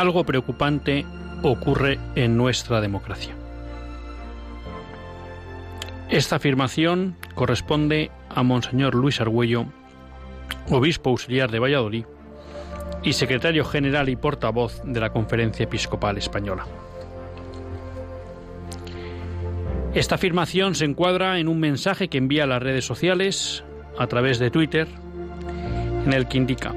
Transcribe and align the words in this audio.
Algo 0.00 0.24
preocupante 0.24 1.04
ocurre 1.42 1.98
en 2.14 2.36
nuestra 2.36 2.80
democracia. 2.80 3.34
Esta 6.08 6.36
afirmación 6.36 7.16
corresponde 7.34 8.10
a 8.28 8.42
Monseñor 8.42 8.94
Luis 8.94 9.20
Argüello, 9.20 9.66
obispo 10.68 11.10
auxiliar 11.10 11.50
de 11.50 11.60
Valladolid 11.60 12.04
y 13.02 13.12
secretario 13.12 13.64
general 13.64 14.08
y 14.08 14.16
portavoz 14.16 14.82
de 14.84 15.00
la 15.00 15.10
Conferencia 15.10 15.64
Episcopal 15.64 16.18
Española. 16.18 16.66
Esta 19.94 20.16
afirmación 20.16 20.74
se 20.74 20.84
encuadra 20.84 21.38
en 21.38 21.48
un 21.48 21.60
mensaje 21.60 22.08
que 22.08 22.18
envía 22.18 22.44
a 22.44 22.46
las 22.46 22.62
redes 22.62 22.84
sociales 22.84 23.64
a 23.98 24.06
través 24.06 24.38
de 24.38 24.50
Twitter, 24.50 24.88
en 26.04 26.12
el 26.12 26.28
que 26.28 26.38
indica, 26.38 26.74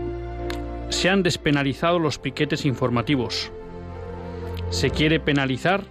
se 0.93 1.09
han 1.09 1.23
despenalizado 1.23 1.99
los 1.99 2.19
piquetes 2.19 2.65
informativos. 2.65 3.51
Se 4.69 4.89
quiere 4.89 5.19
penalizar 5.19 5.83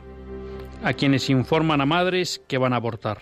a 0.83 0.93
quienes 0.95 1.31
informan 1.31 1.81
a 1.81 1.87
madres 1.87 2.43
que 2.49 2.59
van 2.59 2.73
a 2.73 2.77
abortar. 2.77 3.19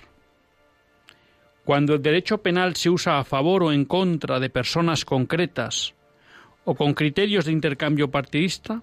Cuando 1.64 1.94
el 1.94 2.02
derecho 2.02 2.38
penal 2.38 2.76
se 2.76 2.90
usa 2.90 3.18
a 3.18 3.24
favor 3.24 3.62
o 3.62 3.72
en 3.72 3.84
contra 3.84 4.40
de 4.40 4.50
personas 4.50 5.04
concretas 5.04 5.94
o 6.64 6.74
con 6.74 6.94
criterios 6.94 7.44
de 7.44 7.52
intercambio 7.52 8.10
partidista, 8.10 8.82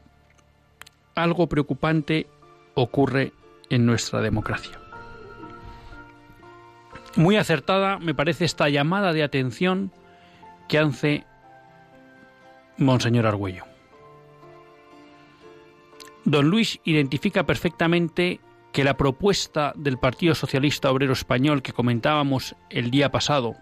algo 1.16 1.48
preocupante 1.48 2.28
ocurre 2.76 3.34
en 3.70 3.86
nuestra 3.86 4.22
democracia. 4.22 4.80
Muy 7.16 7.36
acertada 7.36 7.98
me 7.98 8.14
parece 8.14 8.46
esta 8.46 8.70
llamada 8.70 9.12
de 9.14 9.24
atención 9.24 9.92
que 10.68 10.78
hace 10.78 11.26
Monseñor 12.78 13.26
Argüello. 13.26 13.64
Don 16.26 16.50
Luis 16.50 16.80
identifica 16.84 17.46
perfectamente 17.46 18.42
que 18.74 18.84
la 18.84 18.98
propuesta 18.98 19.74
del 19.76 19.98
Partido 19.98 20.36
Socialista 20.36 20.92
Obrero 20.92 21.14
Español 21.14 21.62
que 21.62 21.74
comentábamos 21.74 22.56
el 22.70 22.92
día 22.92 23.10
pasado, 23.10 23.56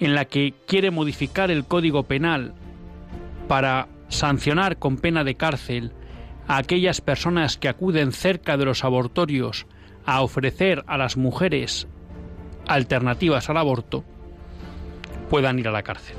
en 0.00 0.14
la 0.14 0.24
que 0.24 0.54
quiere 0.66 0.90
modificar 0.90 1.50
el 1.50 1.66
Código 1.66 2.04
Penal 2.04 2.54
para 3.46 3.88
sancionar 4.08 4.78
con 4.78 4.96
pena 4.96 5.22
de 5.22 5.34
cárcel 5.34 5.92
a 6.48 6.56
aquellas 6.56 7.00
personas 7.00 7.56
que 7.56 7.68
acuden 7.68 8.12
cerca 8.12 8.56
de 8.56 8.64
los 8.64 8.84
abortorios 8.84 9.66
a 10.06 10.22
ofrecer 10.22 10.82
a 10.86 10.98
las 10.98 11.16
mujeres 11.16 11.86
alternativas 12.66 13.48
al 13.50 13.58
aborto, 13.58 14.04
puedan 15.30 15.58
ir 15.58 15.68
a 15.68 15.72
la 15.72 15.82
cárcel. 15.82 16.16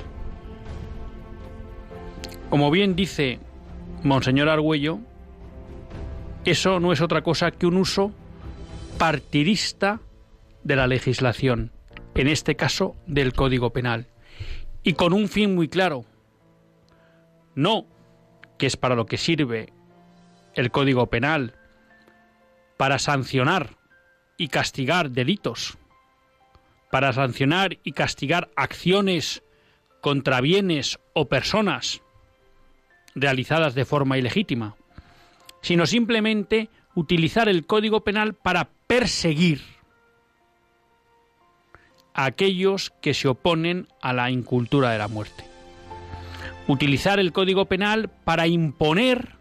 Como 2.56 2.72
bien 2.72 2.96
dice 2.96 3.38
Monseñor 4.04 4.48
Argüello, 4.48 5.00
eso 6.46 6.80
no 6.80 6.94
es 6.94 7.02
otra 7.02 7.22
cosa 7.22 7.52
que 7.52 7.66
un 7.66 7.76
uso 7.76 8.14
partidista 8.98 10.00
de 10.64 10.78
la 10.78 10.88
legislación, 10.88 11.74
en 12.14 12.30
este 12.30 12.56
caso 12.56 12.96
del 13.08 13.34
Código 13.34 13.72
Penal, 13.74 14.08
y 14.84 14.94
con 14.94 15.12
un 15.12 15.28
fin 15.28 15.54
muy 15.54 15.68
claro, 15.68 16.06
no 17.56 17.88
que 18.58 18.68
es 18.68 18.78
para 18.78 18.96
lo 18.96 19.06
que 19.06 19.18
sirve 19.18 19.74
el 20.54 20.72
Código 20.72 21.08
Penal, 21.08 21.56
para 22.78 23.00
sancionar 23.00 23.72
y 24.38 24.48
castigar 24.48 25.12
delitos, 25.12 25.78
para 26.90 27.12
sancionar 27.12 27.80
y 27.84 27.92
castigar 27.92 28.50
acciones 28.56 29.44
contra 30.00 30.40
bienes 30.40 31.02
o 31.12 31.28
personas, 31.28 32.02
realizadas 33.16 33.74
de 33.74 33.86
forma 33.86 34.18
ilegítima, 34.18 34.76
sino 35.62 35.86
simplemente 35.86 36.70
utilizar 36.94 37.50
el 37.50 37.66
Código 37.66 38.02
Penal 38.03 38.34
para 38.34 38.70
perseguir 38.88 39.62
a 42.14 42.25
aquellos 42.25 42.94
que 43.02 43.14
se 43.14 43.28
oponen 43.28 43.88
a 44.02 44.14
la 44.14 44.30
incultura 44.30 44.92
de 44.92 44.98
la 44.98 45.08
muerte. 45.08 45.44
Utilizar 46.68 47.20
el 47.20 47.31
Código 47.31 47.66
Penal 47.66 48.09
para 48.24 48.48
imponer 48.48 49.36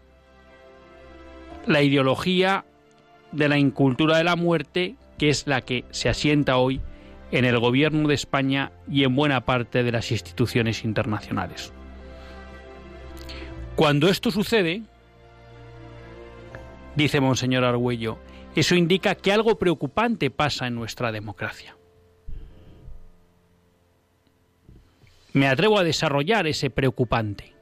la 1.65 1.81
ideología 1.81 2.65
de 3.31 3.49
la 3.49 3.57
incultura 3.57 4.17
de 4.17 4.23
la 4.23 4.35
muerte, 4.35 4.95
que 5.17 5.29
es 5.29 5.47
la 5.47 5.61
que 5.61 5.85
se 5.91 6.09
asienta 6.09 6.57
hoy 6.57 6.81
en 7.31 7.45
el 7.45 7.59
gobierno 7.59 8.07
de 8.07 8.15
España 8.15 8.71
y 8.89 9.03
en 9.03 9.15
buena 9.15 9.41
parte 9.45 9.83
de 9.83 9.91
las 9.91 10.11
instituciones 10.11 10.83
internacionales. 10.83 11.73
Cuando 13.75 14.07
esto 14.07 14.31
sucede, 14.31 14.83
dice 16.95 17.19
Monseñor 17.19 17.65
Argüello, 17.65 18.17
eso 18.55 18.75
indica 18.75 19.15
que 19.15 19.33
algo 19.33 19.59
preocupante 19.59 20.31
pasa 20.31 20.67
en 20.67 20.75
nuestra 20.75 21.11
democracia. 21.11 21.75
Me 25.33 25.49
atrevo 25.49 25.77
a 25.77 25.83
desarrollar 25.83 26.47
ese 26.47 26.69
preocupante. 26.69 27.53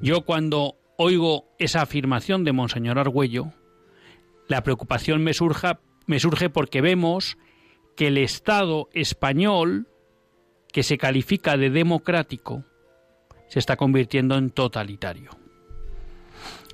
Yo 0.00 0.22
cuando 0.22 0.76
oigo 0.96 1.44
esa 1.58 1.82
afirmación 1.82 2.44
de 2.44 2.52
Monseñor 2.52 2.98
Argüello, 2.98 3.52
la 4.48 4.62
preocupación 4.62 5.22
me, 5.22 5.32
me 6.06 6.20
surge 6.20 6.48
porque 6.48 6.80
vemos 6.80 7.36
que 7.94 8.06
el 8.06 8.16
Estado 8.16 8.88
español, 8.94 9.86
que 10.72 10.82
se 10.82 10.96
califica 10.96 11.58
de 11.58 11.68
democrático, 11.68 12.64
se 13.48 13.58
está 13.58 13.76
convirtiendo 13.76 14.36
en 14.36 14.50
totalitario. 14.50 15.30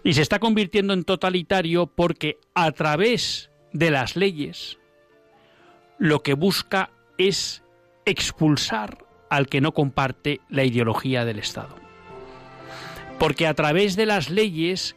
Y 0.02 0.12
se 0.14 0.22
está 0.22 0.38
convirtiendo 0.38 0.92
en 0.92 1.04
totalitario 1.04 1.86
porque 1.86 2.38
a 2.54 2.70
través 2.72 3.50
de 3.72 3.90
las 3.90 4.16
leyes 4.16 4.78
lo 5.98 6.22
que 6.22 6.34
busca 6.34 6.90
es 7.16 7.62
expulsar 8.04 8.98
al 9.30 9.48
que 9.48 9.60
no 9.60 9.72
comparte 9.72 10.40
la 10.50 10.64
ideología 10.64 11.24
del 11.24 11.38
Estado. 11.38 11.76
Porque 13.18 13.46
a 13.46 13.54
través 13.54 13.96
de 13.96 14.06
las 14.06 14.28
leyes 14.28 14.96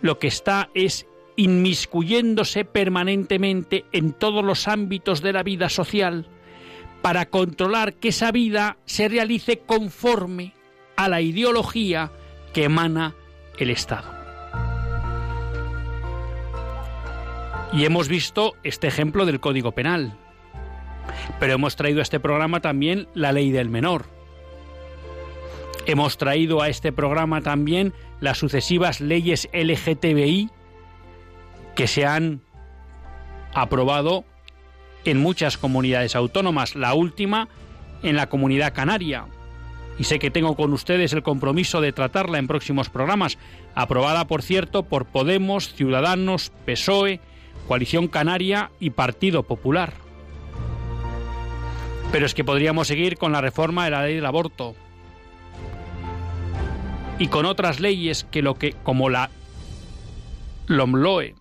lo 0.00 0.18
que 0.18 0.28
está 0.28 0.70
es 0.74 1.06
inmiscuyéndose 1.36 2.64
permanentemente 2.64 3.84
en 3.92 4.12
todos 4.12 4.44
los 4.44 4.66
ámbitos 4.66 5.20
de 5.20 5.32
la 5.32 5.42
vida 5.42 5.68
social 5.68 6.26
para 7.02 7.26
controlar 7.26 7.94
que 7.94 8.08
esa 8.08 8.32
vida 8.32 8.78
se 8.86 9.08
realice 9.08 9.58
conforme 9.58 10.54
a 10.98 11.08
la 11.08 11.20
ideología 11.20 12.10
que 12.52 12.64
emana 12.64 13.14
el 13.56 13.70
Estado. 13.70 14.12
Y 17.72 17.84
hemos 17.84 18.08
visto 18.08 18.54
este 18.64 18.88
ejemplo 18.88 19.24
del 19.24 19.38
Código 19.38 19.70
Penal, 19.70 20.18
pero 21.38 21.52
hemos 21.52 21.76
traído 21.76 22.00
a 22.00 22.02
este 22.02 22.18
programa 22.18 22.60
también 22.60 23.06
la 23.14 23.30
ley 23.30 23.52
del 23.52 23.68
menor. 23.68 24.06
Hemos 25.86 26.18
traído 26.18 26.62
a 26.62 26.68
este 26.68 26.90
programa 26.90 27.42
también 27.42 27.94
las 28.18 28.38
sucesivas 28.38 29.00
leyes 29.00 29.48
LGTBI 29.52 30.50
que 31.76 31.86
se 31.86 32.06
han 32.06 32.40
aprobado 33.54 34.24
en 35.04 35.18
muchas 35.18 35.58
comunidades 35.58 36.16
autónomas, 36.16 36.74
la 36.74 36.92
última 36.94 37.48
en 38.02 38.16
la 38.16 38.28
comunidad 38.28 38.74
canaria, 38.74 39.26
y 39.98 40.04
sé 40.04 40.18
que 40.18 40.30
tengo 40.30 40.54
con 40.54 40.72
ustedes 40.72 41.12
el 41.12 41.22
compromiso 41.22 41.80
de 41.80 41.92
tratarla 41.92 42.38
en 42.38 42.46
próximos 42.46 42.88
programas, 42.88 43.38
aprobada 43.74 44.26
por 44.26 44.42
cierto 44.42 44.84
por 44.84 45.06
Podemos, 45.06 45.74
Ciudadanos, 45.74 46.52
PSOE 46.64 47.20
Coalición 47.66 48.08
Canaria 48.08 48.70
y 48.80 48.90
Partido 48.90 49.42
Popular. 49.42 49.92
Pero 52.10 52.24
es 52.24 52.32
que 52.32 52.44
podríamos 52.44 52.88
seguir 52.88 53.18
con 53.18 53.32
la 53.32 53.42
reforma 53.42 53.84
de 53.84 53.90
la 53.90 54.02
ley 54.04 54.14
del 54.14 54.24
aborto 54.24 54.74
y 57.18 57.28
con 57.28 57.44
otras 57.44 57.78
leyes 57.78 58.24
que 58.24 58.40
lo 58.40 58.54
que 58.54 58.72
como 58.72 59.10
la 59.10 59.28
LOMLOE 60.66 61.34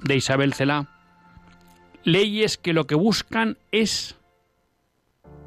de 0.00 0.16
Isabel 0.16 0.54
Celá, 0.54 0.86
leyes 2.04 2.58
que 2.58 2.72
lo 2.72 2.86
que 2.86 2.94
buscan 2.94 3.58
es 3.72 4.14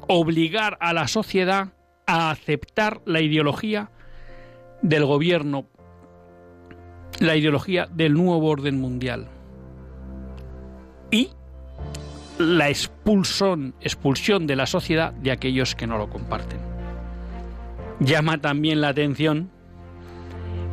obligar 0.06 0.76
a 0.80 0.92
la 0.92 1.08
sociedad 1.08 1.72
a 2.10 2.30
aceptar 2.30 3.00
la 3.04 3.20
ideología 3.20 3.90
del 4.82 5.04
gobierno, 5.04 5.66
la 7.20 7.36
ideología 7.36 7.86
del 7.86 8.14
nuevo 8.14 8.48
orden 8.48 8.80
mundial. 8.80 9.28
Y 11.12 11.30
la 12.38 12.68
expulsión, 12.68 13.74
expulsión 13.80 14.48
de 14.48 14.56
la 14.56 14.66
sociedad 14.66 15.12
de 15.12 15.30
aquellos 15.30 15.76
que 15.76 15.86
no 15.86 15.98
lo 15.98 16.10
comparten. 16.10 16.58
Llama 18.00 18.40
también 18.40 18.80
la 18.80 18.88
atención 18.88 19.50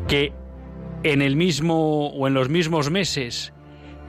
que 0.08 0.34
en 1.04 1.22
el 1.22 1.36
mismo 1.36 2.08
o 2.08 2.28
en 2.28 2.34
los 2.34 2.50
mismos 2.50 2.90
meses 2.90 3.54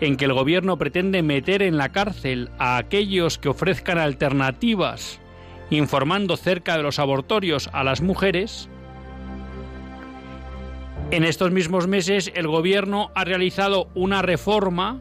en 0.00 0.16
que 0.16 0.24
el 0.24 0.32
gobierno 0.32 0.78
pretende 0.78 1.22
meter 1.22 1.60
en 1.60 1.76
la 1.76 1.90
cárcel 1.90 2.50
a 2.58 2.78
aquellos 2.78 3.36
que 3.36 3.50
ofrezcan 3.50 3.98
alternativas 3.98 5.20
informando 5.70 6.36
cerca 6.36 6.76
de 6.76 6.82
los 6.82 6.98
abortorios 6.98 7.68
a 7.72 7.84
las 7.84 8.00
mujeres, 8.00 8.68
en 11.10 11.24
estos 11.24 11.50
mismos 11.50 11.86
meses 11.86 12.30
el 12.34 12.46
gobierno 12.46 13.10
ha 13.14 13.24
realizado 13.24 13.88
una 13.94 14.20
reforma 14.20 15.00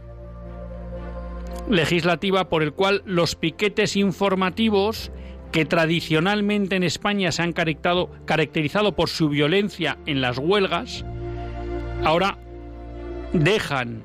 legislativa 1.69 2.47
por 2.47 2.63
el 2.63 2.71
cual 2.71 3.03
los 3.05 3.35
piquetes 3.35 3.97
informativos 3.97 5.11
que 5.51 5.65
tradicionalmente 5.65 6.75
en 6.75 6.83
España 6.83 7.31
se 7.31 7.41
han 7.41 7.53
caracterizado 7.53 8.91
por 8.95 9.09
su 9.09 9.29
violencia 9.29 9.97
en 10.05 10.21
las 10.21 10.37
huelgas, 10.37 11.03
ahora 12.03 12.37
dejan 13.33 14.03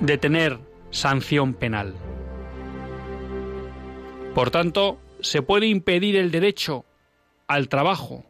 de 0.00 0.18
tener 0.18 0.58
sanción 0.90 1.54
penal. 1.54 1.94
Por 4.34 4.50
tanto, 4.50 4.98
se 5.22 5.42
puede 5.42 5.66
impedir 5.66 6.16
el 6.16 6.30
derecho 6.30 6.84
al 7.46 7.68
trabajo 7.68 8.24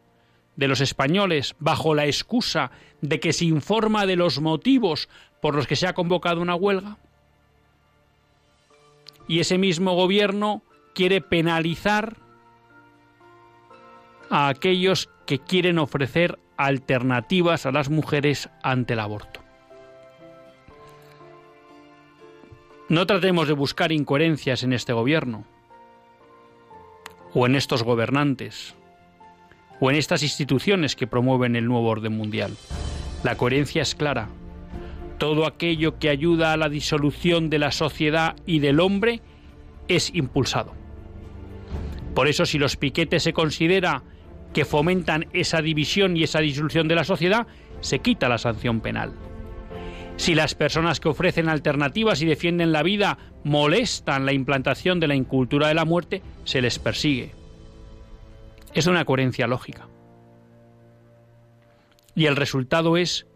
de 0.56 0.68
los 0.68 0.80
españoles 0.80 1.54
bajo 1.58 1.94
la 1.94 2.06
excusa 2.06 2.70
de 3.00 3.20
que 3.20 3.32
se 3.32 3.46
informa 3.46 4.06
de 4.06 4.16
los 4.16 4.40
motivos 4.40 5.08
por 5.40 5.54
los 5.54 5.66
que 5.66 5.76
se 5.76 5.86
ha 5.86 5.94
convocado 5.94 6.40
una 6.40 6.54
huelga. 6.54 6.98
Y 9.28 9.40
ese 9.40 9.58
mismo 9.58 9.94
gobierno 9.94 10.62
quiere 10.94 11.20
penalizar 11.20 12.16
a 14.30 14.48
aquellos 14.48 15.08
que 15.26 15.38
quieren 15.38 15.78
ofrecer 15.78 16.38
alternativas 16.56 17.66
a 17.66 17.72
las 17.72 17.88
mujeres 17.88 18.48
ante 18.62 18.94
el 18.94 19.00
aborto. 19.00 19.40
No 22.88 23.06
tratemos 23.06 23.48
de 23.48 23.54
buscar 23.54 23.90
incoherencias 23.90 24.62
en 24.62 24.72
este 24.72 24.92
gobierno, 24.92 25.46
o 27.34 27.46
en 27.46 27.54
estos 27.54 27.82
gobernantes, 27.82 28.74
o 29.80 29.90
en 29.90 29.96
estas 29.96 30.22
instituciones 30.22 30.96
que 30.96 31.06
promueven 31.06 31.56
el 31.56 31.66
nuevo 31.66 31.88
orden 31.88 32.16
mundial. 32.16 32.52
La 33.24 33.36
coherencia 33.36 33.82
es 33.82 33.94
clara. 33.94 34.28
Todo 35.18 35.46
aquello 35.46 35.98
que 35.98 36.08
ayuda 36.08 36.52
a 36.52 36.56
la 36.56 36.68
disolución 36.68 37.50
de 37.50 37.58
la 37.58 37.70
sociedad 37.70 38.36
y 38.46 38.58
del 38.58 38.80
hombre 38.80 39.20
es 39.88 40.14
impulsado. 40.14 40.72
Por 42.14 42.28
eso 42.28 42.44
si 42.46 42.58
los 42.58 42.76
piquetes 42.76 43.22
se 43.22 43.32
considera 43.32 44.02
que 44.52 44.64
fomentan 44.64 45.26
esa 45.32 45.62
división 45.62 46.16
y 46.16 46.24
esa 46.24 46.40
disolución 46.40 46.88
de 46.88 46.94
la 46.94 47.04
sociedad, 47.04 47.46
se 47.80 48.00
quita 48.00 48.28
la 48.28 48.38
sanción 48.38 48.80
penal. 48.80 49.12
Si 50.22 50.36
las 50.36 50.54
personas 50.54 51.00
que 51.00 51.08
ofrecen 51.08 51.48
alternativas 51.48 52.22
y 52.22 52.26
defienden 52.26 52.70
la 52.70 52.84
vida 52.84 53.18
molestan 53.42 54.24
la 54.24 54.32
implantación 54.32 55.00
de 55.00 55.08
la 55.08 55.16
incultura 55.16 55.66
de 55.66 55.74
la 55.74 55.84
muerte, 55.84 56.22
se 56.44 56.62
les 56.62 56.78
persigue. 56.78 57.32
Es 58.72 58.86
una 58.86 59.04
coherencia 59.04 59.48
lógica. 59.48 59.88
Y 62.14 62.26
el 62.26 62.36
resultado 62.36 62.96
es 62.96 63.26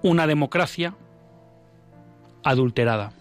una 0.00 0.26
democracia 0.26 0.96
adulterada. 2.42 3.12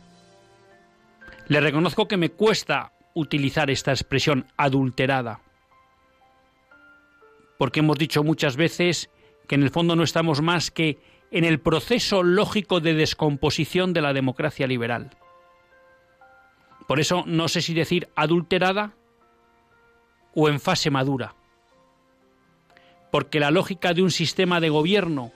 Le 1.49 1.59
reconozco 1.59 2.07
que 2.07 2.15
me 2.15 2.29
cuesta 2.29 2.93
utilizar 3.15 3.69
esta 3.69 3.91
expresión 3.91 4.47
adulterada, 4.55 5.41
porque 7.57 7.81
hemos 7.81 7.97
dicho 7.97 8.23
muchas 8.23 8.55
veces 8.55 9.09
que 9.45 9.55
en 9.55 9.63
el 9.63 9.71
fondo 9.71 9.97
no 9.97 10.03
estamos 10.03 10.41
más 10.41 10.71
que 10.71 11.11
en 11.33 11.45
el 11.45 11.59
proceso 11.59 12.21
lógico 12.21 12.79
de 12.79 12.93
descomposición 12.93 13.91
de 13.91 14.01
la 14.01 14.13
democracia 14.13 14.67
liberal. 14.67 15.09
Por 16.87 16.99
eso 16.99 17.23
no 17.25 17.47
sé 17.47 17.63
si 17.63 17.73
decir 17.73 18.07
adulterada 18.15 18.93
o 20.35 20.47
en 20.47 20.59
fase 20.59 20.91
madura. 20.91 21.33
Porque 23.11 23.39
la 23.39 23.49
lógica 23.49 23.95
de 23.95 24.03
un 24.03 24.11
sistema 24.11 24.59
de 24.59 24.69
gobierno, 24.69 25.31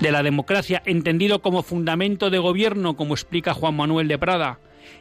de 0.00 0.10
la 0.10 0.22
democracia, 0.22 0.82
entendido 0.86 1.42
como 1.42 1.62
fundamento 1.62 2.30
de 2.30 2.38
gobierno, 2.38 2.96
como 2.96 3.12
explica 3.12 3.52
Juan 3.52 3.76
Manuel 3.76 4.08
de 4.08 4.18
Prada, 4.18 4.60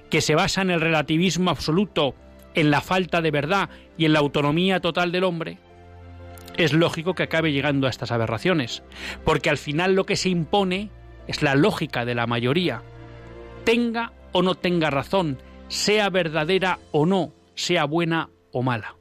que 0.09 0.19
se 0.19 0.35
basa 0.35 0.61
en 0.61 0.71
el 0.71 0.81
relativismo 0.81 1.51
absoluto, 1.51 2.15
en 2.53 2.69
la 2.69 2.81
falta 2.81 3.21
de 3.21 3.31
verdad 3.31 3.69
y 3.97 4.03
en 4.03 4.11
la 4.11 4.19
autonomía 4.19 4.81
total 4.81 5.13
del 5.13 5.23
hombre, 5.23 5.57
es 6.58 6.74
lógico 6.74 7.13
que 7.13 7.24
acabe 7.24 7.51
llegando 7.51 7.88
a 7.88 7.89
estas 7.89 8.12
aberraciones, 8.12 8.84
porque 9.24 9.50
al 9.50 9.58
final 9.58 9.93
lo 9.96 10.05
que 10.05 10.15
se 10.15 10.29
impone 10.29 10.89
es 11.27 11.41
la 11.41 11.55
lógica 11.55 12.05
de 12.05 12.15
la 12.15 12.27
mayoría, 12.27 12.81
tenga 13.63 14.13
o 14.31 14.41
no 14.41 14.55
tenga 14.55 14.89
razón, 14.89 15.38
sea 15.67 16.10
verdadera 16.10 16.79
o 16.91 17.05
no, 17.05 17.34
sea 17.55 17.86
buena 17.86 18.29
o 18.51 18.63
mala. 18.63 18.96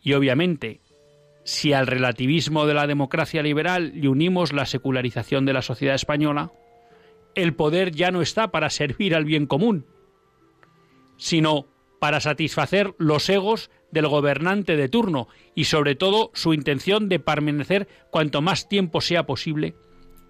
Y 0.00 0.14
obviamente, 0.14 0.80
si 1.44 1.72
al 1.72 1.86
relativismo 1.86 2.66
de 2.66 2.74
la 2.74 2.86
democracia 2.86 3.42
liberal 3.42 3.92
le 3.94 4.08
unimos 4.08 4.52
la 4.52 4.66
secularización 4.66 5.44
de 5.44 5.52
la 5.52 5.62
sociedad 5.62 5.94
española, 5.94 6.52
el 7.34 7.54
poder 7.54 7.92
ya 7.92 8.10
no 8.10 8.20
está 8.20 8.50
para 8.50 8.70
servir 8.70 9.14
al 9.14 9.24
bien 9.24 9.46
común, 9.46 9.86
sino 11.16 11.66
para 12.00 12.20
satisfacer 12.20 12.94
los 12.98 13.28
egos 13.28 13.70
del 13.92 14.08
gobernante 14.08 14.76
de 14.76 14.88
turno 14.88 15.28
y 15.54 15.64
sobre 15.64 15.94
todo 15.94 16.32
su 16.34 16.54
intención 16.54 17.08
de 17.08 17.20
permanecer 17.20 17.86
cuanto 18.10 18.42
más 18.42 18.68
tiempo 18.68 19.00
sea 19.00 19.24
posible 19.24 19.74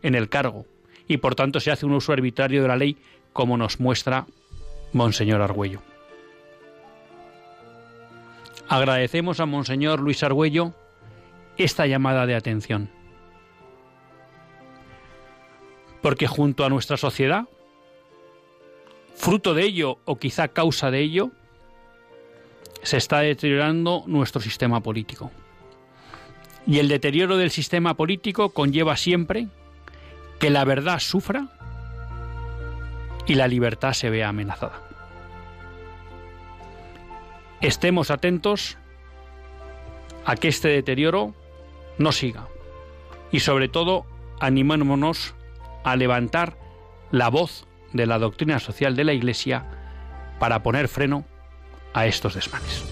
en 0.02 0.14
el 0.14 0.28
cargo. 0.28 0.66
Y 1.08 1.16
por 1.16 1.34
tanto 1.34 1.60
se 1.60 1.70
hace 1.70 1.86
un 1.86 1.92
uso 1.92 2.12
arbitrario 2.12 2.60
de 2.60 2.68
la 2.68 2.76
ley 2.76 2.98
como 3.32 3.56
nos 3.56 3.80
muestra 3.80 4.26
Monseñor 4.92 5.40
Argüello. 5.40 5.80
Agradecemos 8.68 9.40
a 9.40 9.46
Monseñor 9.46 10.00
Luis 10.00 10.22
Argüello 10.22 10.74
esta 11.56 11.86
llamada 11.86 12.26
de 12.26 12.34
atención. 12.34 12.90
Porque 16.00 16.26
junto 16.26 16.64
a 16.64 16.68
nuestra 16.68 16.96
sociedad, 16.96 17.44
fruto 19.14 19.54
de 19.54 19.64
ello 19.64 19.98
o 20.04 20.16
quizá 20.16 20.48
causa 20.48 20.90
de 20.90 21.00
ello, 21.00 21.30
se 22.82 22.96
está 22.96 23.20
deteriorando 23.20 24.04
nuestro 24.06 24.40
sistema 24.40 24.80
político. 24.80 25.30
Y 26.66 26.78
el 26.78 26.88
deterioro 26.88 27.36
del 27.36 27.50
sistema 27.50 27.94
político 27.94 28.50
conlleva 28.50 28.96
siempre 28.96 29.48
que 30.38 30.50
la 30.50 30.64
verdad 30.64 30.98
sufra 30.98 31.48
y 33.26 33.34
la 33.34 33.48
libertad 33.48 33.92
se 33.92 34.10
vea 34.10 34.28
amenazada. 34.28 34.80
Estemos 37.60 38.10
atentos 38.10 38.76
a 40.24 40.36
que 40.36 40.48
este 40.48 40.68
deterioro 40.68 41.34
no 41.98 42.12
siga 42.12 42.48
y 43.30 43.40
sobre 43.40 43.68
todo 43.68 44.04
animémonos 44.40 45.34
a 45.84 45.96
levantar 45.96 46.56
la 47.10 47.28
voz 47.28 47.66
de 47.92 48.06
la 48.06 48.18
doctrina 48.18 48.58
social 48.58 48.96
de 48.96 49.04
la 49.04 49.12
Iglesia 49.12 49.64
para 50.38 50.62
poner 50.62 50.88
freno 50.88 51.24
a 51.92 52.06
estos 52.06 52.34
desmanes. 52.34 52.91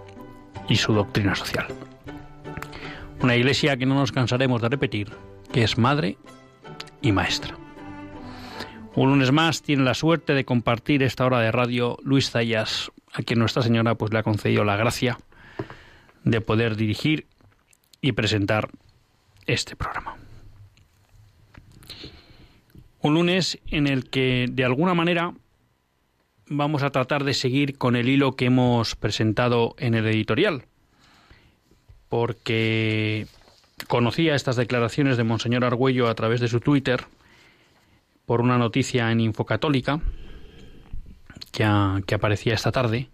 y 0.67 0.75
su 0.75 0.93
doctrina 0.93 1.35
social. 1.35 1.67
Una 3.21 3.35
iglesia 3.35 3.77
que 3.77 3.85
no 3.85 3.95
nos 3.95 4.11
cansaremos 4.11 4.61
de 4.61 4.69
repetir, 4.69 5.11
que 5.51 5.63
es 5.63 5.77
madre 5.77 6.17
y 7.01 7.11
maestra. 7.11 7.55
Un 8.95 9.09
lunes 9.09 9.31
más 9.31 9.61
tiene 9.61 9.83
la 9.83 9.93
suerte 9.93 10.33
de 10.33 10.43
compartir 10.43 11.03
esta 11.03 11.25
hora 11.25 11.39
de 11.39 11.51
radio 11.51 11.97
Luis 12.03 12.31
Zayas, 12.31 12.91
a 13.13 13.21
quien 13.21 13.39
Nuestra 13.39 13.61
Señora 13.61 13.95
pues 13.95 14.11
le 14.11 14.19
ha 14.19 14.23
concedido 14.23 14.63
la 14.63 14.75
gracia 14.75 15.17
de 16.23 16.41
poder 16.41 16.75
dirigir 16.75 17.27
y 18.01 18.11
presentar 18.11 18.69
este 19.45 19.75
programa. 19.75 20.17
Un 22.99 23.15
lunes 23.15 23.59
en 23.67 23.87
el 23.87 24.09
que 24.09 24.47
de 24.51 24.65
alguna 24.65 24.93
manera 24.93 25.33
vamos 26.51 26.83
a 26.83 26.89
tratar 26.89 27.23
de 27.23 27.33
seguir 27.33 27.77
con 27.77 27.95
el 27.95 28.09
hilo 28.09 28.35
que 28.35 28.45
hemos 28.45 28.95
presentado 28.95 29.73
en 29.77 29.93
el 29.93 30.05
editorial, 30.05 30.65
porque 32.09 33.25
conocía 33.87 34.35
estas 34.35 34.57
declaraciones 34.57 35.15
de 35.15 35.23
Monseñor 35.23 35.63
Argüello 35.63 36.09
a 36.09 36.15
través 36.15 36.41
de 36.41 36.49
su 36.49 36.59
Twitter 36.59 37.05
por 38.25 38.41
una 38.41 38.57
noticia 38.57 39.11
en 39.11 39.21
Infocatólica 39.21 40.01
que, 41.53 41.63
que 42.05 42.15
aparecía 42.15 42.53
esta 42.53 42.73
tarde, 42.73 43.09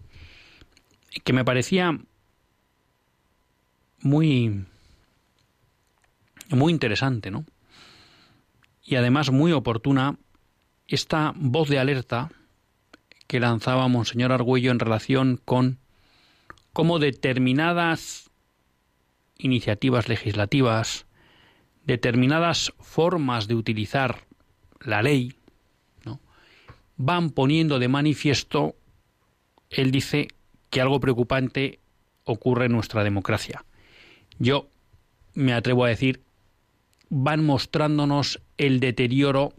que 1.22 1.32
me 1.32 1.44
parecía 1.44 1.96
muy 4.00 4.64
muy 6.50 6.72
interesante, 6.72 7.30
¿no? 7.30 7.44
Y 8.82 8.96
además 8.96 9.30
muy 9.30 9.52
oportuna 9.52 10.16
esta 10.88 11.34
voz 11.36 11.68
de 11.68 11.78
alerta 11.78 12.32
que 13.28 13.38
lanzaba 13.38 13.86
Monseñor 13.86 14.32
Argüello 14.32 14.72
en 14.72 14.80
relación 14.80 15.40
con 15.44 15.78
cómo 16.72 16.98
determinadas 16.98 18.30
iniciativas 19.36 20.08
legislativas, 20.08 21.06
determinadas 21.84 22.72
formas 22.80 23.46
de 23.46 23.54
utilizar 23.54 24.24
la 24.80 25.02
ley, 25.02 25.34
van 26.96 27.30
poniendo 27.30 27.78
de 27.78 27.88
manifiesto, 27.88 28.74
él 29.70 29.92
dice, 29.92 30.28
que 30.68 30.80
algo 30.80 31.00
preocupante 31.00 31.78
ocurre 32.24 32.66
en 32.66 32.72
nuestra 32.72 33.04
democracia. 33.04 33.64
Yo 34.38 34.68
me 35.34 35.54
atrevo 35.54 35.84
a 35.84 35.88
decir, 35.88 36.20
van 37.08 37.44
mostrándonos 37.44 38.42
el 38.58 38.80
deterioro 38.80 39.54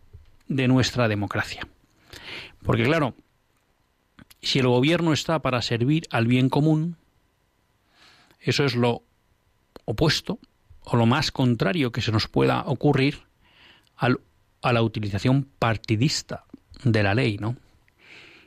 de 0.47 0.67
nuestra 0.67 1.07
democracia. 1.07 1.67
Porque 2.63 2.83
claro, 2.83 3.15
si 4.41 4.59
el 4.59 4.67
gobierno 4.67 5.13
está 5.13 5.39
para 5.39 5.61
servir 5.61 6.07
al 6.11 6.27
bien 6.27 6.49
común, 6.49 6.97
eso 8.39 8.63
es 8.65 8.75
lo 8.75 9.03
opuesto 9.85 10.39
o 10.83 10.95
lo 10.95 11.05
más 11.05 11.31
contrario 11.31 11.91
que 11.91 12.01
se 12.01 12.11
nos 12.11 12.27
pueda 12.27 12.63
ocurrir 12.65 13.19
a 13.97 14.73
la 14.73 14.81
utilización 14.81 15.47
partidista 15.59 16.45
de 16.83 17.03
la 17.03 17.13
ley, 17.13 17.37
¿no? 17.37 17.57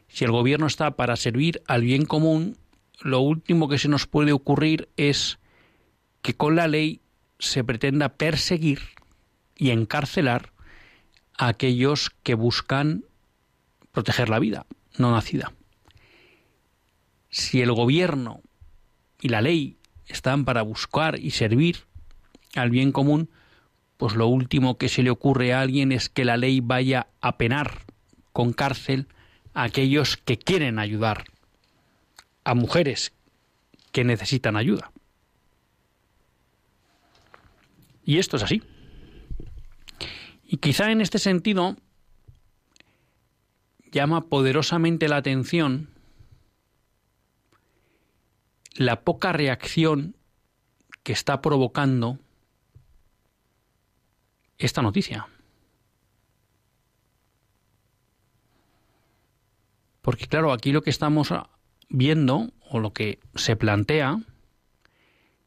Si 0.08 0.24
el 0.24 0.30
gobierno 0.30 0.66
está 0.66 0.92
para 0.96 1.16
servir 1.16 1.62
al 1.66 1.82
bien 1.82 2.04
común, 2.04 2.56
lo 3.00 3.20
último 3.20 3.68
que 3.68 3.78
se 3.78 3.88
nos 3.88 4.06
puede 4.06 4.32
ocurrir 4.32 4.88
es 4.96 5.38
que 6.20 6.34
con 6.34 6.56
la 6.56 6.68
ley 6.68 7.00
se 7.38 7.64
pretenda 7.64 8.10
perseguir 8.10 8.80
y 9.56 9.70
encarcelar 9.70 10.52
a 11.36 11.48
aquellos 11.48 12.10
que 12.22 12.34
buscan 12.34 13.04
proteger 13.90 14.28
la 14.28 14.38
vida 14.38 14.66
no 14.98 15.12
nacida 15.12 15.52
si 17.32 17.62
el 17.62 17.72
gobierno 17.72 18.42
y 19.20 19.30
la 19.30 19.40
ley 19.40 19.78
están 20.06 20.44
para 20.44 20.62
buscar 20.62 21.18
y 21.18 21.30
servir 21.30 21.78
al 22.54 22.70
bien 22.70 22.92
común, 22.92 23.30
pues 23.96 24.14
lo 24.14 24.26
último 24.26 24.76
que 24.76 24.90
se 24.90 25.02
le 25.02 25.10
ocurre 25.10 25.54
a 25.54 25.62
alguien 25.62 25.92
es 25.92 26.08
que 26.10 26.26
la 26.26 26.36
ley 26.36 26.60
vaya 26.60 27.08
a 27.20 27.38
penar 27.38 27.86
con 28.32 28.52
cárcel 28.52 29.08
a 29.54 29.64
aquellos 29.64 30.18
que 30.18 30.38
quieren 30.38 30.78
ayudar, 30.78 31.24
a 32.44 32.54
mujeres 32.54 33.12
que 33.92 34.04
necesitan 34.04 34.56
ayuda. 34.56 34.92
Y 38.04 38.18
esto 38.18 38.36
es 38.36 38.42
así. 38.42 38.62
Y 40.44 40.58
quizá 40.58 40.90
en 40.90 41.00
este 41.00 41.18
sentido 41.18 41.76
llama 43.90 44.28
poderosamente 44.28 45.08
la 45.08 45.16
atención 45.16 45.91
la 48.76 49.02
poca 49.02 49.32
reacción 49.32 50.16
que 51.02 51.12
está 51.12 51.42
provocando 51.42 52.18
esta 54.58 54.82
noticia. 54.82 55.28
Porque 60.00 60.26
claro, 60.26 60.52
aquí 60.52 60.72
lo 60.72 60.82
que 60.82 60.90
estamos 60.90 61.32
viendo 61.88 62.50
o 62.68 62.80
lo 62.80 62.92
que 62.92 63.20
se 63.34 63.56
plantea 63.56 64.20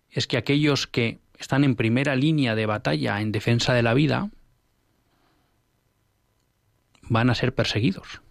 es 0.09 0.27
que 0.27 0.37
aquellos 0.37 0.87
que 0.87 1.19
están 1.37 1.63
en 1.63 1.75
primera 1.75 2.15
línea 2.15 2.55
de 2.55 2.65
batalla 2.65 3.19
en 3.19 3.31
defensa 3.31 3.73
de 3.73 3.83
la 3.83 3.93
vida 3.93 4.29
van 7.01 7.29
a 7.29 7.35
ser 7.35 7.53
perseguidos. 7.53 8.21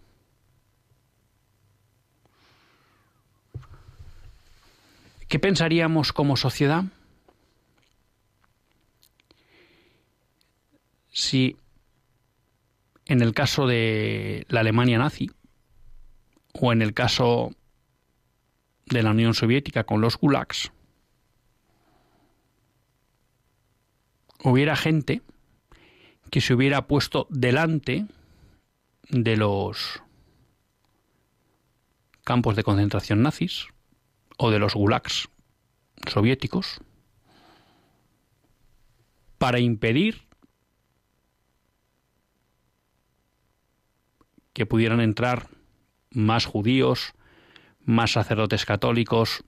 ¿Qué 5.35 5.39
pensaríamos 5.39 6.13
como 6.13 6.37
sociedad 6.37 6.85
si 11.11 11.57
en 13.03 13.21
el 13.21 13.33
caso 13.33 13.67
de 13.67 14.45
la 14.47 14.61
Alemania 14.61 14.97
nazi 14.97 15.29
o 16.53 16.71
en 16.71 16.81
el 16.81 16.93
caso 16.93 17.53
de 18.85 19.03
la 19.03 19.11
Unión 19.11 19.33
Soviética 19.33 19.83
con 19.83 19.99
los 19.99 20.15
gulags 20.17 20.71
hubiera 24.41 24.77
gente 24.77 25.21
que 26.31 26.39
se 26.39 26.53
hubiera 26.53 26.87
puesto 26.87 27.27
delante 27.29 28.05
de 29.09 29.35
los 29.35 30.01
campos 32.23 32.55
de 32.55 32.63
concentración 32.63 33.21
nazis 33.21 33.67
o 34.37 34.51
de 34.51 34.59
los 34.59 34.73
gulags 34.73 35.29
soviéticos 36.07 36.79
para 39.37 39.59
impedir 39.59 40.27
que 44.53 44.65
pudieran 44.65 45.01
entrar 45.01 45.49
más 46.11 46.45
judíos, 46.45 47.13
más 47.81 48.11
sacerdotes 48.13 48.65
católicos, 48.65 49.43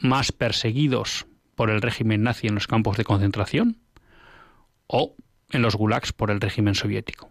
más 0.00 0.32
perseguidos 0.32 1.26
por 1.54 1.70
el 1.70 1.80
régimen 1.80 2.22
nazi 2.22 2.48
en 2.48 2.54
los 2.54 2.66
campos 2.66 2.96
de 2.96 3.04
concentración 3.04 3.78
o 4.86 5.14
en 5.50 5.62
los 5.62 5.76
gulags 5.76 6.12
por 6.12 6.30
el 6.30 6.40
régimen 6.40 6.74
soviético. 6.74 7.30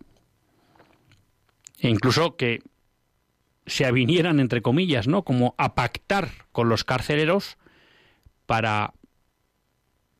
E 1.79 1.89
incluso 1.89 2.35
que 2.35 2.61
se 3.67 3.86
avinieran, 3.86 4.39
entre 4.39 4.62
comillas, 4.62 5.07
¿no? 5.07 5.24
como 5.24 5.53
a 5.57 5.75
pactar 5.75 6.29
con 6.51 6.69
los 6.69 6.83
carceleros 6.83 7.57
para 8.45 8.93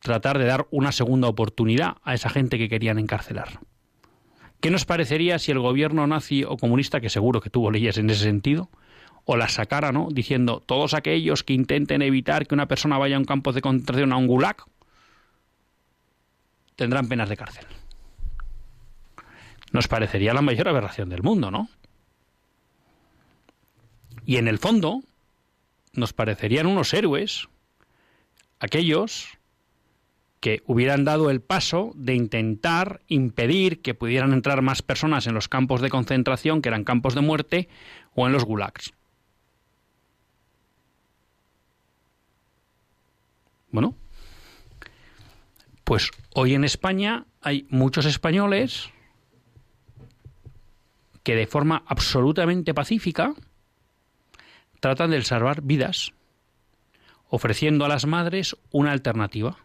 tratar 0.00 0.38
de 0.38 0.44
dar 0.44 0.68
una 0.70 0.92
segunda 0.92 1.28
oportunidad 1.28 1.96
a 2.04 2.14
esa 2.14 2.28
gente 2.28 2.58
que 2.58 2.68
querían 2.68 2.98
encarcelar. 2.98 3.60
¿Qué 4.60 4.70
nos 4.70 4.84
parecería 4.84 5.38
si 5.38 5.50
el 5.50 5.58
gobierno 5.58 6.06
nazi 6.06 6.44
o 6.44 6.56
comunista, 6.56 7.00
que 7.00 7.10
seguro 7.10 7.40
que 7.40 7.50
tuvo 7.50 7.70
leyes 7.70 7.96
en 7.98 8.10
ese 8.10 8.24
sentido, 8.24 8.70
o 9.24 9.36
las 9.36 9.52
sacara, 9.52 9.92
¿no? 9.92 10.08
Diciendo, 10.10 10.62
todos 10.64 10.94
aquellos 10.94 11.44
que 11.44 11.52
intenten 11.52 12.02
evitar 12.02 12.46
que 12.46 12.54
una 12.54 12.66
persona 12.66 12.98
vaya 12.98 13.16
a 13.16 13.18
un 13.18 13.24
campo 13.24 13.52
de 13.52 13.60
concentración, 13.60 14.12
a 14.12 14.16
un 14.16 14.26
gulag, 14.26 14.56
tendrán 16.76 17.08
penas 17.08 17.28
de 17.28 17.36
cárcel. 17.36 17.66
Nos 19.72 19.86
parecería 19.86 20.32
la 20.32 20.42
mayor 20.42 20.68
aberración 20.68 21.08
del 21.08 21.22
mundo, 21.22 21.50
¿no? 21.50 21.68
Y 24.28 24.36
en 24.36 24.46
el 24.46 24.58
fondo, 24.58 25.00
nos 25.94 26.12
parecerían 26.12 26.66
unos 26.66 26.92
héroes 26.92 27.48
aquellos 28.60 29.38
que 30.40 30.62
hubieran 30.66 31.06
dado 31.06 31.30
el 31.30 31.40
paso 31.40 31.92
de 31.94 32.14
intentar 32.14 33.00
impedir 33.08 33.80
que 33.80 33.94
pudieran 33.94 34.34
entrar 34.34 34.60
más 34.60 34.82
personas 34.82 35.26
en 35.26 35.32
los 35.32 35.48
campos 35.48 35.80
de 35.80 35.88
concentración, 35.88 36.60
que 36.60 36.68
eran 36.68 36.84
campos 36.84 37.14
de 37.14 37.22
muerte, 37.22 37.68
o 38.14 38.26
en 38.26 38.34
los 38.34 38.44
gulags. 38.44 38.92
Bueno, 43.70 43.94
pues 45.84 46.10
hoy 46.34 46.52
en 46.52 46.64
España 46.64 47.24
hay 47.40 47.66
muchos 47.70 48.04
españoles 48.04 48.90
que 51.22 51.34
de 51.34 51.46
forma 51.46 51.82
absolutamente 51.86 52.74
pacífica 52.74 53.34
tratan 54.80 55.10
de 55.10 55.22
salvar 55.22 55.62
vidas, 55.62 56.12
ofreciendo 57.28 57.84
a 57.84 57.88
las 57.88 58.06
madres 58.06 58.56
una 58.70 58.92
alternativa 58.92 59.56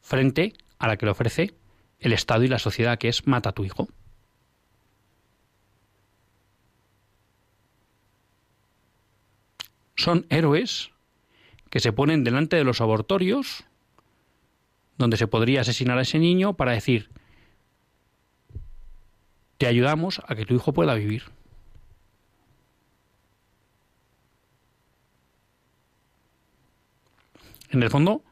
frente 0.00 0.54
a 0.78 0.88
la 0.88 0.96
que 0.96 1.06
le 1.06 1.12
ofrece 1.12 1.54
el 2.00 2.12
Estado 2.12 2.42
y 2.42 2.48
la 2.48 2.58
sociedad, 2.58 2.98
que 2.98 3.08
es 3.08 3.26
mata 3.26 3.50
a 3.50 3.52
tu 3.52 3.64
hijo. 3.64 3.88
Son 9.94 10.26
héroes 10.30 10.90
que 11.70 11.78
se 11.78 11.92
ponen 11.92 12.24
delante 12.24 12.56
de 12.56 12.64
los 12.64 12.80
abortorios, 12.80 13.64
donde 14.98 15.16
se 15.16 15.28
podría 15.28 15.60
asesinar 15.60 15.96
a 15.98 16.02
ese 16.02 16.18
niño, 16.18 16.54
para 16.54 16.72
decir, 16.72 17.08
te 19.58 19.66
ayudamos 19.68 20.20
a 20.26 20.34
que 20.34 20.44
tu 20.44 20.54
hijo 20.54 20.72
pueda 20.72 20.94
vivir. 20.94 21.22
En 27.72 27.82
el 27.82 27.90
fondo, 27.90 28.22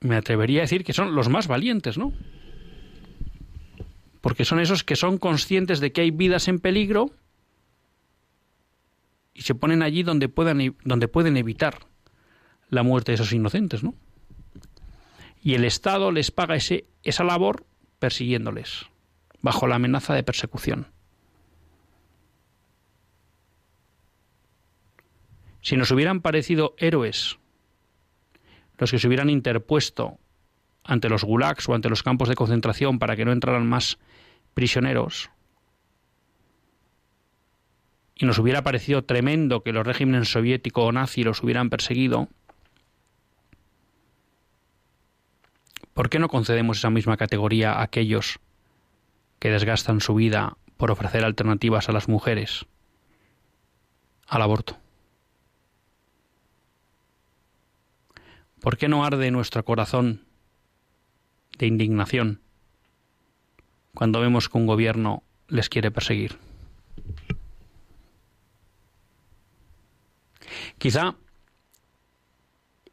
me 0.00 0.16
atrevería 0.16 0.60
a 0.60 0.62
decir 0.62 0.84
que 0.84 0.92
son 0.92 1.14
los 1.14 1.28
más 1.28 1.46
valientes, 1.46 1.96
¿no? 1.96 2.12
Porque 4.20 4.44
son 4.44 4.58
esos 4.58 4.82
que 4.82 4.96
son 4.96 5.18
conscientes 5.18 5.78
de 5.78 5.92
que 5.92 6.00
hay 6.00 6.10
vidas 6.10 6.48
en 6.48 6.58
peligro 6.58 7.10
y 9.34 9.42
se 9.42 9.54
ponen 9.54 9.82
allí 9.82 10.02
donde, 10.02 10.28
puedan, 10.28 10.76
donde 10.84 11.06
pueden 11.06 11.36
evitar 11.36 11.86
la 12.68 12.82
muerte 12.82 13.12
de 13.12 13.14
esos 13.14 13.32
inocentes, 13.32 13.84
¿no? 13.84 13.94
Y 15.44 15.54
el 15.54 15.64
Estado 15.64 16.10
les 16.10 16.32
paga 16.32 16.56
ese, 16.56 16.86
esa 17.04 17.22
labor 17.22 17.64
persiguiéndoles, 18.00 18.86
bajo 19.40 19.68
la 19.68 19.76
amenaza 19.76 20.12
de 20.14 20.24
persecución. 20.24 20.88
Si 25.62 25.76
nos 25.76 25.90
hubieran 25.90 26.20
parecido 26.20 26.74
héroes 26.76 27.38
los 28.78 28.90
que 28.90 28.98
se 28.98 29.06
hubieran 29.06 29.30
interpuesto 29.30 30.18
ante 30.82 31.08
los 31.08 31.22
gulags 31.22 31.68
o 31.68 31.74
ante 31.74 31.88
los 31.88 32.02
campos 32.02 32.28
de 32.28 32.34
concentración 32.34 32.98
para 32.98 33.14
que 33.14 33.24
no 33.24 33.32
entraran 33.32 33.66
más 33.66 33.98
prisioneros, 34.54 35.30
y 38.16 38.26
nos 38.26 38.38
hubiera 38.38 38.62
parecido 38.62 39.04
tremendo 39.04 39.62
que 39.62 39.72
los 39.72 39.86
regímenes 39.86 40.30
soviético 40.30 40.84
o 40.84 40.92
nazi 40.92 41.22
los 41.22 41.42
hubieran 41.42 41.70
perseguido, 41.70 42.28
¿por 45.94 46.10
qué 46.10 46.18
no 46.18 46.28
concedemos 46.28 46.78
esa 46.78 46.90
misma 46.90 47.16
categoría 47.16 47.74
a 47.74 47.82
aquellos 47.82 48.40
que 49.38 49.50
desgastan 49.50 50.00
su 50.00 50.14
vida 50.14 50.56
por 50.76 50.90
ofrecer 50.90 51.24
alternativas 51.24 51.88
a 51.88 51.92
las 51.92 52.08
mujeres 52.08 52.66
al 54.26 54.42
aborto? 54.42 54.81
¿Por 58.62 58.76
qué 58.78 58.86
no 58.88 59.04
arde 59.04 59.32
nuestro 59.32 59.64
corazón 59.64 60.24
de 61.58 61.66
indignación 61.66 62.40
cuando 63.92 64.20
vemos 64.20 64.48
que 64.48 64.56
un 64.56 64.66
gobierno 64.66 65.24
les 65.48 65.68
quiere 65.68 65.90
perseguir? 65.90 66.38
Quizá 70.78 71.16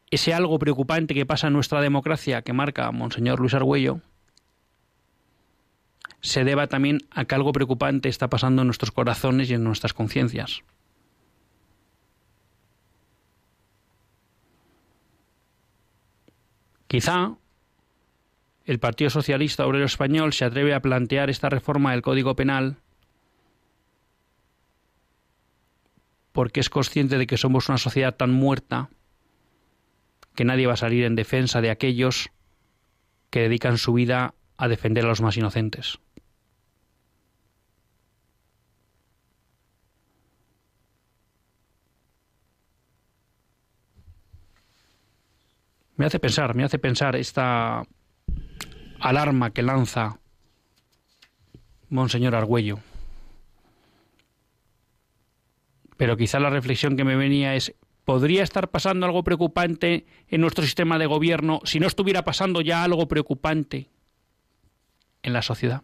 ese 0.10 0.34
algo 0.34 0.58
preocupante 0.58 1.14
que 1.14 1.28
pasa 1.28 1.48
en 1.48 1.54
nuestra 1.54 1.82
democracia 1.82 2.42
que 2.42 2.52
marca 2.52 2.92
Monseñor 2.92 3.40
Luis 3.40 3.54
Argüello 3.54 4.02
se 6.22 6.44
deba 6.44 6.66
también 6.66 6.98
a 7.12 7.26
que 7.26 7.36
algo 7.36 7.52
preocupante 7.52 8.10
está 8.10 8.28
pasando 8.28 8.64
en 8.64 8.68
nuestros 8.68 8.92
corazones 8.92 9.52
y 9.52 9.54
en 9.54 9.64
nuestras 9.64 9.94
conciencias. 9.94 10.64
Quizá 16.90 17.36
el 18.66 18.80
Partido 18.80 19.12
Socialista 19.12 19.68
Obrero 19.68 19.86
Español 19.86 20.34
se 20.34 20.44
atreve 20.44 20.74
a 20.74 20.82
plantear 20.82 21.30
esta 21.30 21.48
reforma 21.48 21.92
del 21.92 22.02
Código 22.02 22.36
Penal 22.36 22.78
porque 26.32 26.60
es 26.60 26.70
consciente 26.72 27.20
de 27.20 27.28
que 27.28 27.38
somos 27.38 27.70
una 27.70 27.78
sociedad 27.78 28.16
tan 28.16 28.32
muerta 28.32 28.90
que 30.34 30.46
nadie 30.46 30.66
va 30.66 30.74
a 30.74 30.78
salir 30.78 31.04
en 31.04 31.16
defensa 31.16 31.62
de 31.62 31.70
aquellos 31.70 32.32
que 33.30 33.42
dedican 33.42 33.78
su 33.78 33.94
vida 33.94 34.34
a 34.58 34.68
defender 34.68 35.06
a 35.06 35.10
los 35.10 35.22
más 35.22 35.38
inocentes. 35.38 36.00
Me 46.00 46.06
hace 46.06 46.18
pensar, 46.18 46.56
me 46.56 46.64
hace 46.64 46.80
pensar 46.80 47.18
esta 47.18 47.84
alarma 49.02 49.52
que 49.52 49.62
lanza 49.62 50.18
Monseñor 51.90 52.36
Argüello. 52.36 52.80
Pero 55.98 56.16
quizá 56.16 56.40
la 56.40 56.52
reflexión 56.52 56.96
que 56.96 57.04
me 57.04 57.18
venía 57.18 57.54
es, 57.56 57.76
¿podría 58.06 58.44
estar 58.44 58.70
pasando 58.70 59.06
algo 59.06 59.26
preocupante 59.26 60.06
en 60.30 60.40
nuestro 60.40 60.64
sistema 60.64 60.98
de 60.98 61.06
gobierno 61.06 61.60
si 61.66 61.82
no 61.82 61.88
estuviera 61.88 62.24
pasando 62.24 62.62
ya 62.62 62.86
algo 62.86 63.10
preocupante 63.10 63.90
en 65.22 65.34
la 65.34 65.42
sociedad? 65.42 65.84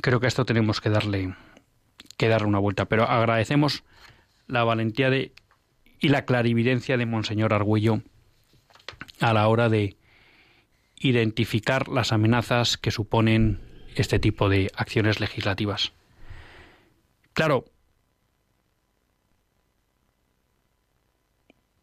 Creo 0.00 0.18
que 0.18 0.26
a 0.26 0.34
esto 0.34 0.44
tenemos 0.44 0.80
que 0.80 0.90
darle, 0.90 1.36
que 2.16 2.26
darle 2.26 2.48
una 2.48 2.58
vuelta, 2.58 2.86
pero 2.86 3.04
agradecemos 3.04 3.84
la 4.48 4.64
valentía 4.64 5.08
de 5.08 5.32
y 6.00 6.08
la 6.08 6.24
clarividencia 6.24 6.96
de 6.96 7.06
Monseñor 7.06 7.52
Argüello 7.52 8.02
a 9.20 9.32
la 9.32 9.48
hora 9.48 9.68
de 9.68 9.96
identificar 10.96 11.88
las 11.88 12.12
amenazas 12.12 12.76
que 12.76 12.90
suponen 12.90 13.60
este 13.94 14.18
tipo 14.18 14.48
de 14.48 14.70
acciones 14.76 15.20
legislativas. 15.20 15.92
Claro, 17.32 17.64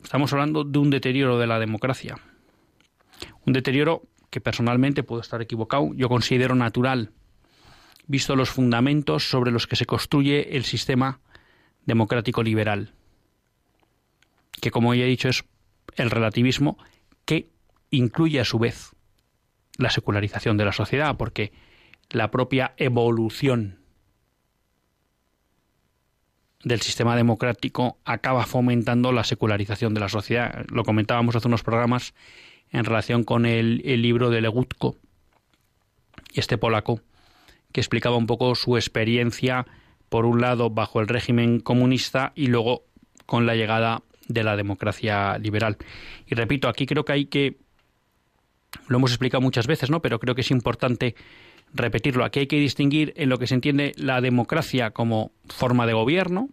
estamos 0.03 0.31
hablando 0.33 0.63
de 0.63 0.79
un 0.79 0.89
deterioro 0.89 1.37
de 1.37 1.47
la 1.47 1.59
democracia. 1.59 2.17
Un 3.45 3.53
deterioro 3.53 4.03
que 4.29 4.41
personalmente 4.41 5.03
puedo 5.03 5.21
estar 5.21 5.41
equivocado, 5.41 5.93
yo 5.93 6.09
considero 6.09 6.55
natural, 6.55 7.11
visto 8.07 8.35
los 8.35 8.49
fundamentos 8.49 9.29
sobre 9.29 9.51
los 9.51 9.67
que 9.67 9.75
se 9.75 9.85
construye 9.85 10.57
el 10.57 10.65
sistema 10.65 11.19
democrático 11.85 12.43
liberal 12.43 12.93
que 14.61 14.71
como 14.71 14.93
ya 14.93 15.05
he 15.05 15.07
dicho 15.07 15.29
es 15.29 15.45
el 15.95 16.11
relativismo 16.11 16.77
que 17.25 17.49
incluye 17.89 18.39
a 18.39 18.45
su 18.45 18.59
vez 18.59 18.91
la 19.77 19.89
secularización 19.89 20.57
de 20.57 20.65
la 20.65 20.71
sociedad, 20.71 21.17
porque 21.17 21.51
la 22.09 22.31
propia 22.31 22.73
evolución 22.77 23.79
del 26.63 26.81
sistema 26.81 27.15
democrático 27.15 27.99
acaba 28.05 28.45
fomentando 28.45 29.11
la 29.11 29.23
secularización 29.23 29.93
de 29.93 29.99
la 29.99 30.09
sociedad. 30.09 30.65
Lo 30.69 30.83
comentábamos 30.83 31.35
hace 31.35 31.47
unos 31.47 31.63
programas 31.63 32.13
en 32.71 32.85
relación 32.85 33.23
con 33.23 33.45
el, 33.45 33.77
libro 34.01 34.29
de 34.29 34.41
Legutko, 34.41 34.97
este 36.33 36.57
polaco, 36.57 37.01
que 37.71 37.81
explicaba 37.81 38.17
un 38.17 38.25
poco 38.25 38.55
su 38.55 38.77
experiencia, 38.77 39.67
por 40.09 40.25
un 40.25 40.41
lado, 40.41 40.69
bajo 40.69 41.01
el 41.01 41.07
régimen 41.07 41.59
comunista 41.59 42.31
y 42.35 42.47
luego 42.47 42.83
con 43.25 43.45
la 43.45 43.55
llegada 43.55 44.01
de 44.27 44.43
la 44.43 44.55
democracia 44.55 45.37
liberal. 45.37 45.77
Y 46.27 46.35
repito, 46.35 46.67
aquí 46.67 46.85
creo 46.85 47.05
que 47.05 47.13
hay 47.13 47.25
que, 47.25 47.57
lo 48.87 48.97
hemos 48.97 49.11
explicado 49.11 49.41
muchas 49.41 49.67
veces, 49.67 49.89
¿no? 49.89 50.01
Pero 50.01 50.19
creo 50.19 50.35
que 50.35 50.41
es 50.41 50.51
importante 50.51 51.15
repetirlo. 51.73 52.25
Aquí 52.25 52.39
hay 52.39 52.47
que 52.47 52.59
distinguir 52.59 53.13
en 53.17 53.29
lo 53.29 53.37
que 53.37 53.47
se 53.47 53.55
entiende 53.55 53.93
la 53.97 54.21
democracia 54.21 54.91
como 54.91 55.31
forma 55.47 55.85
de 55.85 55.93
gobierno, 55.93 56.49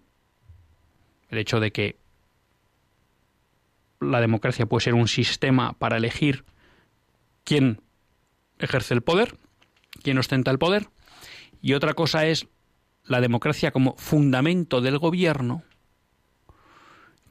el 1.31 1.39
hecho 1.39 1.61
de 1.61 1.71
que 1.71 1.97
la 4.01 4.21
democracia 4.21 4.67
puede 4.67 4.85
ser 4.85 4.95
un 4.95 5.09
sistema 5.09 5.75
para 5.75 5.97
elegir 5.97 6.45
quién 7.45 7.81
ejerce 8.59 8.95
el 8.95 9.03
poder, 9.03 9.37
quién 10.03 10.19
ostenta 10.19 10.51
el 10.51 10.59
poder, 10.59 10.89
y 11.61 11.75
otra 11.75 11.95
cosa 11.95 12.27
es 12.27 12.49
la 13.05 13.21
democracia 13.21 13.71
como 13.71 13.95
fundamento 13.97 14.81
del 14.81 14.99
gobierno, 14.99 15.63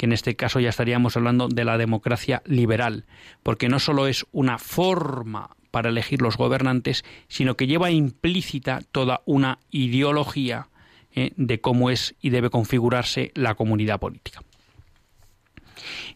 que 0.02 0.06
en 0.06 0.14
este 0.14 0.36
caso 0.36 0.60
ya 0.60 0.70
estaríamos 0.70 1.16
hablando 1.16 1.48
de 1.48 1.64
la 1.64 1.78
democracia 1.78 2.42
liberal, 2.48 3.06
porque 3.44 3.70
no 3.70 3.78
solo 3.78 4.08
es 4.08 4.26
una 4.32 4.58
forma 4.58 5.56
para 5.70 5.90
elegir 5.90 6.24
los 6.24 6.38
gobernantes, 6.38 7.06
sino 7.28 7.56
que 7.56 7.68
lleva 7.68 7.92
implícita 7.92 8.82
toda 8.92 9.22
una 9.26 9.60
ideología 9.70 10.70
eh, 11.14 11.34
de 11.36 11.62
cómo 11.62 11.92
es 11.92 12.16
y 12.20 12.32
debe 12.32 12.50
configurarse 12.50 13.32
la 13.36 13.54
comunidad 13.54 14.00
política. 14.00 14.42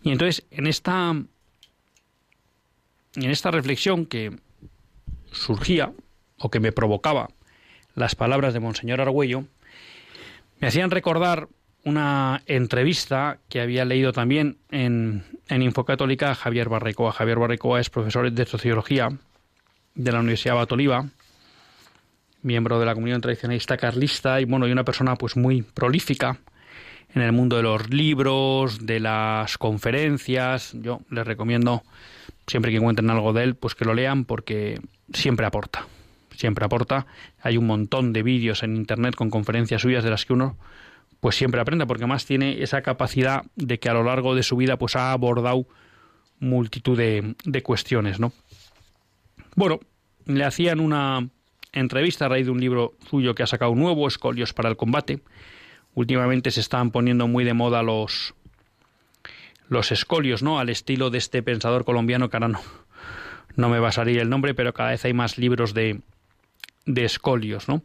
Y 0.01 0.09
entonces, 0.09 0.47
en 0.49 0.65
esta, 0.65 1.11
en 1.11 1.29
esta 3.15 3.51
reflexión 3.51 4.07
que 4.07 4.35
surgía 5.31 5.93
o 6.39 6.49
que 6.49 6.59
me 6.59 6.71
provocaba 6.71 7.29
las 7.93 8.15
palabras 8.15 8.55
de 8.55 8.61
Monseñor 8.61 8.99
Argüello, 8.99 9.43
me 10.59 10.69
hacían 10.69 10.89
recordar 10.89 11.49
una 11.85 12.41
entrevista 12.47 13.37
que 13.47 13.61
había 13.61 13.85
leído 13.85 14.11
también 14.11 14.57
en, 14.71 15.23
en 15.47 15.61
Infocatólica 15.61 16.31
a 16.31 16.35
Javier 16.35 16.67
Barricoa. 16.67 17.11
Javier 17.11 17.37
Barricoa 17.37 17.79
es 17.79 17.89
profesor 17.89 18.31
de 18.31 18.45
Sociología 18.45 19.09
de 19.93 20.11
la 20.11 20.19
Universidad 20.19 20.55
Batoliva, 20.55 21.05
miembro 22.41 22.79
de 22.79 22.87
la 22.87 22.95
comunidad 22.95 23.21
tradicionalista 23.21 23.77
carlista 23.77 24.41
y 24.41 24.45
bueno, 24.45 24.67
y 24.67 24.71
una 24.71 24.83
persona 24.83 25.15
pues 25.15 25.37
muy 25.37 25.61
prolífica 25.61 26.39
en 27.13 27.21
el 27.21 27.31
mundo 27.31 27.55
de 27.55 27.63
los 27.63 27.89
libros, 27.89 28.85
de 28.85 28.99
las 28.99 29.57
conferencias. 29.59 30.73
Yo 30.73 31.01
les 31.11 31.25
recomiendo 31.25 31.83
siempre 32.47 32.71
que 32.71 32.77
encuentren 32.77 33.11
algo 33.11 33.31
de 33.31 33.43
él, 33.43 33.55
pues 33.55 33.75
que 33.75 33.85
lo 33.85 33.93
lean 33.93 34.25
porque 34.25 34.81
siempre 35.13 35.45
aporta. 35.45 35.85
Siempre 36.35 36.65
aporta. 36.65 37.05
Hay 37.41 37.57
un 37.57 37.67
montón 37.67 38.11
de 38.11 38.23
vídeos 38.23 38.63
en 38.63 38.75
internet 38.75 39.15
con 39.15 39.29
conferencias 39.29 39.83
suyas 39.83 40.03
de 40.03 40.09
las 40.09 40.25
que 40.25 40.33
uno 40.33 40.57
pues 41.25 41.37
siempre 41.37 41.59
aprende 41.59 41.87
porque 41.87 42.05
más 42.05 42.27
tiene 42.27 42.61
esa 42.61 42.83
capacidad 42.83 43.45
de 43.55 43.79
que 43.79 43.89
a 43.89 43.95
lo 43.95 44.03
largo 44.03 44.35
de 44.35 44.43
su 44.43 44.57
vida 44.57 44.77
pues 44.77 44.95
ha 44.95 45.11
abordado 45.11 45.65
multitud 46.37 46.95
de, 46.95 47.33
de 47.43 47.63
cuestiones, 47.63 48.19
¿no? 48.19 48.31
Bueno, 49.55 49.79
le 50.27 50.43
hacían 50.43 50.79
una 50.79 51.27
entrevista 51.71 52.27
a 52.27 52.29
raíz 52.29 52.45
de 52.45 52.51
un 52.51 52.61
libro 52.61 52.93
suyo 53.09 53.33
que 53.33 53.41
ha 53.41 53.47
sacado 53.47 53.73
nuevo, 53.73 54.07
Escolios 54.07 54.53
para 54.53 54.69
el 54.69 54.77
combate. 54.77 55.23
Últimamente 55.95 56.51
se 56.51 56.59
están 56.59 56.91
poniendo 56.91 57.27
muy 57.27 57.43
de 57.43 57.55
moda 57.55 57.81
los 57.81 58.35
los 59.67 59.91
escolios, 59.91 60.43
¿no? 60.43 60.59
Al 60.59 60.69
estilo 60.69 61.09
de 61.09 61.17
este 61.17 61.41
pensador 61.41 61.85
colombiano 61.85 62.29
que 62.29 62.37
ahora 62.37 62.49
no, 62.49 62.61
no 63.55 63.69
me 63.69 63.79
va 63.79 63.87
a 63.87 63.93
salir 63.93 64.19
el 64.19 64.29
nombre, 64.29 64.53
pero 64.53 64.75
cada 64.75 64.91
vez 64.91 65.03
hay 65.05 65.13
más 65.15 65.39
libros 65.39 65.73
de, 65.73 66.01
de 66.85 67.03
escolios, 67.03 67.67
¿no? 67.67 67.81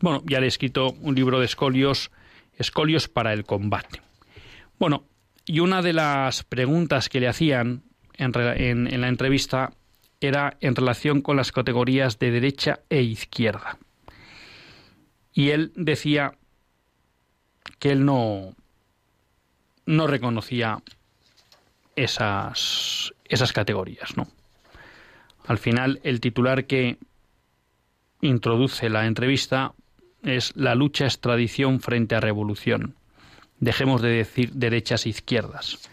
Bueno, 0.00 0.22
ya 0.26 0.38
le 0.38 0.46
he 0.46 0.48
escrito 0.48 0.94
un 1.00 1.16
libro 1.16 1.40
de 1.40 1.46
escolios, 1.46 2.12
escolios 2.56 3.08
para 3.08 3.32
el 3.32 3.44
combate. 3.44 4.00
Bueno, 4.78 5.04
y 5.44 5.60
una 5.60 5.82
de 5.82 5.92
las 5.92 6.42
preguntas 6.42 7.08
que 7.08 7.20
le 7.20 7.28
hacían 7.28 7.82
en, 8.14 8.34
en 8.34 9.00
la 9.00 9.08
entrevista 9.08 9.72
era 10.20 10.56
en 10.60 10.74
relación 10.74 11.22
con 11.22 11.36
las 11.36 11.52
categorías 11.52 12.18
de 12.18 12.30
derecha 12.30 12.80
e 12.88 13.02
izquierda. 13.02 13.78
Y 15.32 15.50
él 15.50 15.72
decía 15.76 16.32
que 17.78 17.92
él 17.92 18.04
no, 18.04 18.54
no 19.84 20.06
reconocía 20.06 20.82
esas, 21.94 23.12
esas 23.24 23.52
categorías, 23.52 24.16
¿no? 24.16 24.28
Al 25.46 25.58
final, 25.58 26.00
el 26.02 26.20
titular 26.20 26.66
que 26.66 26.98
introduce 28.20 28.88
la 28.90 29.06
entrevista 29.06 29.74
es 30.26 30.54
La 30.56 30.74
lucha 30.74 31.06
es 31.06 31.20
tradición 31.20 31.80
frente 31.80 32.14
a 32.14 32.20
revolución. 32.20 32.94
Dejemos 33.60 34.02
de 34.02 34.10
decir 34.10 34.52
derechas 34.52 35.06
e 35.06 35.10
izquierdas. 35.10 35.88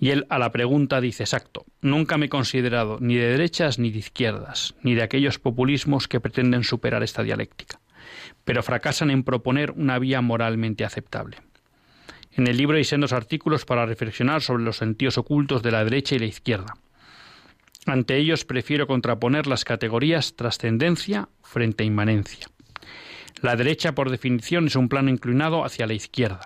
Y 0.00 0.10
él 0.10 0.26
a 0.30 0.38
la 0.38 0.52
pregunta 0.52 1.00
dice 1.00 1.24
exacto, 1.24 1.64
nunca 1.80 2.18
me 2.18 2.26
he 2.26 2.28
considerado 2.28 2.98
ni 3.00 3.16
de 3.16 3.28
derechas 3.28 3.78
ni 3.78 3.90
de 3.90 3.98
izquierdas, 3.98 4.74
ni 4.82 4.94
de 4.94 5.02
aquellos 5.02 5.38
populismos 5.38 6.08
que 6.08 6.20
pretenden 6.20 6.64
superar 6.64 7.02
esta 7.02 7.22
dialéctica, 7.22 7.80
pero 8.44 8.62
fracasan 8.62 9.10
en 9.10 9.24
proponer 9.24 9.72
una 9.72 9.98
vía 9.98 10.20
moralmente 10.20 10.84
aceptable. 10.84 11.38
En 12.32 12.46
el 12.46 12.56
libro 12.56 12.76
hay 12.76 12.84
sendos 12.84 13.12
artículos 13.12 13.64
para 13.64 13.86
reflexionar 13.86 14.42
sobre 14.42 14.62
los 14.62 14.76
sentidos 14.76 15.18
ocultos 15.18 15.62
de 15.62 15.72
la 15.72 15.82
derecha 15.82 16.14
y 16.14 16.20
la 16.20 16.26
izquierda. 16.26 16.74
Ante 17.86 18.16
ellos 18.16 18.44
prefiero 18.44 18.86
contraponer 18.86 19.48
las 19.48 19.64
categorías 19.64 20.36
trascendencia 20.36 21.28
frente 21.42 21.82
a 21.82 21.86
inmanencia. 21.86 22.46
La 23.42 23.56
derecha, 23.56 23.94
por 23.94 24.10
definición, 24.10 24.66
es 24.66 24.76
un 24.76 24.88
plano 24.88 25.10
inclinado 25.10 25.64
hacia 25.64 25.86
la 25.86 25.94
izquierda 25.94 26.40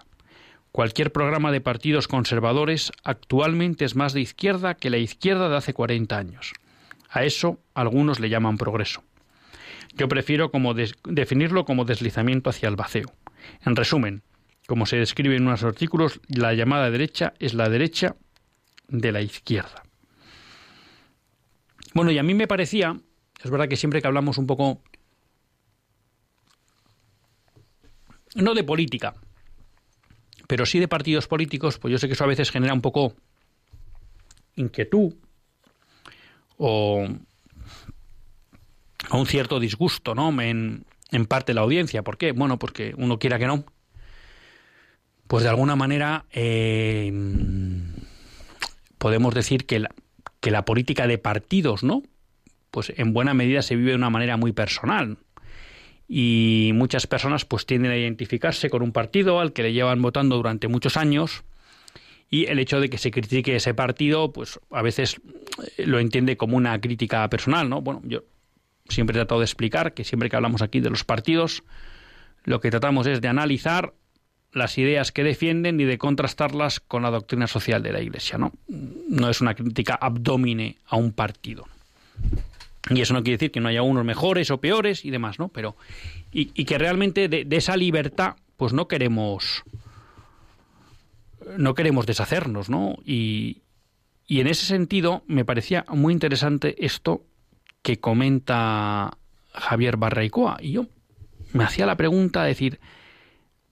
Cualquier 0.73 1.13
programa 1.13 1.53
de 1.53 1.61
partidos 1.61 2.09
conservadores 2.09 2.93
actualmente 3.05 3.85
es 3.85 3.95
más 3.95 4.15
de 4.15 4.23
izquierda 4.23 4.73
que 4.75 4.89
la 4.89 4.97
izquierda 4.97 5.51
de 5.51 5.57
hace 5.57 5.75
40 5.75 6.17
años. 6.17 6.55
A 7.11 7.25
eso 7.25 7.61
algunos 7.75 8.21
le 8.21 8.31
llaman 8.31 8.57
progreso. 8.57 9.05
Yo 9.95 10.09
prefiero 10.09 10.51
como 10.51 10.73
definirlo 10.73 11.67
como 11.67 11.85
deslizamiento 11.85 12.49
hacia 12.49 12.71
el 12.71 12.77
vacío. 12.77 13.05
En 13.67 13.77
resumen, 13.77 14.23
como 14.67 14.87
se 14.87 14.97
describe 14.97 15.37
en 15.37 15.47
unos 15.47 15.63
artículos, 15.63 16.21
la 16.29 16.55
llamada 16.55 16.91
derecha 16.91 17.35
es 17.39 17.53
la 17.53 17.69
derecha 17.69 18.17
de 18.89 19.13
la 19.13 19.21
izquierda. 19.21 19.83
Bueno, 21.93 22.11
y 22.13 22.19
a 22.19 22.23
mí 22.23 22.33
me 22.33 22.49
parecía, 22.49 22.99
es 23.45 23.51
verdad 23.51 23.69
que 23.69 23.77
siempre 23.77 24.01
que 24.01 24.09
hablamos 24.09 24.39
un 24.39 24.47
poco, 24.47 24.81
no 28.35 28.55
de 28.55 28.65
política, 28.65 29.15
pero 30.47 30.67
sí 30.67 30.79
de 30.79 30.89
partidos 30.89 31.27
políticos, 31.27 31.79
pues 31.79 31.93
yo 31.93 31.99
sé 31.99 32.07
que 32.07 32.15
eso 32.15 32.25
a 32.25 32.29
veces 32.29 32.51
genera 32.51 32.75
un 32.75 32.81
poco 32.81 33.15
inquietud 34.57 35.15
o, 36.59 37.07
un 39.11 39.27
cierto 39.27 39.61
disgusto, 39.61 40.15
¿no? 40.15 40.41
En, 40.41 40.85
en 41.11 41.27
parte 41.27 41.55
la 41.55 41.63
audiencia. 41.63 42.03
¿Por 42.03 42.17
qué? 42.17 42.33
Bueno, 42.33 42.59
porque 42.59 42.95
uno 42.97 43.19
quiera 43.19 43.39
que 43.39 43.47
no, 43.47 43.65
pues 45.27 45.45
de 45.45 45.49
alguna 45.49 45.77
manera 45.77 46.27
eh, 46.31 47.11
podemos 48.99 49.35
decir 49.35 49.65
que 49.65 49.79
la, 49.81 49.91
que 50.41 50.51
la 50.51 50.65
política 50.65 51.07
de 51.07 51.19
partidos, 51.19 51.83
¿no? 51.83 52.03
Pues 52.71 52.93
en 52.97 53.13
buena 53.13 53.33
medida 53.33 53.63
se 53.63 53.77
vive 53.77 53.91
de 53.91 53.97
una 53.97 54.11
manera 54.11 54.37
muy 54.37 54.53
personal 54.53 55.17
y 56.15 56.73
muchas 56.75 57.07
personas 57.07 57.47
pues 57.47 57.65
tienden 57.65 57.91
a 57.91 57.97
identificarse 57.97 58.69
con 58.69 58.83
un 58.83 58.93
partido 58.93 59.41
al 59.41 59.55
que 59.55 59.63
le 59.63 59.73
llevan 59.73 60.03
votando 60.03 60.37
durante 60.37 60.69
muchos 60.69 60.99
años 60.99 61.43
y 62.29 62.45
el 62.49 62.59
hecho 62.59 62.81
de 62.81 62.91
que 62.91 62.99
se 62.99 63.11
critique 63.11 63.57
ese 63.57 63.73
partido 63.73 64.31
pues 64.31 64.61
a 64.71 64.83
veces 64.83 65.23
eh, 65.79 65.87
lo 65.87 65.99
entiende 66.01 66.37
como 66.37 66.59
una 66.59 66.79
crítica 66.83 67.27
personal, 67.31 67.71
¿no? 67.71 67.81
Bueno, 67.81 68.03
yo 68.05 68.25
siempre 68.91 69.17
he 69.17 69.21
tratado 69.21 69.41
de 69.41 69.47
explicar 69.47 69.95
que 69.95 70.05
siempre 70.05 70.29
que 70.29 70.37
hablamos 70.37 70.61
aquí 70.61 70.81
de 70.81 70.91
los 70.91 71.03
partidos 71.03 71.63
lo 72.45 72.61
que 72.61 72.71
tratamos 72.71 73.07
es 73.07 73.23
de 73.23 73.29
analizar 73.29 73.95
las 74.53 74.77
ideas 74.77 75.13
que 75.13 75.25
defienden 75.25 75.81
y 75.81 75.85
de 75.85 75.97
contrastarlas 75.97 76.79
con 76.79 77.05
la 77.05 77.11
doctrina 77.11 77.47
social 77.47 77.83
de 77.83 77.93
la 77.93 78.03
Iglesia, 78.03 78.37
¿no? 78.37 78.53
No 78.69 79.31
es 79.31 79.41
una 79.41 79.55
crítica 79.55 79.95
abdomine 79.95 80.77
a 80.85 80.97
un 80.97 81.13
partido. 81.13 81.65
Y 82.91 83.01
eso 83.01 83.15
no 83.15 83.23
quiere 83.23 83.37
decir 83.37 83.53
que 83.53 83.61
no 83.61 83.69
haya 83.69 83.83
unos 83.83 84.05
mejores 84.05 84.51
o 84.51 84.61
peores 84.61 85.05
y 85.05 85.11
demás, 85.11 85.39
¿no? 85.39 85.49
Pero, 85.49 85.77
y, 86.33 86.47
que 86.47 86.79
realmente 86.79 87.29
de, 87.29 87.47
esa 87.57 87.77
libertad, 87.77 88.37
pues 88.57 88.73
no 88.73 88.89
queremos 88.89 89.65
no 91.57 91.75
queremos 91.75 92.07
deshacernos, 92.07 92.71
¿no? 92.71 92.97
Y, 93.05 93.63
y 94.27 94.41
en 94.41 94.47
ese 94.47 94.65
sentido 94.65 95.23
me 95.27 95.45
parecía 95.45 95.85
muy 95.89 96.13
interesante 96.13 96.85
esto 96.85 97.25
que 97.83 97.99
comenta 97.99 99.19
Javier 99.53 99.97
Barraicoa. 99.97 100.59
Y 100.61 100.73
yo 100.73 100.87
me 101.53 101.65
hacía 101.65 101.85
la 101.85 101.97
pregunta 101.97 102.43
de 102.43 102.49
decir, 102.49 102.81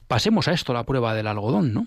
pasemos 0.08 0.48
a 0.48 0.52
esto, 0.52 0.74
la 0.74 0.84
prueba 0.84 1.14
del 1.14 1.28
algodón, 1.28 1.72
¿no? 1.72 1.86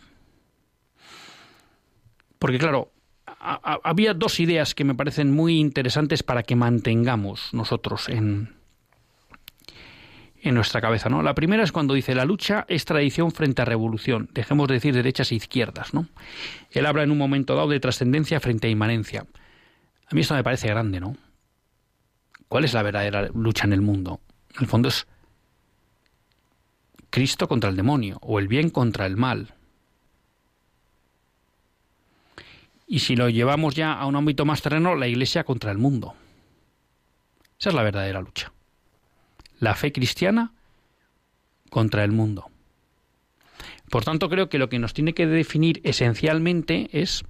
Porque 2.40 2.60
claro, 2.60 2.93
había 3.26 4.14
dos 4.14 4.40
ideas 4.40 4.76
que 4.76 4.84
me 4.84 4.96
parecen 4.96 5.32
muy 5.32 5.60
interesantes 5.60 6.24
para 6.24 6.44
que 6.44 6.56
mantengamos 6.56 7.54
nosotros 7.54 8.10
en, 8.10 8.56
en 10.42 10.56
nuestra 10.56 10.82
cabeza, 10.82 11.10
¿no? 11.10 11.24
La 11.24 11.34
primera 11.34 11.64
es 11.64 11.72
cuando 11.72 11.94
dice 11.94 12.16
la 12.16 12.26
lucha 12.26 12.66
es 12.68 12.84
tradición 12.84 13.32
frente 13.32 13.62
a 13.62 13.66
revolución. 13.66 14.30
Dejemos 14.34 14.68
de 14.68 14.76
decir 14.76 14.94
derechas 14.94 15.32
e 15.32 15.36
izquierdas, 15.36 15.94
¿no? 15.94 16.08
Él 16.72 16.86
habla 16.86 17.04
en 17.04 17.12
un 17.12 17.18
momento 17.18 17.56
dado 17.56 17.70
de 17.70 17.80
trascendencia 17.80 18.40
frente 18.42 18.68
a 18.68 18.72
inmanencia. 18.72 19.26
A 20.06 20.16
mí 20.16 20.22
esto 20.22 20.36
me 20.36 20.44
parece 20.44 20.68
grande, 20.68 21.00
¿no? 21.00 21.16
¿Cuál 22.50 22.66
es 22.66 22.74
la 22.74 22.84
verdadera 22.84 23.30
lucha 23.34 23.66
en 23.66 23.74
el 23.74 23.82
mundo? 23.82 24.20
En 24.56 24.64
el 24.64 24.68
fondo 24.68 24.90
es 24.90 25.08
Cristo 27.10 27.48
contra 27.48 27.70
el 27.70 27.76
demonio 27.76 28.18
o 28.22 28.38
el 28.40 28.48
bien 28.48 28.70
contra 28.70 29.06
el 29.06 29.16
mal. 29.16 29.54
Y 32.94 33.00
si 33.00 33.16
lo 33.16 33.28
llevamos 33.28 33.74
ya 33.74 33.92
a 33.94 34.06
un 34.06 34.16
ámbito 34.16 34.46
más 34.46 34.62
terreno, 34.62 34.94
la 34.94 35.08
Iglesia 35.08 35.44
contra 35.44 35.72
el 35.72 35.80
mundo. 35.80 36.14
Esa 37.60 37.70
es 37.70 37.76
la 37.76 37.82
verdadera 37.82 38.22
lucha. 38.22 38.54
La 39.58 39.74
fe 39.74 39.92
cristiana 39.92 40.54
contra 41.72 42.04
el 42.04 42.12
mundo. 42.12 42.52
Por 43.90 44.06
tanto, 44.06 44.30
creo 44.30 44.48
que 44.48 44.60
lo 44.60 44.70
que 44.70 44.78
nos 44.78 44.94
tiene 44.94 45.16
que 45.16 45.26
definir 45.26 45.82
esencialmente 45.84 46.88
es 46.92 47.24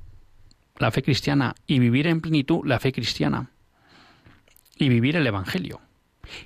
la 0.79 0.91
fe 0.91 1.01
cristiana 1.01 1.55
y 1.65 1.79
vivir 1.79 2.07
en 2.07 2.19
plenitud 2.19 2.65
la 2.65 2.81
fe 2.81 2.91
cristiana 2.91 3.51
y 4.75 4.89
vivir 4.89 5.15
el 5.15 5.25
Evangelio. 5.25 5.79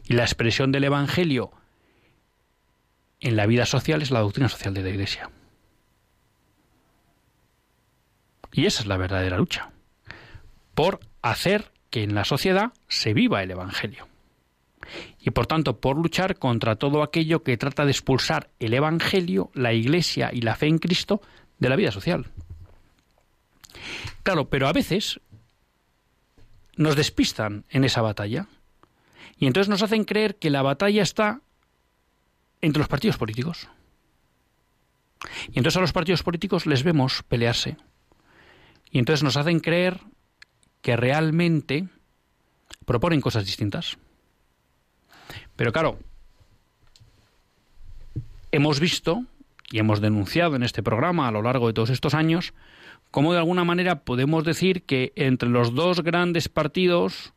Y 0.06 0.14
la 0.14 0.26
expresión 0.26 0.72
del 0.72 0.84
Evangelio 0.84 1.50
en 3.20 3.36
la 3.36 3.48
vida 3.48 3.66
social 3.66 4.04
es 4.04 4.12
la 4.12 4.20
doctrina 4.20 4.48
social 4.48 4.76
de 4.76 4.84
la 4.84 4.90
Iglesia. 4.90 5.32
Y 8.58 8.66
esa 8.66 8.82
es 8.82 8.88
la 8.88 8.98
verdadera 8.98 9.38
lucha. 9.38 9.70
Por 10.74 11.00
hacer 11.22 11.72
que 11.92 12.02
en 12.02 12.16
la 12.16 12.26
sociedad 12.26 12.74
se 12.88 13.14
viva 13.14 13.44
el 13.44 13.52
Evangelio. 13.52 14.08
Y 15.22 15.30
por 15.30 15.46
tanto, 15.46 15.80
por 15.80 15.96
luchar 15.96 16.40
contra 16.40 16.76
todo 16.76 17.04
aquello 17.04 17.44
que 17.44 17.56
trata 17.56 17.86
de 17.86 17.92
expulsar 17.92 18.50
el 18.60 18.74
Evangelio, 18.74 19.52
la 19.54 19.74
Iglesia 19.74 20.32
y 20.34 20.42
la 20.42 20.56
fe 20.56 20.66
en 20.66 20.80
Cristo 20.80 21.22
de 21.60 21.70
la 21.70 21.76
vida 21.76 21.92
social. 21.92 22.26
Claro, 24.24 24.50
pero 24.50 24.68
a 24.68 24.74
veces 24.74 25.20
nos 26.78 26.96
despistan 26.96 27.64
en 27.70 27.84
esa 27.84 28.02
batalla. 28.02 28.48
Y 29.38 29.46
entonces 29.46 29.70
nos 29.70 29.84
hacen 29.84 30.04
creer 30.04 30.38
que 30.38 30.50
la 30.50 30.64
batalla 30.64 31.04
está 31.04 31.42
entre 32.62 32.80
los 32.80 32.90
partidos 32.90 33.18
políticos. 33.18 33.68
Y 35.50 35.60
entonces 35.60 35.78
a 35.78 35.82
los 35.82 35.94
partidos 35.94 36.24
políticos 36.24 36.66
les 36.66 36.82
vemos 36.82 37.22
pelearse. 37.22 37.78
Y 38.92 39.00
entonces 39.00 39.24
nos 39.24 39.38
hacen 39.38 39.60
creer 39.60 40.00
que 40.82 40.96
realmente 40.96 41.88
proponen 42.86 43.22
cosas 43.22 43.46
distintas. 43.46 43.98
Pero 45.56 45.72
claro, 45.72 46.00
hemos 48.52 48.80
visto 48.80 49.24
y 49.72 49.80
hemos 49.80 50.00
denunciado 50.00 50.56
en 50.56 50.64
este 50.64 50.84
programa 50.84 51.28
a 51.28 51.32
lo 51.32 51.42
largo 51.42 51.68
de 51.68 51.74
todos 51.74 51.90
estos 51.90 52.14
años 52.14 52.54
cómo 53.12 53.34
de 53.34 53.40
alguna 53.40 53.64
manera 53.64 54.04
podemos 54.04 54.44
decir 54.44 54.84
que 54.84 55.14
entre 55.16 55.50
los 55.50 55.74
dos 55.74 56.04
grandes 56.04 56.50
partidos, 56.50 57.34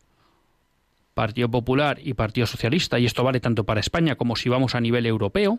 Partido 1.15 1.51
Popular 1.51 1.99
y 2.03 2.15
Partido 2.15 2.47
Socialista, 2.47 2.99
y 2.99 3.07
esto 3.07 3.25
vale 3.25 3.41
tanto 3.41 3.65
para 3.65 3.81
España 3.81 4.17
como 4.17 4.37
si 4.37 4.49
vamos 4.49 4.75
a 4.75 4.81
nivel 4.81 5.07
europeo, 5.07 5.59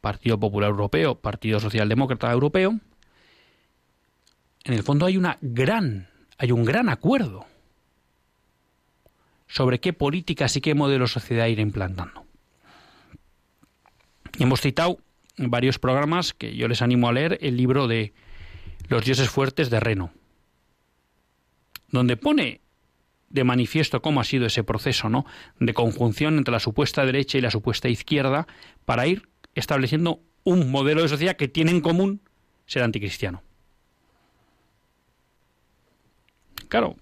Partido 0.00 0.38
Popular 0.38 0.70
Europeo, 0.70 1.16
Partido 1.16 1.60
Socialdemócrata 1.60 2.30
Europeo, 2.30 2.78
en 4.64 4.74
el 4.74 4.82
fondo 4.82 5.06
hay 5.06 5.16
una 5.16 5.38
gran, 5.40 6.08
hay 6.36 6.52
un 6.52 6.64
gran 6.64 6.88
acuerdo 6.88 7.46
sobre 9.46 9.80
qué 9.80 9.92
políticas 9.92 10.56
y 10.56 10.60
qué 10.60 10.74
modelo 10.74 11.04
de 11.04 11.10
sociedad 11.10 11.46
ir 11.46 11.58
implantando. 11.58 12.24
Hemos 14.38 14.60
citado 14.60 14.98
varios 15.36 15.78
programas 15.78 16.34
que 16.34 16.54
yo 16.54 16.68
les 16.68 16.82
animo 16.82 17.08
a 17.08 17.12
leer 17.12 17.38
el 17.40 17.56
libro 17.56 17.88
de 17.88 18.12
Los 18.88 19.04
dioses 19.04 19.30
fuertes 19.30 19.70
de 19.70 19.80
Reno, 19.80 20.12
donde 21.90 22.16
pone 22.16 22.60
de 23.30 23.44
manifiesto 23.44 24.00
cómo 24.00 24.20
ha 24.20 24.24
sido 24.24 24.46
ese 24.46 24.64
proceso 24.64 25.08
¿no? 25.08 25.26
de 25.58 25.74
conjunción 25.74 26.38
entre 26.38 26.52
la 26.52 26.60
supuesta 26.60 27.04
derecha 27.04 27.38
y 27.38 27.40
la 27.40 27.50
supuesta 27.50 27.88
izquierda 27.88 28.46
para 28.84 29.06
ir 29.06 29.28
estableciendo 29.54 30.20
un 30.44 30.70
modelo 30.70 31.02
de 31.02 31.08
sociedad 31.08 31.36
que 31.36 31.48
tiene 31.48 31.70
en 31.72 31.80
común 31.80 32.22
ser 32.66 32.82
anticristiano. 32.82 33.42
Claro, 36.68 36.96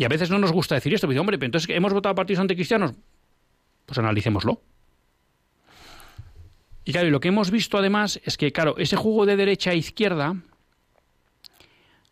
y 0.00 0.04
a 0.04 0.08
veces 0.08 0.30
no 0.30 0.38
nos 0.38 0.50
gusta 0.50 0.74
decir 0.74 0.94
esto, 0.94 1.06
pero 1.06 1.20
hombre, 1.20 1.36
pero 1.36 1.48
entonces 1.48 1.68
hemos 1.76 1.92
votado 1.92 2.14
partidos 2.14 2.40
anticristianos. 2.40 2.94
Pues 3.84 3.98
analicémoslo. 3.98 4.62
Y 6.86 6.92
claro, 6.92 7.08
y 7.08 7.10
lo 7.10 7.20
que 7.20 7.28
hemos 7.28 7.50
visto 7.50 7.76
además 7.76 8.18
es 8.24 8.38
que, 8.38 8.50
claro, 8.50 8.78
ese 8.78 8.96
juego 8.96 9.26
de 9.26 9.36
derecha 9.36 9.72
e 9.72 9.76
izquierda 9.76 10.36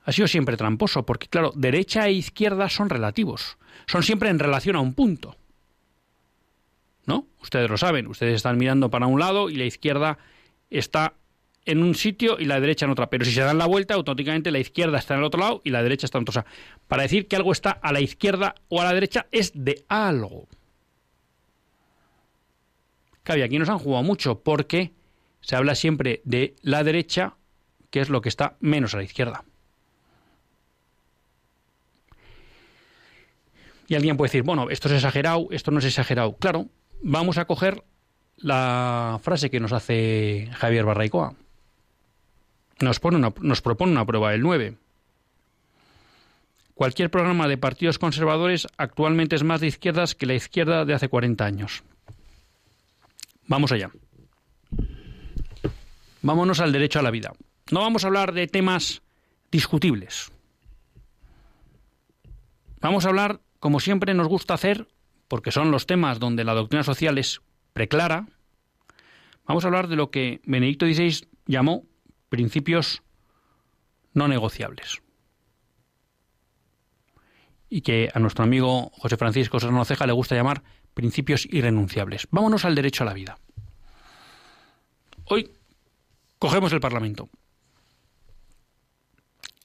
ha 0.04 0.12
sido 0.12 0.28
siempre 0.28 0.58
tramposo, 0.58 1.06
porque 1.06 1.28
claro, 1.28 1.50
derecha 1.56 2.06
e 2.06 2.12
izquierda 2.12 2.68
son 2.68 2.90
relativos, 2.90 3.56
son 3.86 4.02
siempre 4.02 4.28
en 4.28 4.38
relación 4.38 4.76
a 4.76 4.80
un 4.80 4.92
punto. 4.92 5.36
¿No? 7.06 7.26
Ustedes 7.40 7.70
lo 7.70 7.78
saben, 7.78 8.06
ustedes 8.06 8.34
están 8.34 8.58
mirando 8.58 8.90
para 8.90 9.06
un 9.06 9.18
lado 9.18 9.48
y 9.48 9.56
la 9.56 9.64
izquierda 9.64 10.18
está 10.68 11.14
en 11.68 11.82
un 11.82 11.94
sitio 11.94 12.38
y 12.40 12.46
la 12.46 12.60
derecha 12.60 12.86
en 12.86 12.92
otra. 12.92 13.10
Pero 13.10 13.26
si 13.26 13.32
se 13.32 13.42
dan 13.42 13.58
la 13.58 13.66
vuelta, 13.66 13.92
automáticamente 13.92 14.50
la 14.50 14.58
izquierda 14.58 14.98
está 14.98 15.14
en 15.14 15.20
el 15.20 15.26
otro 15.26 15.38
lado 15.38 15.60
y 15.64 15.70
la 15.70 15.82
derecha 15.82 16.06
está 16.06 16.16
en 16.16 16.22
otro. 16.22 16.30
O 16.30 16.40
sea, 16.42 16.46
para 16.88 17.02
decir 17.02 17.28
que 17.28 17.36
algo 17.36 17.52
está 17.52 17.70
a 17.70 17.92
la 17.92 18.00
izquierda 18.00 18.54
o 18.68 18.80
a 18.80 18.84
la 18.84 18.94
derecha 18.94 19.26
es 19.30 19.52
de 19.54 19.84
algo. 19.86 20.48
Claro, 23.22 23.40
y 23.40 23.44
aquí 23.44 23.58
nos 23.58 23.68
han 23.68 23.78
jugado 23.78 24.02
mucho 24.02 24.40
porque 24.40 24.92
se 25.42 25.56
habla 25.56 25.74
siempre 25.74 26.22
de 26.24 26.56
la 26.62 26.82
derecha, 26.84 27.34
que 27.90 28.00
es 28.00 28.08
lo 28.08 28.22
que 28.22 28.30
está 28.30 28.56
menos 28.60 28.94
a 28.94 28.96
la 28.96 29.02
izquierda. 29.02 29.44
Y 33.88 33.94
alguien 33.94 34.16
puede 34.16 34.28
decir, 34.28 34.42
bueno, 34.42 34.70
esto 34.70 34.88
es 34.88 34.94
exagerado, 34.94 35.48
esto 35.50 35.70
no 35.70 35.80
es 35.80 35.84
exagerado. 35.84 36.34
Claro, 36.36 36.66
vamos 37.02 37.36
a 37.36 37.44
coger 37.44 37.84
la 38.38 39.20
frase 39.22 39.50
que 39.50 39.60
nos 39.60 39.72
hace 39.72 40.48
Javier 40.54 40.86
Barraicoa 40.86 41.34
nos, 42.80 43.00
pone 43.00 43.32
nos 43.40 43.62
propone 43.62 43.92
una 43.92 44.06
prueba 44.06 44.30
del 44.30 44.42
9. 44.42 44.76
Cualquier 46.74 47.10
programa 47.10 47.48
de 47.48 47.58
partidos 47.58 47.98
conservadores 47.98 48.68
actualmente 48.76 49.34
es 49.34 49.42
más 49.42 49.60
de 49.60 49.66
izquierdas 49.66 50.14
que 50.14 50.26
la 50.26 50.34
izquierda 50.34 50.84
de 50.84 50.94
hace 50.94 51.08
40 51.08 51.44
años. 51.44 51.82
Vamos 53.46 53.72
allá. 53.72 53.90
Vámonos 56.22 56.60
al 56.60 56.72
derecho 56.72 56.98
a 56.98 57.02
la 57.02 57.10
vida. 57.10 57.32
No 57.70 57.80
vamos 57.80 58.04
a 58.04 58.06
hablar 58.06 58.32
de 58.32 58.46
temas 58.46 59.02
discutibles. 59.50 60.30
Vamos 62.80 63.04
a 63.04 63.08
hablar, 63.08 63.40
como 63.58 63.80
siempre 63.80 64.14
nos 64.14 64.28
gusta 64.28 64.54
hacer, 64.54 64.86
porque 65.26 65.50
son 65.50 65.70
los 65.70 65.86
temas 65.86 66.18
donde 66.18 66.44
la 66.44 66.54
doctrina 66.54 66.84
social 66.84 67.18
es 67.18 67.40
preclara, 67.72 68.26
vamos 69.46 69.64
a 69.64 69.68
hablar 69.68 69.88
de 69.88 69.96
lo 69.96 70.10
que 70.10 70.40
Benedicto 70.44 70.86
XVI 70.86 71.26
llamó 71.46 71.84
principios 72.28 73.02
no 74.14 74.28
negociables. 74.28 75.00
Y 77.70 77.82
que 77.82 78.08
a 78.12 78.18
nuestro 78.18 78.44
amigo 78.44 78.90
José 78.94 79.16
Francisco 79.16 79.60
Serrano 79.60 79.84
Ceja 79.84 80.06
le 80.06 80.12
gusta 80.12 80.34
llamar 80.34 80.62
principios 80.94 81.46
irrenunciables. 81.46 82.26
Vámonos 82.30 82.64
al 82.64 82.74
derecho 82.74 83.04
a 83.04 83.06
la 83.06 83.14
vida. 83.14 83.38
Hoy 85.24 85.50
cogemos 86.38 86.72
el 86.72 86.80
Parlamento. 86.80 87.28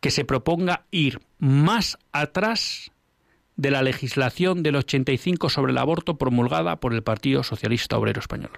que 0.00 0.10
se 0.10 0.24
proponga 0.24 0.84
ir 0.90 1.20
más 1.38 1.96
atrás 2.10 2.90
de 3.54 3.70
la 3.70 3.82
legislación 3.82 4.64
del 4.64 4.74
85 4.74 5.48
sobre 5.48 5.70
el 5.70 5.78
aborto 5.78 6.18
promulgada 6.18 6.80
por 6.80 6.92
el 6.92 7.04
Partido 7.04 7.44
Socialista 7.44 7.96
Obrero 7.96 8.18
Español. 8.18 8.50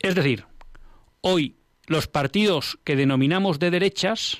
Es 0.00 0.14
decir, 0.14 0.46
hoy 1.20 1.56
los 1.86 2.06
partidos 2.06 2.78
que 2.84 2.96
denominamos 2.96 3.58
de 3.58 3.70
derechas 3.70 4.38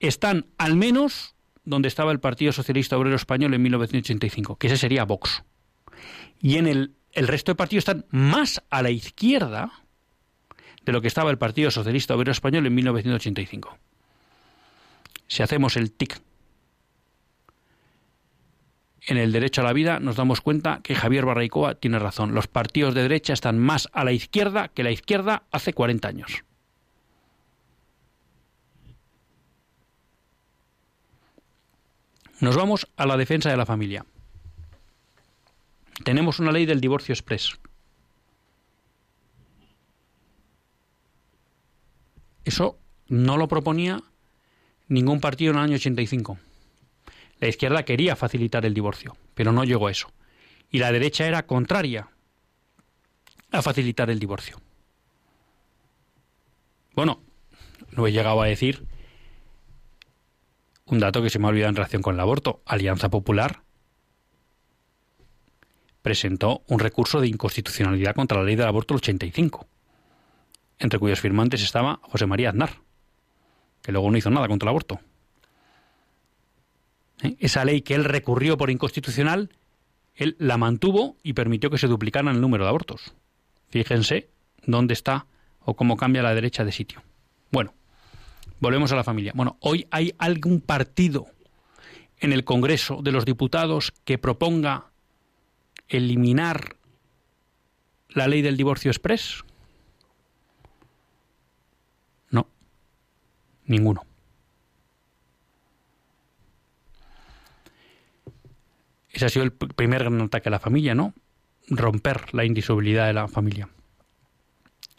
están 0.00 0.46
al 0.56 0.76
menos 0.76 1.34
donde 1.64 1.88
estaba 1.88 2.12
el 2.12 2.20
Partido 2.20 2.52
Socialista 2.52 2.96
Obrero 2.96 3.16
Español 3.16 3.52
en 3.52 3.62
1985, 3.62 4.56
que 4.56 4.68
ese 4.68 4.78
sería 4.78 5.04
Vox. 5.04 5.42
Y 6.40 6.56
en 6.56 6.66
el, 6.66 6.94
el 7.12 7.28
resto 7.28 7.52
de 7.52 7.56
partidos 7.56 7.82
están 7.82 8.06
más 8.10 8.62
a 8.70 8.80
la 8.80 8.90
izquierda 8.90 9.72
de 10.82 10.92
lo 10.92 11.02
que 11.02 11.08
estaba 11.08 11.30
el 11.30 11.36
Partido 11.36 11.70
Socialista 11.70 12.14
Obrero 12.14 12.32
Español 12.32 12.66
en 12.66 12.74
1985. 12.74 13.76
Si 15.26 15.42
hacemos 15.42 15.76
el 15.76 15.92
tic 15.92 16.22
en 19.08 19.16
el 19.16 19.32
derecho 19.32 19.62
a 19.62 19.64
la 19.64 19.72
vida, 19.72 20.00
nos 20.00 20.16
damos 20.16 20.42
cuenta 20.42 20.80
que 20.82 20.94
Javier 20.94 21.24
Barraicoa 21.24 21.76
tiene 21.76 21.98
razón. 21.98 22.34
Los 22.34 22.46
partidos 22.46 22.94
de 22.94 23.02
derecha 23.02 23.32
están 23.32 23.58
más 23.58 23.88
a 23.94 24.04
la 24.04 24.12
izquierda 24.12 24.68
que 24.68 24.82
la 24.82 24.90
izquierda 24.90 25.44
hace 25.50 25.72
40 25.72 26.08
años. 26.08 26.44
Nos 32.40 32.54
vamos 32.54 32.86
a 32.96 33.06
la 33.06 33.16
defensa 33.16 33.48
de 33.48 33.56
la 33.56 33.64
familia. 33.64 34.04
Tenemos 36.04 36.38
una 36.38 36.52
ley 36.52 36.66
del 36.66 36.82
divorcio 36.82 37.14
express. 37.14 37.58
Eso 42.44 42.78
no 43.08 43.38
lo 43.38 43.48
proponía 43.48 44.02
ningún 44.86 45.20
partido 45.20 45.52
en 45.52 45.58
el 45.58 45.64
año 45.64 45.76
85. 45.76 46.38
La 47.40 47.48
izquierda 47.48 47.84
quería 47.84 48.16
facilitar 48.16 48.66
el 48.66 48.74
divorcio, 48.74 49.16
pero 49.34 49.52
no 49.52 49.64
llegó 49.64 49.86
a 49.88 49.90
eso. 49.90 50.10
Y 50.70 50.78
la 50.78 50.92
derecha 50.92 51.26
era 51.26 51.46
contraria 51.46 52.08
a 53.50 53.62
facilitar 53.62 54.10
el 54.10 54.18
divorcio. 54.18 54.60
Bueno, 56.94 57.22
no 57.92 58.06
he 58.06 58.12
llegado 58.12 58.42
a 58.42 58.46
decir 58.46 58.86
un 60.86 60.98
dato 60.98 61.22
que 61.22 61.30
se 61.30 61.38
me 61.38 61.46
ha 61.46 61.50
olvidado 61.50 61.70
en 61.70 61.76
relación 61.76 62.02
con 62.02 62.14
el 62.14 62.20
aborto. 62.20 62.62
Alianza 62.66 63.08
Popular 63.08 63.62
presentó 66.02 66.62
un 66.68 66.78
recurso 66.78 67.20
de 67.20 67.28
inconstitucionalidad 67.28 68.14
contra 68.14 68.38
la 68.38 68.44
ley 68.44 68.56
del 68.56 68.66
aborto 68.66 68.94
del 68.94 69.00
85, 69.00 69.66
entre 70.78 70.98
cuyos 70.98 71.20
firmantes 71.20 71.62
estaba 71.62 72.00
José 72.02 72.26
María 72.26 72.50
Aznar, 72.50 72.80
que 73.82 73.92
luego 73.92 74.10
no 74.10 74.16
hizo 74.16 74.30
nada 74.30 74.48
contra 74.48 74.66
el 74.66 74.70
aborto. 74.70 75.00
¿Eh? 77.22 77.36
Esa 77.38 77.64
ley 77.64 77.82
que 77.82 77.94
él 77.94 78.04
recurrió 78.04 78.56
por 78.56 78.70
inconstitucional, 78.70 79.50
él 80.14 80.36
la 80.38 80.58
mantuvo 80.58 81.16
y 81.22 81.32
permitió 81.32 81.70
que 81.70 81.78
se 81.78 81.86
duplicaran 81.86 82.34
el 82.34 82.40
número 82.40 82.64
de 82.64 82.70
abortos. 82.70 83.14
Fíjense 83.68 84.28
dónde 84.66 84.94
está 84.94 85.26
o 85.60 85.74
cómo 85.74 85.96
cambia 85.96 86.22
la 86.22 86.34
derecha 86.34 86.64
de 86.64 86.72
sitio. 86.72 87.02
Bueno, 87.50 87.74
volvemos 88.60 88.92
a 88.92 88.96
la 88.96 89.04
familia. 89.04 89.32
Bueno, 89.34 89.56
hoy 89.60 89.86
hay 89.90 90.14
algún 90.18 90.60
partido 90.60 91.26
en 92.20 92.32
el 92.32 92.44
Congreso 92.44 93.00
de 93.02 93.12
los 93.12 93.24
Diputados 93.24 93.92
que 94.04 94.18
proponga 94.18 94.86
eliminar 95.88 96.76
la 98.08 98.26
ley 98.26 98.42
del 98.42 98.56
divorcio 98.56 98.90
express? 98.90 99.44
No, 102.30 102.48
ninguno. 103.66 104.07
Ese 109.18 109.26
ha 109.26 109.30
sido 109.30 109.44
el 109.46 109.50
primer 109.50 110.04
gran 110.04 110.20
ataque 110.20 110.48
a 110.48 110.52
la 110.52 110.60
familia, 110.60 110.94
¿no? 110.94 111.12
Romper 111.66 112.32
la 112.34 112.44
indisolubilidad 112.44 113.08
de 113.08 113.14
la 113.14 113.26
familia. 113.26 113.68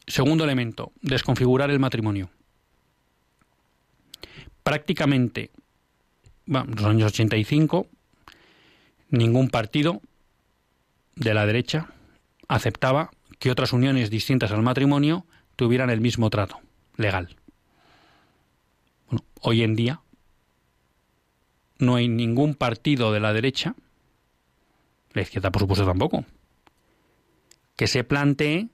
Segundo 0.07 0.43
elemento, 0.43 0.91
desconfigurar 1.01 1.71
el 1.71 1.79
matrimonio. 1.79 2.29
Prácticamente, 4.61 5.51
bueno, 6.45 6.65
en 6.69 6.75
los 6.75 6.85
años 6.85 7.13
85, 7.13 7.87
ningún 9.11 9.47
partido 9.47 10.01
de 11.15 11.33
la 11.33 11.45
derecha 11.45 11.87
aceptaba 12.49 13.11
que 13.39 13.51
otras 13.51 13.71
uniones 13.71 14.09
distintas 14.09 14.51
al 14.51 14.63
matrimonio 14.63 15.25
tuvieran 15.55 15.89
el 15.89 16.01
mismo 16.01 16.29
trato 16.29 16.59
legal. 16.97 17.37
Bueno, 19.09 19.23
hoy 19.39 19.63
en 19.63 19.77
día 19.77 20.01
no 21.77 21.95
hay 21.95 22.09
ningún 22.09 22.53
partido 22.53 23.13
de 23.13 23.21
la 23.21 23.31
derecha 23.31 23.75
la 25.13 25.21
izquierda 25.21 25.51
por 25.51 25.61
supuesto 25.61 25.85
tampoco, 25.85 26.25
que 27.75 27.87
se 27.87 28.03
plantee 28.03 28.67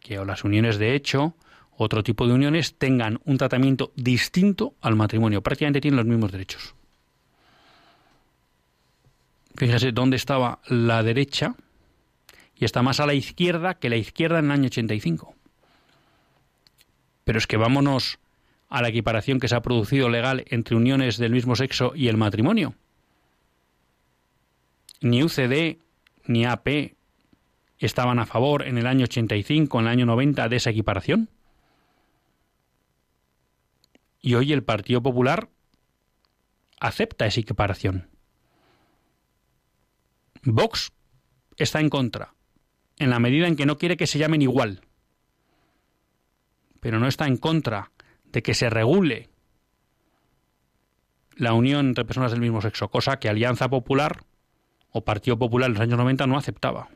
que 0.00 0.16
las 0.24 0.44
uniones 0.44 0.78
de 0.78 0.94
hecho, 0.94 1.34
otro 1.76 2.02
tipo 2.02 2.26
de 2.26 2.34
uniones, 2.34 2.76
tengan 2.76 3.20
un 3.24 3.38
tratamiento 3.38 3.92
distinto 3.96 4.74
al 4.80 4.96
matrimonio, 4.96 5.42
prácticamente 5.42 5.80
tienen 5.80 5.98
los 5.98 6.06
mismos 6.06 6.32
derechos. 6.32 6.74
Fíjese 9.54 9.92
dónde 9.92 10.16
estaba 10.16 10.60
la 10.66 11.02
derecha 11.02 11.54
y 12.56 12.64
está 12.64 12.82
más 12.82 13.00
a 13.00 13.06
la 13.06 13.14
izquierda 13.14 13.74
que 13.74 13.90
la 13.90 13.96
izquierda 13.96 14.38
en 14.38 14.46
el 14.46 14.50
año 14.50 14.66
85. 14.66 15.34
Pero 17.24 17.38
es 17.38 17.46
que 17.46 17.56
vámonos 17.56 18.18
a 18.68 18.82
la 18.82 18.88
equiparación 18.88 19.38
que 19.38 19.48
se 19.48 19.54
ha 19.54 19.62
producido 19.62 20.08
legal 20.08 20.44
entre 20.48 20.76
uniones 20.76 21.18
del 21.18 21.32
mismo 21.32 21.54
sexo 21.54 21.92
y 21.94 22.08
el 22.08 22.16
matrimonio 22.16 22.74
ni 25.02 25.22
UCD 25.22 25.78
ni 26.26 26.44
AP 26.44 26.94
estaban 27.78 28.18
a 28.18 28.26
favor 28.26 28.66
en 28.66 28.78
el 28.78 28.86
año 28.86 29.04
85, 29.04 29.80
en 29.80 29.86
el 29.86 29.92
año 29.92 30.06
90 30.06 30.48
de 30.48 30.56
esa 30.56 30.70
equiparación. 30.70 31.28
Y 34.20 34.34
hoy 34.34 34.52
el 34.52 34.62
Partido 34.62 35.02
Popular 35.02 35.48
acepta 36.80 37.26
esa 37.26 37.40
equiparación. 37.40 38.08
Vox 40.44 40.92
está 41.56 41.80
en 41.80 41.90
contra, 41.90 42.34
en 42.98 43.10
la 43.10 43.18
medida 43.18 43.48
en 43.48 43.56
que 43.56 43.66
no 43.66 43.78
quiere 43.78 43.96
que 43.96 44.06
se 44.06 44.18
llamen 44.18 44.42
igual, 44.42 44.80
pero 46.80 46.98
no 46.98 47.08
está 47.08 47.26
en 47.26 47.36
contra 47.36 47.90
de 48.24 48.42
que 48.42 48.54
se 48.54 48.70
regule 48.70 49.28
la 51.36 51.52
unión 51.52 51.88
entre 51.88 52.04
personas 52.04 52.30
del 52.30 52.40
mismo 52.40 52.60
sexo, 52.60 52.88
cosa 52.88 53.18
que 53.18 53.28
Alianza 53.28 53.68
Popular 53.68 54.24
o 54.92 55.04
Partido 55.04 55.38
Popular 55.38 55.68
en 55.68 55.74
los 55.74 55.82
años 55.82 55.98
90 55.98 56.26
no 56.26 56.36
aceptaba, 56.36 56.88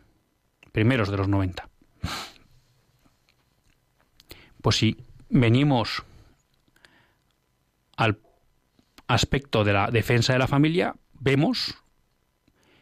primeros 0.72 1.10
de 1.10 1.16
los 1.16 1.28
90. 1.28 1.68
Pues 4.62 4.76
si 4.76 4.96
venimos 5.28 6.04
al 7.96 8.18
aspecto 9.06 9.64
de 9.64 9.72
la 9.72 9.90
defensa 9.90 10.32
de 10.32 10.38
la 10.38 10.46
familia, 10.46 10.94
vemos 11.14 11.74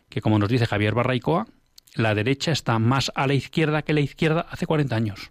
que, 0.09 0.21
como 0.21 0.39
nos 0.39 0.49
dice 0.49 0.67
Javier 0.67 0.95
Barraicoa, 0.95 1.47
la 1.95 2.15
derecha 2.15 2.51
está 2.51 2.79
más 2.79 3.12
a 3.15 3.27
la 3.27 3.35
izquierda 3.35 3.83
que 3.83 3.93
la 3.93 4.01
izquierda 4.01 4.47
hace 4.51 4.67
40 4.67 4.97
años. 4.97 5.31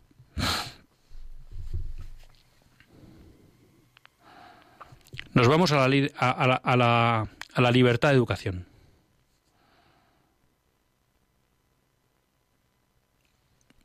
Nos 5.34 5.47
vamos 5.47 5.71
a 5.71 5.88
la, 5.88 6.07
a 6.17 6.77
la, 6.77 7.27
a 7.53 7.61
la 7.61 7.71
libertad 7.71 8.09
de 8.09 8.15
educación. 8.15 8.67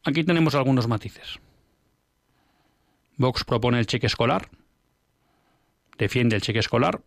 Aquí 0.04 0.24
tenemos 0.24 0.54
algunos 0.54 0.88
matices. 0.88 1.38
Vox 3.16 3.44
propone 3.44 3.78
el 3.80 3.86
cheque 3.86 4.06
escolar, 4.06 4.48
defiende 5.98 6.36
el 6.36 6.42
cheque 6.42 6.60
escolar 6.60 7.02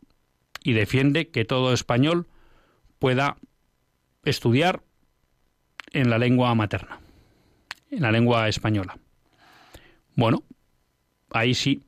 y 0.64 0.74
defiende 0.74 1.30
que 1.30 1.46
todo 1.46 1.74
español 1.74 2.28
pueda 3.00 3.38
estudiar 4.24 4.84
en 5.94 6.10
la 6.10 6.18
lengua 6.18 6.54
materna, 6.54 7.00
en 7.89 8.02
la 8.02 8.12
lengua 8.12 8.48
española. 8.50 8.98
Bueno, 10.16 10.44
ahí 11.32 11.54
sí, 11.54 11.84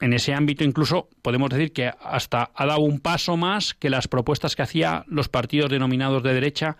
en 0.00 0.12
ese 0.12 0.32
ámbito 0.32 0.64
incluso 0.64 1.08
podemos 1.22 1.50
decir 1.50 1.72
que 1.72 1.92
hasta 2.00 2.50
ha 2.54 2.66
dado 2.66 2.80
un 2.80 3.00
paso 3.00 3.36
más 3.36 3.74
que 3.74 3.90
las 3.90 4.08
propuestas 4.08 4.56
que 4.56 4.62
hacía 4.62 5.04
los 5.08 5.28
partidos 5.28 5.70
denominados 5.70 6.22
de 6.22 6.34
derecha 6.34 6.76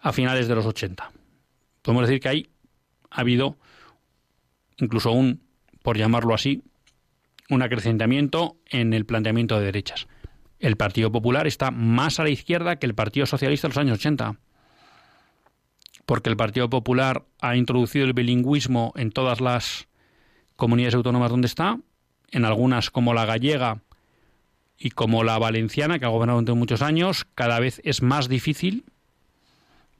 a 0.00 0.12
finales 0.12 0.48
de 0.48 0.54
los 0.54 0.66
80. 0.66 1.10
Podemos 1.82 2.06
decir 2.06 2.20
que 2.20 2.28
ahí 2.28 2.50
ha 3.10 3.20
habido 3.20 3.58
incluso 4.78 5.12
un, 5.12 5.42
por 5.82 5.98
llamarlo 5.98 6.34
así, 6.34 6.62
un 7.50 7.62
acrecentamiento 7.62 8.56
en 8.66 8.92
el 8.94 9.04
planteamiento 9.04 9.58
de 9.58 9.66
derechas. 9.66 10.06
El 10.58 10.76
Partido 10.76 11.12
Popular 11.12 11.46
está 11.46 11.70
más 11.70 12.20
a 12.20 12.24
la 12.24 12.30
izquierda 12.30 12.76
que 12.76 12.86
el 12.86 12.94
Partido 12.94 13.26
Socialista 13.26 13.66
en 13.66 13.70
los 13.70 13.78
años 13.78 13.98
80 13.98 14.38
porque 16.06 16.30
el 16.30 16.36
Partido 16.36 16.68
Popular 16.68 17.24
ha 17.40 17.56
introducido 17.56 18.04
el 18.04 18.12
bilingüismo 18.12 18.92
en 18.96 19.10
todas 19.10 19.40
las 19.40 19.88
comunidades 20.56 20.94
autónomas 20.94 21.30
donde 21.30 21.46
está, 21.46 21.78
en 22.30 22.44
algunas 22.44 22.90
como 22.90 23.14
la 23.14 23.24
gallega 23.24 23.82
y 24.78 24.90
como 24.90 25.22
la 25.22 25.38
valenciana, 25.38 25.98
que 25.98 26.04
ha 26.04 26.08
gobernado 26.08 26.36
durante 26.36 26.58
muchos 26.58 26.82
años, 26.82 27.26
cada 27.34 27.60
vez 27.60 27.80
es 27.84 28.02
más 28.02 28.28
difícil 28.28 28.84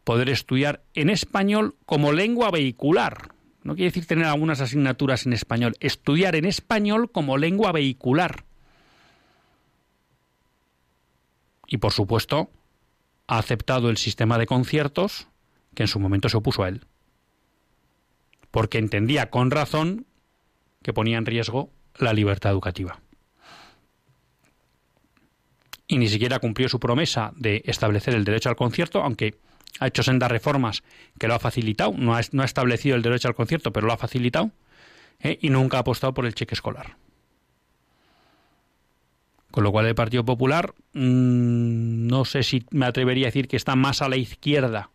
poder 0.04 0.28
estudiar 0.28 0.82
en 0.94 1.10
español 1.10 1.76
como 1.86 2.12
lengua 2.12 2.50
vehicular. 2.50 3.34
No 3.62 3.74
quiere 3.74 3.90
decir 3.90 4.06
tener 4.06 4.24
algunas 4.24 4.60
asignaturas 4.60 5.26
en 5.26 5.32
español, 5.32 5.74
estudiar 5.80 6.34
en 6.34 6.44
español 6.44 7.10
como 7.10 7.38
lengua 7.38 7.72
vehicular. 7.72 8.44
Y 11.66 11.78
por 11.78 11.92
supuesto, 11.92 12.50
ha 13.28 13.38
aceptado 13.38 13.88
el 13.88 13.96
sistema 13.96 14.36
de 14.36 14.46
conciertos 14.46 15.28
que 15.74 15.84
en 15.84 15.88
su 15.88 16.00
momento 16.00 16.28
se 16.28 16.36
opuso 16.36 16.64
a 16.64 16.68
él, 16.68 16.84
porque 18.50 18.78
entendía 18.78 19.30
con 19.30 19.50
razón 19.50 20.06
que 20.82 20.92
ponía 20.92 21.16
en 21.16 21.26
riesgo 21.26 21.70
la 21.96 22.12
libertad 22.12 22.50
educativa. 22.50 23.00
Y 25.86 25.98
ni 25.98 26.08
siquiera 26.08 26.40
cumplió 26.40 26.68
su 26.68 26.80
promesa 26.80 27.32
de 27.36 27.62
establecer 27.64 28.14
el 28.14 28.24
derecho 28.24 28.48
al 28.48 28.56
concierto, 28.56 29.02
aunque 29.02 29.38
ha 29.80 29.86
hecho 29.86 30.02
sendas 30.02 30.30
reformas 30.30 30.82
que 31.18 31.28
lo 31.28 31.34
ha 31.34 31.38
facilitado, 31.38 31.92
no 31.96 32.14
ha, 32.14 32.20
establecido 32.20 32.96
el 32.96 33.02
derecho 33.02 33.28
al 33.28 33.34
concierto, 33.34 33.72
pero 33.72 33.86
lo 33.86 33.92
ha 33.92 33.98
facilitado, 33.98 34.50
¿eh? 35.20 35.38
y 35.40 35.50
nunca 35.50 35.78
ha 35.78 35.80
apostado 35.80 36.14
por 36.14 36.26
el 36.26 36.34
cheque 36.34 36.54
escolar. 36.54 36.96
Con 39.50 39.64
lo 39.64 39.72
cual 39.72 39.86
el 39.86 39.94
Partido 39.94 40.24
Popular 40.24 40.74
mm, 40.94 42.06
no 42.06 42.24
sé 42.24 42.42
si 42.42 42.64
me 42.70 42.86
atrevería 42.86 43.26
a 43.26 43.28
decir 43.28 43.48
que 43.48 43.56
está 43.56 43.76
más 43.76 44.00
a 44.02 44.08
la 44.08 44.16
izquierda 44.16 44.90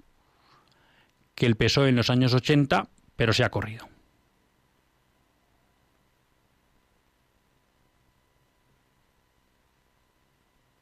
que 1.35 1.45
el 1.45 1.55
PSOE 1.55 1.89
en 1.89 1.95
los 1.95 2.09
años 2.09 2.33
80, 2.33 2.87
pero 3.15 3.31
se 3.31 3.43
ha 3.43 3.51
corrido. 3.51 3.87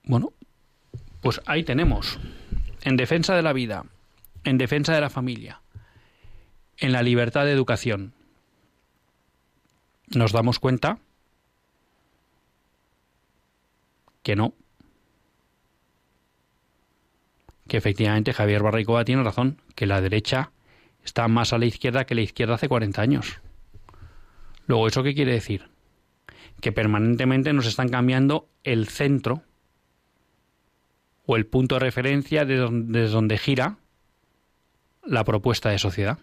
Bueno, 0.03 0.31
pues 1.21 1.41
ahí 1.45 1.63
tenemos, 1.63 2.19
en 2.85 2.97
defensa 2.97 3.35
de 3.35 3.41
la 3.41 3.51
vida, 3.51 3.83
en 4.43 4.59
defensa 4.59 4.93
de 4.93 5.01
la 5.01 5.09
familia, 5.09 5.61
en 6.77 6.91
la 6.91 7.01
libertad 7.01 7.43
de 7.43 7.51
educación, 7.51 8.13
nos 10.13 10.31
damos 10.31 10.59
cuenta 10.59 10.99
que 14.21 14.35
no, 14.35 14.53
que 17.67 17.77
efectivamente 17.77 18.33
Javier 18.33 18.61
Barraicoa 18.61 19.03
tiene 19.03 19.23
razón, 19.23 19.59
que 19.73 19.87
la 19.87 19.99
derecha 19.99 20.51
está 21.03 21.27
más 21.27 21.53
a 21.53 21.57
la 21.57 21.65
izquierda 21.65 22.05
que 22.05 22.13
la 22.13 22.21
izquierda 22.21 22.53
hace 22.53 22.69
40 22.69 23.01
años. 23.01 23.41
Luego, 24.67 24.87
¿eso 24.87 25.01
qué 25.01 25.15
quiere 25.15 25.33
decir? 25.33 25.69
Que 26.61 26.71
permanentemente 26.71 27.51
nos 27.51 27.65
están 27.65 27.89
cambiando 27.89 28.47
el 28.63 28.87
centro 28.89 29.41
o 31.25 31.35
el 31.35 31.45
punto 31.45 31.75
de 31.75 31.79
referencia 31.79 32.45
desde 32.45 33.07
donde 33.09 33.37
gira 33.37 33.77
la 35.03 35.23
propuesta 35.23 35.69
de 35.69 35.79
sociedad. 35.79 36.19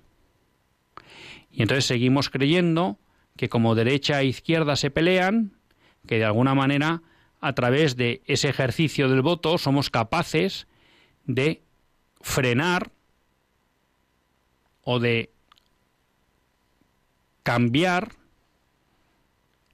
Y 1.50 1.62
entonces 1.62 1.84
seguimos 1.84 2.30
creyendo 2.30 2.98
que 3.36 3.48
como 3.48 3.74
derecha 3.74 4.20
e 4.20 4.26
izquierda 4.26 4.76
se 4.76 4.90
pelean, 4.90 5.52
que 6.06 6.18
de 6.18 6.24
alguna 6.24 6.54
manera 6.54 7.02
a 7.40 7.52
través 7.54 7.96
de 7.96 8.22
ese 8.26 8.48
ejercicio 8.48 9.08
del 9.08 9.22
voto 9.22 9.58
somos 9.58 9.90
capaces 9.90 10.66
de 11.24 11.62
frenar 12.20 12.90
o 14.82 14.98
de 14.98 15.30
cambiar 17.42 18.12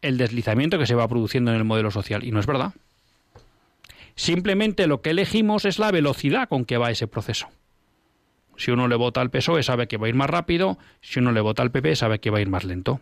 el 0.01 0.17
deslizamiento 0.17 0.79
que 0.79 0.87
se 0.87 0.95
va 0.95 1.09
produciendo 1.09 1.51
en 1.51 1.59
el 1.59 1.65
modelo 1.65 1.91
social. 1.91 2.25
Y 2.25 2.31
no 2.31 2.41
es 2.41 2.47
verdad. 2.47 2.73
Simplemente 4.19 4.89
lo 4.89 5.01
que 5.01 5.11
elegimos 5.11 5.65
es 5.65 5.79
la 5.79 5.93
velocidad 5.93 6.49
con 6.49 6.65
que 6.65 6.77
va 6.77 6.91
ese 6.91 7.07
proceso. 7.07 7.49
Si 8.57 8.73
uno 8.73 8.89
le 8.89 8.97
vota 8.97 9.21
al 9.21 9.31
PSOE 9.31 9.63
sabe 9.63 9.87
que 9.87 9.97
va 9.97 10.07
a 10.07 10.09
ir 10.09 10.17
más 10.17 10.29
rápido, 10.29 10.77
si 11.01 11.21
uno 11.21 11.31
le 11.31 11.41
vota 11.41 11.63
al 11.63 11.71
PP 11.71 11.95
sabe 11.95 12.19
que 12.19 12.31
va 12.31 12.39
a 12.39 12.41
ir 12.41 12.49
más 12.49 12.65
lento. 12.65 13.01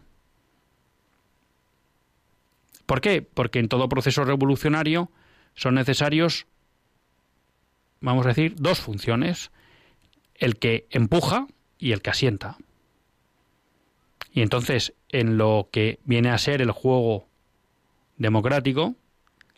¿Por 2.84 3.00
qué? 3.00 3.22
Porque 3.22 3.58
en 3.58 3.68
todo 3.68 3.88
proceso 3.88 4.24
revolucionario 4.24 5.10
son 5.54 5.74
necesarios 5.74 6.46
vamos 8.00 8.26
a 8.26 8.28
decir, 8.30 8.54
dos 8.56 8.78
funciones, 8.80 9.50
el 10.34 10.58
que 10.58 10.86
empuja 10.90 11.46
y 11.78 11.92
el 11.92 12.02
que 12.02 12.10
asienta. 12.10 12.58
Y 14.32 14.42
entonces, 14.42 14.92
en 15.08 15.38
lo 15.38 15.68
que 15.72 15.98
viene 16.04 16.30
a 16.30 16.38
ser 16.38 16.60
el 16.60 16.70
juego 16.70 17.26
democrático, 18.18 18.94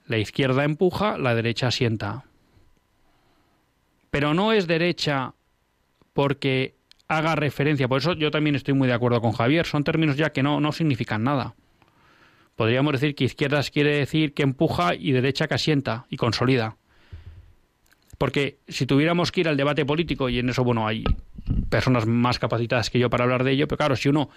la 0.09 0.19
izquierda 0.19 0.65
empuja, 0.65 1.17
la 1.19 1.35
derecha 1.35 1.69
asienta. 1.69 2.25
Pero 4.11 4.35
no 4.35 4.53
es 4.53 4.67
derecha 4.67 5.35
porque 6.13 6.75
haga 7.07 7.37
referencia, 7.37 7.89
por 7.89 7.99
eso 8.01 8.15
yo 8.15 8.31
también 8.31 8.57
estoy 8.57 8.75
muy 8.75 8.89
de 8.89 8.95
acuerdo 8.95 9.21
con 9.21 9.33
Javier, 9.33 9.67
son 9.67 9.85
términos 9.85 10.17
ya 10.17 10.31
que 10.31 10.43
no, 10.43 10.61
no 10.61 10.73
significan 10.73 11.23
nada. 11.23 11.55
Podríamos 12.57 12.93
decir 12.93 13.15
que 13.15 13.25
izquierdas 13.25 13.71
quiere 13.71 13.99
decir 13.99 14.35
que 14.35 14.43
empuja 14.43 14.95
y 14.95 15.13
derecha 15.13 15.47
que 15.47 15.55
asienta 15.55 16.07
y 16.11 16.17
consolida. 16.17 16.77
Porque 18.19 18.59
si 18.67 18.85
tuviéramos 18.85 19.31
que 19.31 19.43
ir 19.43 19.49
al 19.49 19.57
debate 19.57 19.87
político, 19.87 20.29
y 20.29 20.41
en 20.41 20.49
eso, 20.49 20.65
bueno, 20.65 20.89
hay 20.89 21.05
personas 21.71 22.07
más 22.07 22.41
capacitadas 22.41 22.91
que 22.91 22.99
yo 22.99 23.09
para 23.09 23.25
hablar 23.25 23.45
de 23.45 23.53
ello, 23.53 23.69
pero 23.69 23.77
claro, 23.77 23.97
si 23.97 24.09
uno 24.09 24.29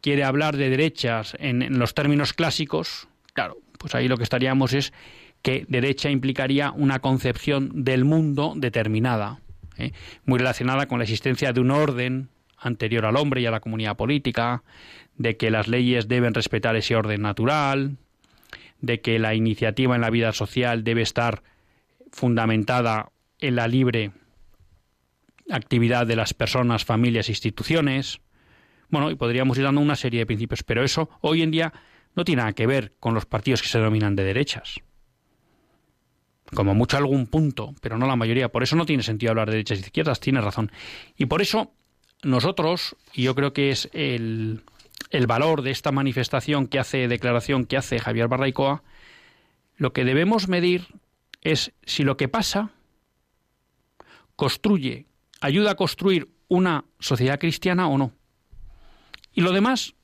quiere 0.00 0.24
hablar 0.24 0.56
de 0.56 0.70
derechas 0.70 1.36
en, 1.38 1.78
los 1.78 1.94
términos 1.94 2.32
clásicos, 2.32 3.06
claro, 3.38 3.58
pues 3.78 3.94
ahí 3.94 4.08
lo 4.08 4.16
que 4.16 4.24
estaríamos 4.24 4.72
es 4.72 4.92
que 5.42 5.64
derecha 5.68 6.10
implicaría 6.10 6.72
una 6.72 6.98
concepción 6.98 7.84
del 7.84 8.04
mundo 8.04 8.54
determinada, 8.56 9.38
¿eh? 9.76 9.92
muy 10.24 10.40
relacionada 10.40 10.86
con 10.86 10.98
la 10.98 11.04
existencia 11.04 11.52
de 11.52 11.60
un 11.60 11.70
orden 11.70 12.30
anterior 12.56 13.06
al 13.06 13.14
hombre 13.14 13.40
y 13.40 13.46
a 13.46 13.52
la 13.52 13.60
comunidad 13.60 13.96
política, 13.96 14.64
de 15.18 15.36
que 15.36 15.52
las 15.52 15.68
leyes 15.68 16.08
deben 16.08 16.34
respetar 16.34 16.74
ese 16.74 16.96
orden 16.96 17.22
natural, 17.22 17.98
de 18.80 19.00
que 19.02 19.20
la 19.20 19.36
iniciativa 19.36 19.94
en 19.94 20.00
la 20.00 20.10
vida 20.10 20.32
social 20.32 20.82
debe 20.82 21.02
estar 21.02 21.44
fundamentada 22.10 23.12
en 23.38 23.54
la 23.54 23.68
libre 23.68 24.10
actividad 25.48 26.08
de 26.08 26.16
las 26.16 26.34
personas, 26.34 26.84
familias 26.84 27.28
e 27.28 27.32
instituciones. 27.32 28.20
Bueno, 28.88 29.12
y 29.12 29.14
podríamos 29.14 29.56
ir 29.58 29.62
dando 29.62 29.80
una 29.80 29.94
serie 29.94 30.18
de 30.18 30.26
principios, 30.26 30.64
pero 30.64 30.82
eso 30.82 31.08
hoy 31.20 31.42
en 31.42 31.52
día 31.52 31.72
no 32.18 32.24
tiene 32.24 32.42
nada 32.42 32.52
que 32.52 32.66
ver 32.66 32.94
con 32.98 33.14
los 33.14 33.26
partidos 33.26 33.62
que 33.62 33.68
se 33.68 33.78
denominan 33.78 34.16
de 34.16 34.24
derechas. 34.24 34.80
Como 36.52 36.74
mucho 36.74 36.96
algún 36.96 37.28
punto, 37.28 37.76
pero 37.80 37.96
no 37.96 38.08
la 38.08 38.16
mayoría. 38.16 38.48
Por 38.48 38.64
eso 38.64 38.74
no 38.74 38.86
tiene 38.86 39.04
sentido 39.04 39.30
hablar 39.30 39.46
de 39.46 39.52
derechas 39.52 39.78
y 39.78 39.82
izquierdas, 39.82 40.18
tiene 40.18 40.40
razón. 40.40 40.72
Y 41.16 41.26
por 41.26 41.42
eso 41.42 41.70
nosotros, 42.24 42.96
y 43.14 43.22
yo 43.22 43.36
creo 43.36 43.52
que 43.52 43.70
es 43.70 43.88
el, 43.92 44.64
el 45.10 45.28
valor 45.28 45.62
de 45.62 45.70
esta 45.70 45.92
manifestación 45.92 46.66
que 46.66 46.80
hace, 46.80 47.06
declaración 47.06 47.66
que 47.66 47.76
hace 47.76 48.00
Javier 48.00 48.26
Barraicoa, 48.26 48.82
lo 49.76 49.92
que 49.92 50.04
debemos 50.04 50.48
medir 50.48 50.88
es 51.42 51.72
si 51.84 52.02
lo 52.02 52.16
que 52.16 52.26
pasa 52.26 52.72
construye, 54.34 55.06
ayuda 55.40 55.70
a 55.70 55.76
construir 55.76 56.26
una 56.48 56.84
sociedad 56.98 57.38
cristiana 57.38 57.86
o 57.86 57.96
no. 57.96 58.10
Y 59.32 59.42
lo 59.42 59.52
demás 59.52 59.94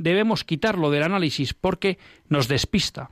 debemos 0.00 0.44
quitarlo 0.44 0.90
del 0.90 1.02
análisis 1.02 1.52
porque 1.52 1.98
nos 2.28 2.48
despista. 2.48 3.10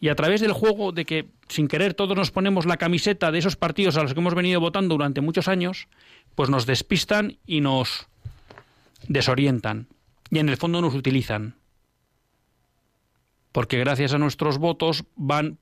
Y 0.00 0.08
a 0.08 0.16
través 0.16 0.40
del 0.40 0.52
juego 0.52 0.92
de 0.92 1.04
que 1.04 1.28
sin 1.48 1.68
querer 1.68 1.94
todos 1.94 2.16
nos 2.16 2.30
ponemos 2.32 2.66
la 2.66 2.76
camiseta 2.76 3.30
de 3.30 3.38
esos 3.38 3.56
partidos 3.56 3.96
a 3.96 4.02
los 4.02 4.12
que 4.12 4.20
hemos 4.20 4.34
venido 4.34 4.60
votando 4.60 4.94
durante 4.94 5.20
muchos 5.20 5.48
años, 5.48 5.88
pues 6.34 6.50
nos 6.50 6.66
despistan 6.66 7.38
y 7.46 7.60
nos 7.60 8.08
desorientan. 9.08 9.86
Y 10.30 10.40
en 10.40 10.48
el 10.48 10.56
fondo 10.56 10.80
nos 10.80 10.94
utilizan. 10.94 11.54
Porque 13.52 13.78
gracias 13.78 14.12
a 14.12 14.18
nuestros 14.18 14.58
votos 14.58 15.04
van 15.14 15.58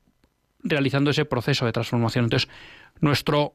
realizando 0.61 1.11
ese 1.11 1.27
proceso 1.27 1.67
de 1.67 1.73
transformación. 1.73 2.25
Entonces, 2.25 2.49
nuestro 3.01 3.55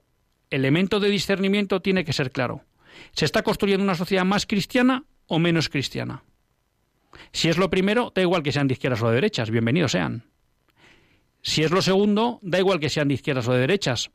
elemento 0.52 1.00
de 1.00 1.10
discernimiento 1.10 1.82
tiene 1.82 2.06
que 2.06 2.14
ser 2.14 2.32
claro. 2.32 2.62
¿Se 3.14 3.26
está 3.26 3.42
construyendo 3.42 3.84
una 3.84 3.96
sociedad 3.96 4.26
más 4.26 4.46
cristiana 4.46 5.04
o 5.30 5.40
menos 5.40 5.70
cristiana. 5.70 6.24
Si 7.32 7.48
es 7.48 7.58
lo 7.58 7.70
primero, 7.70 8.12
da 8.14 8.22
igual 8.22 8.44
que 8.44 8.52
sean 8.52 8.68
de 8.68 8.74
izquierdas 8.74 9.02
o 9.02 9.08
de 9.08 9.16
derechas, 9.16 9.50
bienvenidos 9.52 9.94
sean. 9.94 10.26
Si 11.42 11.64
es 11.64 11.72
lo 11.72 11.82
segundo, 11.82 12.40
da 12.42 12.60
igual 12.60 12.80
que 12.80 12.90
sean 12.90 13.08
de 13.08 13.14
izquierdas 13.14 13.48
o 13.48 13.54
de 13.54 13.60
derechas. 13.60 14.12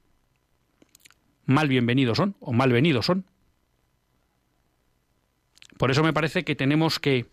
Mal 1.46 1.68
bienvenidos 1.68 2.18
son, 2.18 2.36
o 2.40 2.52
mal 2.52 2.72
venidos 2.72 3.06
son. 3.06 3.24
Por 5.78 5.90
eso 5.90 6.02
me 6.02 6.12
parece 6.12 6.44
que 6.44 6.56
tenemos 6.56 6.98
que 6.98 7.26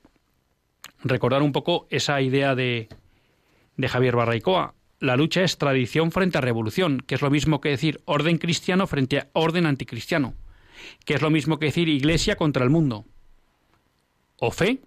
recordar 1.03 1.41
un 1.41 1.51
poco 1.51 1.87
esa 1.89 2.21
idea 2.21 2.55
de, 2.55 2.87
de 3.77 3.89
Javier 3.89 4.15
Barraicoa. 4.15 4.75
La 4.99 5.15
lucha 5.15 5.43
es 5.43 5.57
tradición 5.57 6.11
frente 6.11 6.37
a 6.37 6.41
revolución, 6.41 6.99
que 6.99 7.15
es 7.15 7.21
lo 7.21 7.31
mismo 7.31 7.61
que 7.61 7.69
decir 7.69 8.01
orden 8.05 8.37
cristiano 8.37 8.85
frente 8.85 9.19
a 9.19 9.27
orden 9.33 9.65
anticristiano, 9.65 10.35
que 11.05 11.15
es 11.15 11.21
lo 11.21 11.31
mismo 11.31 11.57
que 11.57 11.67
decir 11.67 11.89
iglesia 11.89 12.35
contra 12.35 12.63
el 12.63 12.69
mundo, 12.69 13.05
o 14.41 14.49
fe 14.49 14.79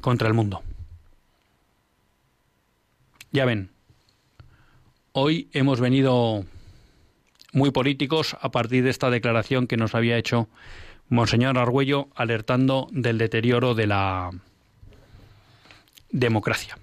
contra 0.00 0.28
el 0.28 0.34
mundo. 0.34 0.62
Ya 3.32 3.44
ven, 3.44 3.70
hoy 5.12 5.50
hemos 5.52 5.80
venido 5.80 6.44
muy 7.52 7.72
políticos 7.72 8.36
a 8.40 8.50
partir 8.50 8.84
de 8.84 8.90
esta 8.90 9.10
declaración 9.10 9.66
que 9.66 9.76
nos 9.76 9.94
había 9.96 10.16
hecho 10.16 10.48
Monseñor 11.08 11.58
Argüello 11.58 12.08
alertando 12.14 12.86
del 12.92 13.18
deterioro 13.18 13.74
de 13.74 13.88
la 13.88 14.30
democracia. 16.12 16.78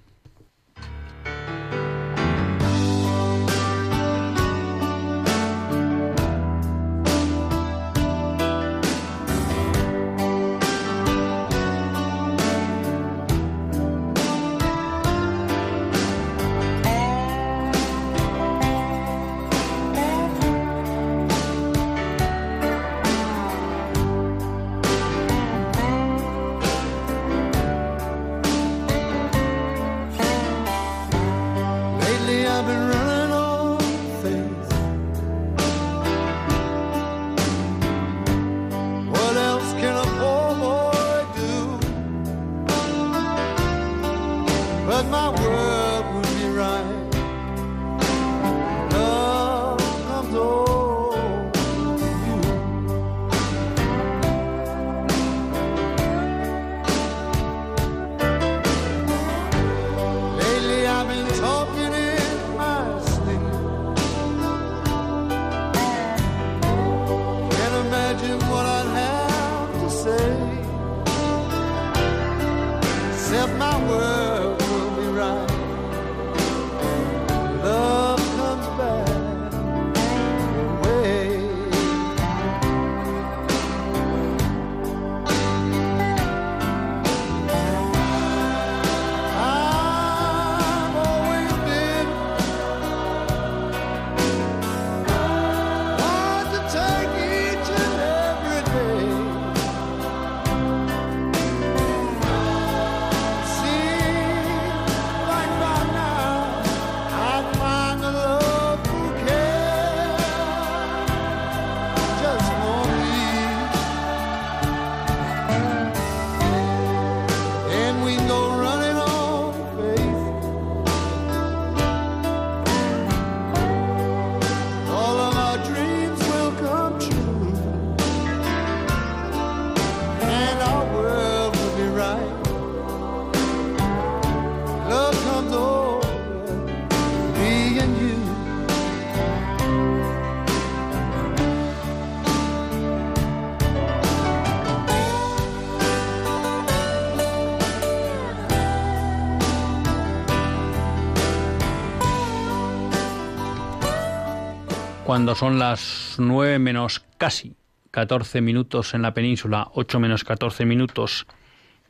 Cuando 155.08 155.36
son 155.36 155.58
las 155.58 156.18
9 156.20 156.60
menos 156.60 157.06
casi 157.18 157.56
14 157.92 158.42
minutos 158.42 158.94
en 158.94 159.04
la 159.04 159.14
península, 159.14 159.70
8 159.74 160.02
menos 160.02 160.26
14 160.26 160.66
minutos 160.66 161.28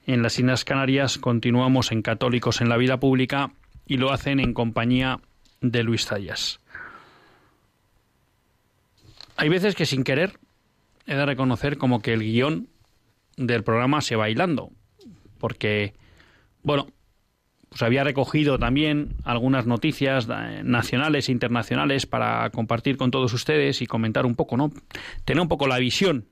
en 0.05 0.22
las 0.22 0.38
Islas 0.38 0.63
Canarias, 0.63 1.18
continuamos 1.18 1.91
en 1.91 2.03
Católicos 2.03 2.61
en 2.61 2.70
la 2.70 2.78
Vida 2.78 2.99
Pública 2.99 3.53
y 3.88 3.97
lo 3.97 4.11
hacen 4.11 4.39
en 4.39 4.53
compañía 4.53 5.20
de 5.61 5.82
Luis 5.82 6.05
Zayas. 6.05 6.59
Hay 9.36 9.49
veces 9.49 9.74
que 9.74 9.88
sin 9.88 10.03
querer 10.03 10.38
he 11.07 11.15
de 11.15 11.26
reconocer 11.26 11.80
como 11.80 12.03
que 12.03 12.13
el 12.13 12.20
guion 12.20 12.68
del 13.36 13.63
programa 13.63 14.01
se 14.01 14.15
va 14.15 14.26
bailando, 14.26 14.70
porque, 15.39 15.95
bueno, 16.61 16.86
pues 17.70 17.82
había 17.82 18.03
recogido 18.03 18.57
también 18.57 19.15
algunas 19.24 19.65
noticias 19.65 20.28
eh, 20.30 20.61
nacionales 20.63 21.30
e 21.30 21.32
internacionales 21.32 22.05
para 22.05 22.49
compartir 22.49 22.97
con 22.97 23.11
todos 23.11 23.34
ustedes 23.34 23.82
y 23.82 23.88
comentar 23.88 24.26
un 24.26 24.36
poco, 24.36 24.57
¿no? 24.57 24.72
Tener 25.26 25.41
un 25.41 25.47
poco 25.47 25.68
la 25.68 25.78
visión 25.78 26.26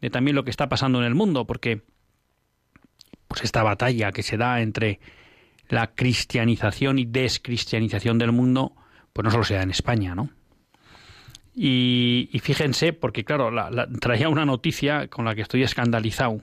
de 0.00 0.10
también 0.10 0.34
lo 0.34 0.44
que 0.44 0.50
está 0.50 0.68
pasando 0.68 0.98
en 0.98 1.04
el 1.04 1.14
mundo, 1.14 1.46
porque 1.46 1.82
pues 3.28 3.42
esta 3.42 3.62
batalla 3.62 4.12
que 4.12 4.22
se 4.22 4.36
da 4.36 4.60
entre 4.60 5.00
la 5.68 5.88
cristianización 5.94 6.98
y 6.98 7.06
descristianización 7.06 8.18
del 8.18 8.32
mundo, 8.32 8.72
pues 9.12 9.24
no 9.24 9.30
solo 9.30 9.44
se 9.44 9.54
da 9.54 9.62
en 9.62 9.70
España, 9.70 10.14
¿no? 10.14 10.30
Y, 11.58 12.28
fíjense, 12.42 12.92
porque 12.92 13.24
claro, 13.24 13.50
traía 13.98 14.28
una 14.28 14.44
noticia 14.44 15.08
con 15.08 15.24
la 15.24 15.34
que 15.34 15.40
estoy 15.40 15.62
escandalizado 15.62 16.42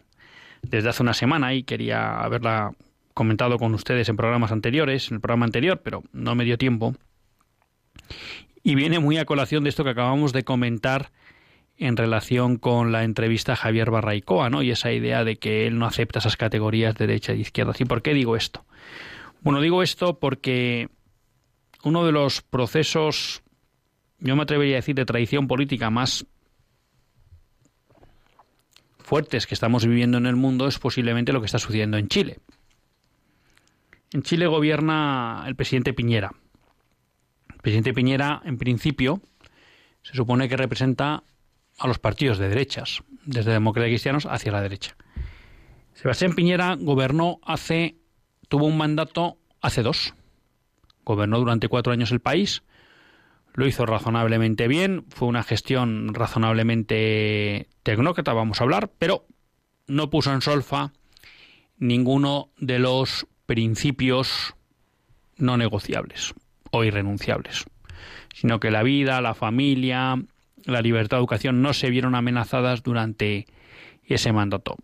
desde 0.64 0.90
hace 0.90 1.04
una 1.04 1.14
semana 1.14 1.54
y 1.54 1.64
quería 1.64 2.20
haberla 2.20 2.72
comentado 3.14 3.58
con 3.58 3.74
ustedes 3.74 4.10
en 4.10 4.18
programas 4.18 4.52
anteriores, 4.52 5.10
en 5.10 5.16
el 5.16 5.22
programa 5.22 5.46
anterior, 5.46 5.82
pero 5.84 6.04
no 6.12 6.36
me 6.36 6.46
dio 6.46 6.58
tiempo. 6.58 6.96
Y 8.64 8.76
viene 8.76 9.00
muy 9.00 9.18
a 9.18 9.26
colación 9.26 9.64
de 9.64 9.70
esto 9.70 9.84
que 9.84 9.92
acabamos 9.92 10.34
de 10.34 10.44
comentar 10.44 11.12
en 11.78 11.98
relación 11.98 12.58
con 12.58 12.92
la 12.92 13.04
entrevista 13.04 13.54
a 13.54 13.56
Javier 13.56 13.92
Barraicoa, 13.92 14.50
¿no? 14.50 14.62
Y 14.62 14.72
esa 14.72 14.92
idea 14.92 15.24
de 15.24 15.38
que 15.38 15.68
él 15.68 15.80
no 15.80 15.86
acepta 15.86 16.20
esas 16.20 16.38
categorías 16.38 16.96
de 16.96 17.08
derecha 17.08 17.34
y 17.34 17.42
izquierda. 17.42 17.74
¿Y 17.78 17.86
por 17.86 18.02
qué 18.02 18.14
digo 18.14 18.36
esto? 18.36 18.66
Bueno, 19.42 19.60
digo 19.60 19.84
esto 19.84 20.20
porque 20.20 20.90
uno 21.84 22.06
de 22.06 22.12
los 22.12 22.42
procesos, 22.42 23.44
yo 24.20 24.36
me 24.36 24.44
atrevería 24.44 24.76
a 24.76 24.78
decir, 24.78 24.96
de 24.96 25.06
tradición 25.06 25.48
política 25.48 25.90
más 25.90 26.26
fuertes 29.00 29.46
que 29.46 29.54
estamos 29.54 29.86
viviendo 29.86 30.18
en 30.18 30.26
el 30.26 30.36
mundo 30.36 30.68
es 30.68 30.80
posiblemente 30.80 31.34
lo 31.34 31.42
que 31.42 31.48
está 31.48 31.60
sucediendo 31.60 31.98
en 31.98 32.08
Chile. 32.08 32.40
En 34.14 34.22
Chile 34.22 34.46
gobierna 34.46 35.44
el 35.48 35.56
presidente 35.56 35.92
Piñera. 35.92 36.34
El 37.50 37.62
presidente 37.62 37.96
Piñera, 37.96 38.44
en 38.46 38.60
principio, 38.60 39.22
se 40.04 40.14
supone 40.14 40.48
que 40.48 40.56
representa 40.56 41.24
a 41.80 41.88
los 41.88 41.98
partidos 41.98 42.38
de 42.38 42.48
derechas, 42.48 43.02
desde 43.26 43.52
demócratas 43.52 43.90
cristianos 43.90 44.28
hacia 44.28 44.52
la 44.52 44.62
derecha. 44.62 44.96
Sebastián 45.94 46.36
Piñera 46.36 46.78
gobernó 46.80 47.40
hace, 47.44 47.98
tuvo 48.50 48.68
un 48.68 48.78
mandato 48.78 49.40
hace 49.62 49.82
dos. 49.82 50.14
Gobernó 51.04 51.40
durante 51.40 51.68
cuatro 51.68 51.92
años 51.92 52.12
el 52.12 52.20
país, 52.20 52.62
lo 53.56 53.66
hizo 53.66 53.88
razonablemente 53.88 54.68
bien, 54.68 55.06
fue 55.10 55.28
una 55.28 55.42
gestión 55.42 56.14
razonablemente 56.14 57.68
tecnócrata, 57.82 58.34
vamos 58.34 58.62
a 58.62 58.64
hablar, 58.64 58.92
pero 59.00 59.26
no 59.88 60.12
puso 60.12 60.32
en 60.32 60.42
solfa 60.42 60.94
ninguno 61.78 62.52
de 62.58 62.78
los 62.80 63.28
principios 63.46 64.56
no 65.38 65.58
negociables 65.58 66.34
o 66.72 66.84
irrenunciables, 66.84 67.66
sino 68.34 68.60
que 68.60 68.72
la 68.72 68.84
vida, 68.84 69.22
la 69.22 69.34
familia, 69.34 70.22
la 70.66 70.82
libertad 70.82 71.18
de 71.18 71.22
educación 71.22 71.62
no 71.62 71.74
se 71.74 71.90
vieron 71.90 72.16
amenazadas 72.16 72.84
durante 72.84 73.46
ese 74.06 74.32
mandato. 74.32 74.76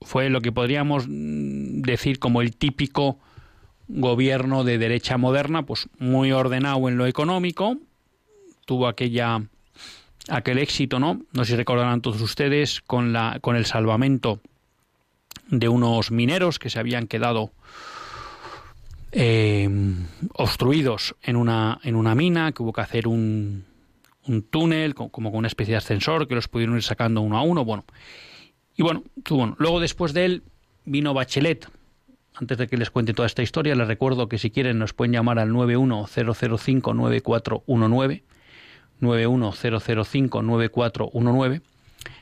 Fue 0.00 0.30
lo 0.30 0.40
que 0.40 0.52
podríamos 0.52 1.06
mm, 1.08 1.82
decir 1.82 2.18
como 2.18 2.40
el 2.40 2.56
típico 2.56 3.18
gobierno 3.88 4.64
de 4.64 4.78
derecha 4.78 5.16
moderna, 5.16 5.64
pues 5.64 5.88
muy 5.98 6.32
ordenado 6.32 6.88
en 6.88 6.98
lo 6.98 7.06
económico, 7.06 7.78
tuvo 8.66 8.86
aquella 8.86 9.42
aquel 10.28 10.58
éxito, 10.58 11.00
¿no? 11.00 11.22
No 11.32 11.44
sé 11.44 11.52
si 11.52 11.56
recordarán 11.56 12.02
todos 12.02 12.20
ustedes 12.20 12.82
con 12.82 13.12
la 13.12 13.38
con 13.40 13.56
el 13.56 13.64
salvamento 13.64 14.40
de 15.48 15.68
unos 15.68 16.10
mineros 16.10 16.58
que 16.58 16.70
se 16.70 16.78
habían 16.78 17.06
quedado 17.06 17.52
eh, 19.12 19.68
obstruidos 20.34 21.14
en 21.22 21.36
una, 21.36 21.78
en 21.82 21.96
una 21.96 22.14
mina, 22.14 22.52
que 22.52 22.62
hubo 22.62 22.72
que 22.72 22.80
hacer 22.82 23.08
un, 23.08 23.64
un 24.26 24.42
túnel 24.42 24.94
como, 24.94 25.30
con 25.30 25.38
una 25.38 25.48
especie 25.48 25.72
de 25.72 25.78
ascensor 25.78 26.28
que 26.28 26.34
los 26.34 26.48
pudieron 26.48 26.76
ir 26.76 26.82
sacando 26.82 27.22
uno 27.22 27.38
a 27.38 27.42
uno. 27.42 27.64
Bueno, 27.64 27.86
y 28.76 28.82
bueno, 28.82 29.02
bueno, 29.30 29.56
luego 29.58 29.80
después 29.80 30.12
de 30.12 30.26
él 30.26 30.42
vino 30.84 31.14
Bachelet. 31.14 31.66
Antes 32.34 32.58
de 32.58 32.66
que 32.68 32.76
les 32.76 32.90
cuente 32.90 33.14
toda 33.14 33.26
esta 33.26 33.42
historia, 33.42 33.74
les 33.74 33.88
recuerdo 33.88 34.28
que 34.28 34.38
si 34.38 34.52
quieren 34.52 34.78
nos 34.78 34.92
pueden 34.92 35.12
llamar 35.12 35.40
al 35.40 35.50
910059419, 35.50 38.22
910059419. 39.00 41.62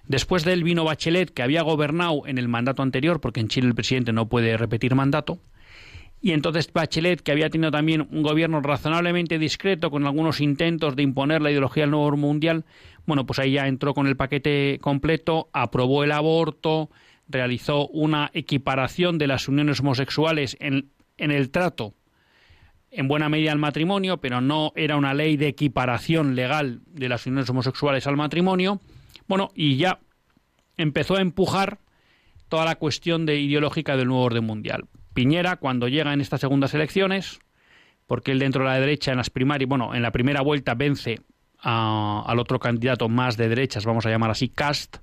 Después 0.06 0.44
de 0.44 0.52
él 0.52 0.64
vino 0.64 0.84
Bachelet, 0.84 1.30
que 1.30 1.42
había 1.42 1.62
gobernado 1.62 2.26
en 2.26 2.38
el 2.38 2.48
mandato 2.48 2.82
anterior, 2.82 3.20
porque 3.20 3.40
en 3.40 3.48
Chile 3.48 3.68
el 3.68 3.74
presidente 3.74 4.12
no 4.12 4.28
puede 4.28 4.56
repetir 4.56 4.94
mandato. 4.94 5.38
Y 6.20 6.32
entonces 6.32 6.72
Bachelet, 6.72 7.20
que 7.20 7.32
había 7.32 7.50
tenido 7.50 7.70
también 7.70 8.08
un 8.10 8.22
gobierno 8.22 8.60
razonablemente 8.60 9.38
discreto, 9.38 9.90
con 9.90 10.06
algunos 10.06 10.40
intentos 10.40 10.96
de 10.96 11.02
imponer 11.02 11.42
la 11.42 11.50
ideología 11.50 11.84
del 11.84 11.90
nuevo 11.90 12.16
mundial, 12.16 12.64
bueno, 13.06 13.26
pues 13.26 13.38
ahí 13.38 13.52
ya 13.52 13.68
entró 13.68 13.94
con 13.94 14.06
el 14.06 14.16
paquete 14.16 14.78
completo, 14.80 15.48
aprobó 15.52 16.04
el 16.04 16.12
aborto, 16.12 16.90
realizó 17.28 17.86
una 17.88 18.30
equiparación 18.34 19.18
de 19.18 19.26
las 19.26 19.48
uniones 19.48 19.80
homosexuales 19.80 20.56
en, 20.60 20.90
en 21.16 21.30
el 21.30 21.50
trato 21.50 21.94
en 22.90 23.08
buena 23.08 23.28
medida 23.28 23.52
al 23.52 23.58
matrimonio, 23.58 24.18
pero 24.18 24.40
no 24.40 24.72
era 24.74 24.96
una 24.96 25.12
ley 25.12 25.36
de 25.36 25.48
equiparación 25.48 26.34
legal 26.34 26.80
de 26.86 27.08
las 27.08 27.26
uniones 27.26 27.50
homosexuales 27.50 28.06
al 28.06 28.16
matrimonio. 28.16 28.80
Bueno, 29.28 29.50
y 29.54 29.76
ya 29.76 30.00
empezó 30.76 31.16
a 31.16 31.20
empujar 31.20 31.78
toda 32.48 32.64
la 32.64 32.76
cuestión 32.76 33.26
de 33.26 33.40
ideológica 33.40 33.96
del 33.96 34.08
nuevo 34.08 34.24
orden 34.24 34.44
mundial. 34.44 34.86
Piñera, 35.14 35.56
cuando 35.56 35.88
llega 35.88 36.12
en 36.12 36.20
estas 36.20 36.40
segundas 36.40 36.74
elecciones, 36.74 37.40
porque 38.06 38.32
él 38.32 38.38
dentro 38.38 38.62
de 38.62 38.70
la 38.70 38.78
derecha 38.78 39.10
en 39.10 39.16
las 39.16 39.30
primarias, 39.30 39.68
bueno, 39.68 39.94
en 39.94 40.02
la 40.02 40.12
primera 40.12 40.42
vuelta 40.42 40.74
vence 40.74 41.20
al 41.58 42.38
otro 42.38 42.60
candidato 42.60 43.08
más 43.08 43.36
de 43.36 43.48
derechas, 43.48 43.84
vamos 43.84 44.06
a 44.06 44.10
llamar 44.10 44.30
así, 44.30 44.48
Cast, 44.48 44.98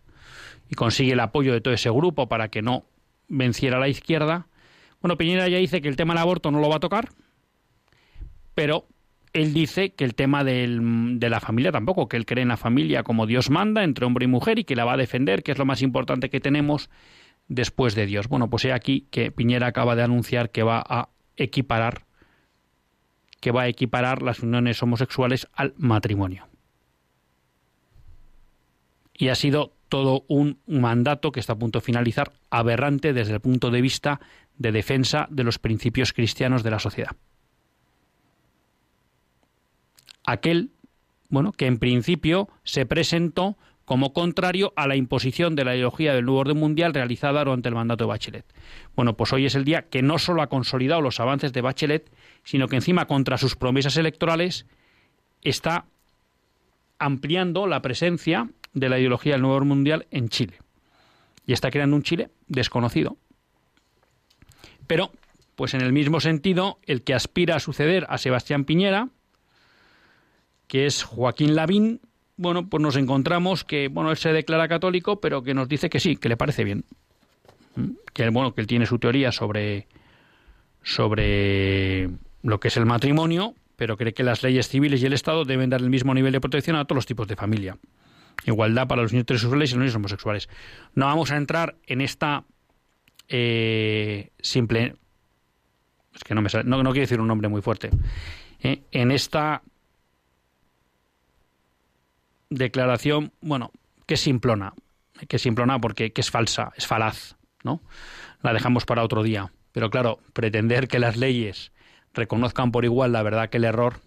y 0.69 0.76
consigue 0.76 1.13
el 1.13 1.19
apoyo 1.19 1.51
de 1.51 1.61
todo 1.61 1.74
ese 1.74 1.89
grupo 1.89 2.30
para 2.30 2.47
que 2.47 2.61
no 2.61 2.86
venciera 3.28 3.78
a 3.78 3.80
la 3.80 3.89
izquierda. 3.89 4.47
Bueno, 5.01 5.17
Piñera 5.17 5.49
ya 5.49 5.57
dice 5.57 5.82
que 5.82 5.89
el 5.89 5.97
tema 5.97 6.13
del 6.13 6.21
aborto 6.21 6.51
no 6.51 6.59
lo 6.61 6.69
va 6.69 6.78
a 6.78 6.80
tocar, 6.80 7.09
pero 8.55 8.88
él 9.34 9.53
dice 9.53 9.93
que 9.93 10.05
el 10.05 10.13
tema 10.13 10.43
de 10.43 11.27
la 11.29 11.39
familia 11.39 11.71
tampoco, 11.71 12.07
que 12.07 12.17
él 12.17 12.25
cree 12.25 12.43
en 12.43 12.49
la 12.49 12.57
familia 12.57 13.03
como 13.03 13.25
Dios 13.25 13.49
manda, 13.49 13.84
entre 13.84 14.05
hombre 14.05 14.25
y 14.25 14.27
mujer, 14.27 14.59
y 14.59 14.63
que 14.63 14.75
la 14.75 14.86
va 14.86 14.93
a 14.93 14.97
defender, 14.97 15.41
que 15.41 15.51
es 15.51 15.57
lo 15.57 15.65
más 15.65 15.81
importante 15.81 16.29
que 16.29 16.39
tenemos 16.39 16.91
después 17.47 17.95
de 17.95 18.05
Dios. 18.05 18.27
Bueno, 18.27 18.49
pues 18.49 18.63
he 18.65 18.71
aquí 18.71 19.07
que 19.09 19.31
Piñera 19.31 19.67
acaba 19.67 19.95
de 19.95 20.03
anunciar 20.03 20.51
que 20.51 20.61
va 20.61 20.84
a 20.88 21.09
equiparar 21.36 22.05
que 23.39 23.51
va 23.51 23.63
a 23.63 23.67
equiparar 23.67 24.21
las 24.21 24.39
uniones 24.39 24.81
homosexuales 24.81 25.49
al 25.51 25.73
matrimonio. 25.77 26.47
Y 29.13 29.27
ha 29.27 29.36
sido 29.36 29.73
todo 29.89 30.23
un 30.29 30.59
mandato 30.65 31.34
que 31.34 31.41
está 31.41 31.53
a 31.53 31.59
punto 31.59 31.79
de 31.79 31.86
finalizar 31.86 32.31
aberrante 32.49 33.11
desde 33.11 33.34
el 33.34 33.41
punto 33.41 33.69
de 33.69 33.81
vista 33.81 34.21
de 34.57 34.71
defensa 34.71 35.27
de 35.29 35.43
los 35.43 35.59
principios 35.59 36.13
cristianos 36.13 36.63
de 36.63 36.71
la 36.71 36.79
sociedad 36.79 37.17
aquel, 40.24 40.71
bueno, 41.30 41.51
que 41.51 41.67
en 41.67 41.78
principio 41.78 42.49
se 42.63 42.86
presentó 42.86 43.57
como 43.86 44.13
contrario 44.13 44.71
a 44.76 44.88
la 44.88 44.95
imposición 44.95 45.55
de 45.55 45.65
la 45.65 45.76
ideología 45.76 46.13
del 46.13 46.26
nuevo 46.26 46.39
orden 46.39 46.57
mundial 46.57 46.93
realizada 46.93 47.43
durante 47.43 47.69
el 47.69 47.76
mandato 47.76 48.05
de 48.05 48.09
Bachelet. 48.09 48.45
Bueno, 48.95 49.17
pues 49.17 49.34
hoy 49.34 49.45
es 49.45 49.55
el 49.55 49.65
día 49.65 49.84
que 49.84 50.01
no 50.01 50.19
solo 50.19 50.41
ha 50.41 50.47
consolidado 50.47 51.01
los 51.01 51.19
avances 51.19 51.51
de 51.51 51.61
Bachelet, 51.61 52.09
sino 52.43 52.67
que 52.67 52.78
encima 52.78 53.07
contra 53.07 53.38
sus 53.38 53.55
promesas 53.55 53.97
electorales 53.97 54.65
está 55.41 55.86
ampliando 56.97 57.67
la 57.67 57.82
presencia 57.82 58.49
de 58.74 58.89
la 58.89 58.99
ideología 58.99 59.34
del 59.34 59.41
nuevo 59.41 59.57
orden 59.57 59.67
mundial 59.67 60.07
en 60.11 60.30
Chile. 60.30 60.59
Y 61.45 61.51
está 61.51 61.69
creando 61.69 61.97
un 61.97 62.03
Chile 62.03 62.30
desconocido. 62.47 63.17
Pero, 64.88 65.11
pues 65.55 65.74
en 65.74 65.82
el 65.82 65.91
mismo 65.91 66.21
sentido, 66.21 66.80
el 66.84 67.03
que 67.03 67.13
aspira 67.13 67.57
a 67.57 67.59
suceder 67.59 68.05
a 68.09 68.17
Sebastián 68.17 68.63
Piñera, 68.63 69.09
que 70.74 70.88
es 70.88 71.03
Joaquín 71.03 71.53
Lavín, 71.53 72.01
bueno, 72.36 72.67
pues 72.67 72.82
nos 72.82 72.95
encontramos 72.95 73.63
que, 73.63 73.89
bueno, 73.89 74.09
él 74.09 74.17
se 74.17 74.34
declara 74.34 74.67
católico, 74.67 75.21
pero 75.21 75.43
que 75.43 75.53
nos 75.53 75.69
dice 75.69 75.88
que 75.88 75.99
sí, 75.99 76.15
que 76.15 76.30
le 76.30 76.36
parece 76.36 76.63
bien. 76.63 76.84
¿Mm? 77.76 77.91
Que, 78.11 78.28
bueno, 78.30 78.55
que 78.55 78.61
él 78.61 78.65
tiene 78.65 78.88
su 78.88 78.97
teoría 78.97 79.32
sobre, 79.32 79.86
sobre 80.82 82.09
lo 82.41 82.59
que 82.59 82.69
es 82.69 82.78
el 82.78 82.88
matrimonio, 82.88 83.53
pero 83.76 83.97
cree 83.97 84.15
que 84.15 84.24
las 84.24 84.41
leyes 84.41 84.67
civiles 84.67 84.99
y 85.03 85.05
el 85.05 85.13
Estado 85.13 85.45
deben 85.45 85.69
dar 85.69 85.80
el 85.80 85.91
mismo 85.91 86.11
nivel 86.15 86.32
de 86.32 86.41
protección 86.41 86.76
a 86.76 86.86
todos 86.86 86.95
los 86.95 87.05
tipos 87.05 87.28
de 87.28 87.36
familia. 87.36 87.78
Igualdad 88.47 88.88
para 88.88 89.03
los 89.03 89.13
niños 89.13 89.26
heterosexuales 89.26 89.69
y 89.69 89.74
los 89.76 89.80
niños 89.80 89.95
homosexuales. 89.95 90.49
No 90.95 91.05
vamos 91.05 91.30
a 91.30 91.38
entrar 91.38 91.76
en 91.86 92.01
esta 92.01 92.45
eh, 93.28 94.32
simple... 94.41 94.95
Es 96.15 96.24
que 96.24 96.34
no, 96.34 96.41
me 96.41 96.49
no, 96.63 96.82
no 96.82 96.91
quiero 96.93 97.03
decir 97.03 97.21
un 97.21 97.28
nombre 97.28 97.47
muy 97.47 97.61
fuerte. 97.61 97.91
Eh, 98.63 98.82
en 98.91 99.11
esta 99.11 99.61
declaración, 102.53 103.31
bueno, 103.41 103.71
que 104.05 104.13
es 104.15 104.21
simplona, 104.21 104.73
que 105.27 105.37
es 105.37 105.41
simplona 105.41 105.79
porque 105.79 106.11
que 106.11 106.21
es 106.21 106.31
falsa, 106.31 106.71
es 106.75 106.87
falaz, 106.87 107.35
¿no? 107.63 107.81
La 108.41 108.53
dejamos 108.53 108.85
para 108.85 109.03
otro 109.03 109.23
día. 109.23 109.51
Pero 109.71 109.89
claro, 109.89 110.19
pretender 110.33 110.87
que 110.87 110.99
las 110.99 111.17
leyes 111.17 111.71
reconozcan 112.13 112.71
por 112.71 112.85
igual 112.85 113.11
la 113.11 113.23
verdad 113.23 113.49
que 113.49 113.57
el 113.57 113.63
error 113.63 114.01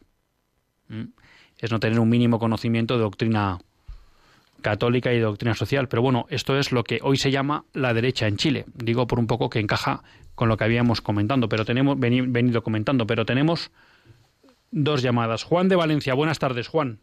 es 1.58 1.72
no 1.72 1.80
tener 1.80 1.98
un 1.98 2.08
mínimo 2.08 2.38
conocimiento 2.38 2.94
de 2.94 3.02
doctrina 3.02 3.58
católica 4.62 5.12
y 5.12 5.16
de 5.16 5.22
doctrina 5.22 5.54
social. 5.54 5.88
Pero 5.88 6.02
bueno, 6.02 6.26
esto 6.28 6.56
es 6.56 6.70
lo 6.70 6.84
que 6.84 7.00
hoy 7.02 7.16
se 7.16 7.30
llama 7.30 7.64
la 7.72 7.94
derecha 7.94 8.28
en 8.28 8.36
Chile. 8.36 8.64
Digo 8.74 9.06
por 9.06 9.18
un 9.18 9.26
poco 9.26 9.50
que 9.50 9.58
encaja 9.58 10.02
con 10.34 10.48
lo 10.48 10.56
que 10.56 10.64
habíamos 10.64 11.00
comentando, 11.00 11.48
pero 11.48 11.64
tenemos 11.64 11.98
venido 11.98 12.62
comentando, 12.62 13.06
pero 13.06 13.24
tenemos 13.24 13.72
dos 14.70 15.02
llamadas. 15.02 15.42
Juan 15.42 15.68
de 15.68 15.76
Valencia, 15.76 16.14
buenas 16.14 16.38
tardes, 16.38 16.68
Juan. 16.68 17.00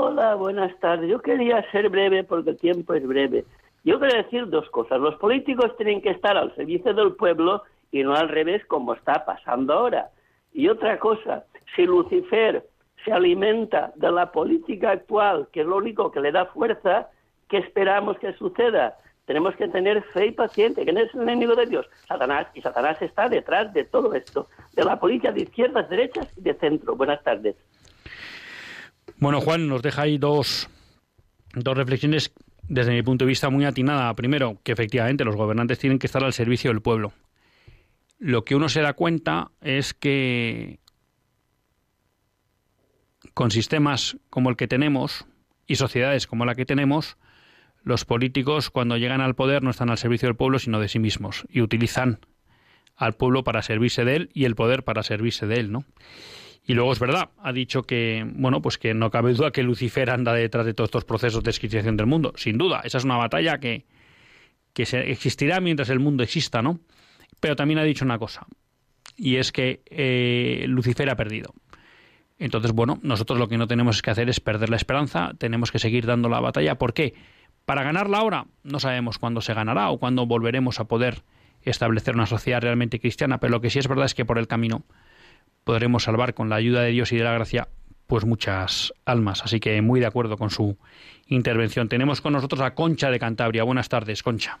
Hola, 0.00 0.36
buenas 0.36 0.78
tardes. 0.78 1.10
Yo 1.10 1.18
quería 1.18 1.68
ser 1.72 1.88
breve 1.88 2.22
porque 2.22 2.50
el 2.50 2.56
tiempo 2.56 2.94
es 2.94 3.04
breve. 3.04 3.44
Yo 3.82 3.98
quería 3.98 4.22
decir 4.22 4.48
dos 4.48 4.70
cosas. 4.70 5.00
Los 5.00 5.16
políticos 5.16 5.76
tienen 5.76 6.00
que 6.00 6.10
estar 6.10 6.36
al 6.36 6.54
servicio 6.54 6.94
del 6.94 7.16
pueblo 7.16 7.64
y 7.90 8.04
no 8.04 8.14
al 8.14 8.28
revés 8.28 8.64
como 8.66 8.94
está 8.94 9.24
pasando 9.24 9.72
ahora. 9.72 10.10
Y 10.52 10.68
otra 10.68 11.00
cosa, 11.00 11.46
si 11.74 11.84
Lucifer 11.84 12.64
se 13.04 13.12
alimenta 13.12 13.90
de 13.96 14.12
la 14.12 14.30
política 14.30 14.92
actual, 14.92 15.48
que 15.52 15.62
es 15.62 15.66
lo 15.66 15.78
único 15.78 16.12
que 16.12 16.20
le 16.20 16.30
da 16.30 16.46
fuerza, 16.46 17.08
¿qué 17.48 17.58
esperamos 17.58 18.20
que 18.20 18.32
suceda? 18.34 18.96
Tenemos 19.26 19.56
que 19.56 19.66
tener 19.66 20.00
fe 20.12 20.26
y 20.26 20.30
paciencia, 20.30 20.84
que 20.84 20.92
no 20.92 21.00
es 21.00 21.12
el 21.12 21.22
enemigo 21.22 21.56
de 21.56 21.66
Dios, 21.66 21.86
Satanás, 22.06 22.46
y 22.54 22.62
Satanás 22.62 23.02
está 23.02 23.28
detrás 23.28 23.72
de 23.72 23.82
todo 23.82 24.14
esto, 24.14 24.46
de 24.76 24.84
la 24.84 25.00
política 25.00 25.32
de 25.32 25.40
izquierdas, 25.40 25.90
derechas 25.90 26.28
y 26.36 26.42
de 26.42 26.54
centro. 26.54 26.94
Buenas 26.94 27.20
tardes. 27.24 27.56
Bueno, 29.20 29.40
Juan, 29.40 29.66
nos 29.66 29.82
deja 29.82 30.02
ahí 30.02 30.16
dos, 30.16 30.70
dos 31.52 31.76
reflexiones 31.76 32.32
desde 32.68 32.92
mi 32.92 33.02
punto 33.02 33.24
de 33.24 33.30
vista 33.30 33.50
muy 33.50 33.64
atinada. 33.64 34.14
Primero, 34.14 34.60
que 34.62 34.70
efectivamente 34.70 35.24
los 35.24 35.34
gobernantes 35.34 35.80
tienen 35.80 35.98
que 35.98 36.06
estar 36.06 36.22
al 36.22 36.32
servicio 36.32 36.70
del 36.70 36.82
pueblo. 36.82 37.12
Lo 38.20 38.44
que 38.44 38.54
uno 38.54 38.68
se 38.68 38.80
da 38.80 38.92
cuenta 38.92 39.50
es 39.60 39.92
que 39.92 40.78
con 43.34 43.50
sistemas 43.50 44.16
como 44.30 44.50
el 44.50 44.56
que 44.56 44.68
tenemos 44.68 45.26
y 45.66 45.76
sociedades 45.76 46.28
como 46.28 46.44
la 46.44 46.54
que 46.54 46.64
tenemos, 46.64 47.16
los 47.82 48.04
políticos 48.04 48.70
cuando 48.70 48.96
llegan 48.96 49.20
al 49.20 49.34
poder 49.34 49.64
no 49.64 49.70
están 49.70 49.90
al 49.90 49.98
servicio 49.98 50.28
del 50.28 50.36
pueblo 50.36 50.58
sino 50.58 50.80
de 50.80 50.88
sí 50.88 50.98
mismos 50.98 51.44
y 51.48 51.60
utilizan 51.60 52.20
al 52.96 53.14
pueblo 53.14 53.44
para 53.44 53.62
servirse 53.62 54.04
de 54.04 54.16
él 54.16 54.30
y 54.32 54.44
el 54.44 54.56
poder 54.56 54.82
para 54.82 55.02
servirse 55.02 55.46
de 55.46 55.60
él, 55.60 55.72
¿no? 55.72 55.84
Y 56.68 56.74
luego 56.74 56.92
es 56.92 56.98
verdad, 56.98 57.30
ha 57.38 57.50
dicho 57.54 57.84
que, 57.84 58.30
bueno, 58.34 58.60
pues 58.60 58.76
que 58.76 58.92
no 58.92 59.10
cabe 59.10 59.32
duda 59.32 59.50
que 59.52 59.62
Lucifer 59.62 60.10
anda 60.10 60.34
detrás 60.34 60.66
de 60.66 60.74
todos 60.74 60.88
estos 60.88 61.06
procesos 61.06 61.42
de 61.42 61.48
escrituración 61.48 61.96
del 61.96 62.04
mundo. 62.04 62.34
Sin 62.36 62.58
duda, 62.58 62.82
esa 62.84 62.98
es 62.98 63.04
una 63.04 63.16
batalla 63.16 63.58
que, 63.58 63.86
que 64.74 64.82
existirá 64.82 65.60
mientras 65.60 65.88
el 65.88 65.98
mundo 65.98 66.22
exista, 66.22 66.60
¿no? 66.60 66.78
Pero 67.40 67.56
también 67.56 67.78
ha 67.78 67.84
dicho 67.84 68.04
una 68.04 68.18
cosa, 68.18 68.46
y 69.16 69.36
es 69.36 69.50
que 69.50 69.80
eh, 69.86 70.66
Lucifer 70.68 71.08
ha 71.08 71.16
perdido. 71.16 71.54
Entonces, 72.38 72.72
bueno, 72.72 72.98
nosotros 73.02 73.38
lo 73.38 73.48
que 73.48 73.56
no 73.56 73.66
tenemos 73.66 74.02
que 74.02 74.10
hacer 74.10 74.28
es 74.28 74.38
perder 74.38 74.68
la 74.68 74.76
esperanza, 74.76 75.32
tenemos 75.38 75.72
que 75.72 75.78
seguir 75.78 76.04
dando 76.04 76.28
la 76.28 76.40
batalla. 76.40 76.76
¿Por 76.76 76.92
qué? 76.92 77.14
Para 77.64 77.82
ganarla 77.82 78.18
ahora, 78.18 78.46
no 78.62 78.78
sabemos 78.78 79.18
cuándo 79.18 79.40
se 79.40 79.54
ganará 79.54 79.88
o 79.88 79.98
cuándo 79.98 80.26
volveremos 80.26 80.80
a 80.80 80.84
poder 80.84 81.22
establecer 81.62 82.14
una 82.14 82.26
sociedad 82.26 82.60
realmente 82.60 83.00
cristiana, 83.00 83.40
pero 83.40 83.52
lo 83.52 83.62
que 83.62 83.70
sí 83.70 83.78
es 83.78 83.88
verdad 83.88 84.04
es 84.04 84.14
que 84.14 84.26
por 84.26 84.36
el 84.36 84.46
camino 84.46 84.84
podremos 85.64 86.04
salvar 86.04 86.34
con 86.34 86.48
la 86.48 86.56
ayuda 86.56 86.82
de 86.82 86.90
Dios 86.90 87.12
y 87.12 87.16
de 87.16 87.24
la 87.24 87.32
gracia 87.32 87.68
pues 88.06 88.24
muchas 88.24 88.92
almas. 89.04 89.44
Así 89.44 89.60
que 89.60 89.80
muy 89.82 90.00
de 90.00 90.06
acuerdo 90.06 90.36
con 90.36 90.50
su 90.50 90.76
intervención. 91.28 91.88
Tenemos 91.88 92.20
con 92.20 92.32
nosotros 92.32 92.62
a 92.62 92.74
Concha 92.74 93.10
de 93.10 93.18
Cantabria. 93.18 93.62
Buenas 93.64 93.88
tardes, 93.88 94.22
Concha. 94.22 94.58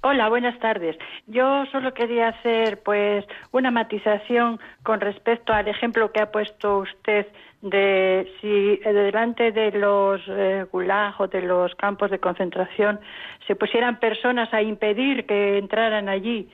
Hola, 0.00 0.28
buenas 0.28 0.58
tardes. 0.60 0.96
Yo 1.26 1.66
solo 1.66 1.92
quería 1.92 2.28
hacer 2.28 2.82
pues 2.82 3.24
una 3.50 3.70
matización 3.70 4.58
con 4.84 5.00
respecto 5.00 5.52
al 5.52 5.68
ejemplo 5.68 6.12
que 6.12 6.20
ha 6.20 6.30
puesto 6.30 6.78
usted 6.78 7.26
de 7.62 8.32
si 8.40 8.76
delante 8.76 9.50
de 9.50 9.72
los 9.72 10.20
eh, 10.28 10.64
gulag 10.70 11.20
o 11.20 11.26
de 11.26 11.42
los 11.42 11.74
campos 11.74 12.10
de 12.12 12.20
concentración 12.20 13.00
se 13.48 13.56
pusieran 13.56 13.98
personas 13.98 14.54
a 14.54 14.62
impedir 14.62 15.26
que 15.26 15.58
entraran 15.58 16.08
allí 16.08 16.48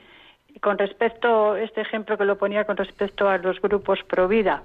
con 0.59 0.77
respecto 0.77 1.53
a 1.53 1.61
este 1.61 1.81
ejemplo 1.81 2.17
que 2.17 2.25
lo 2.25 2.37
ponía 2.37 2.65
con 2.65 2.77
respecto 2.77 3.27
a 3.27 3.37
los 3.37 3.61
grupos 3.61 3.99
pro 4.03 4.27
vida. 4.27 4.63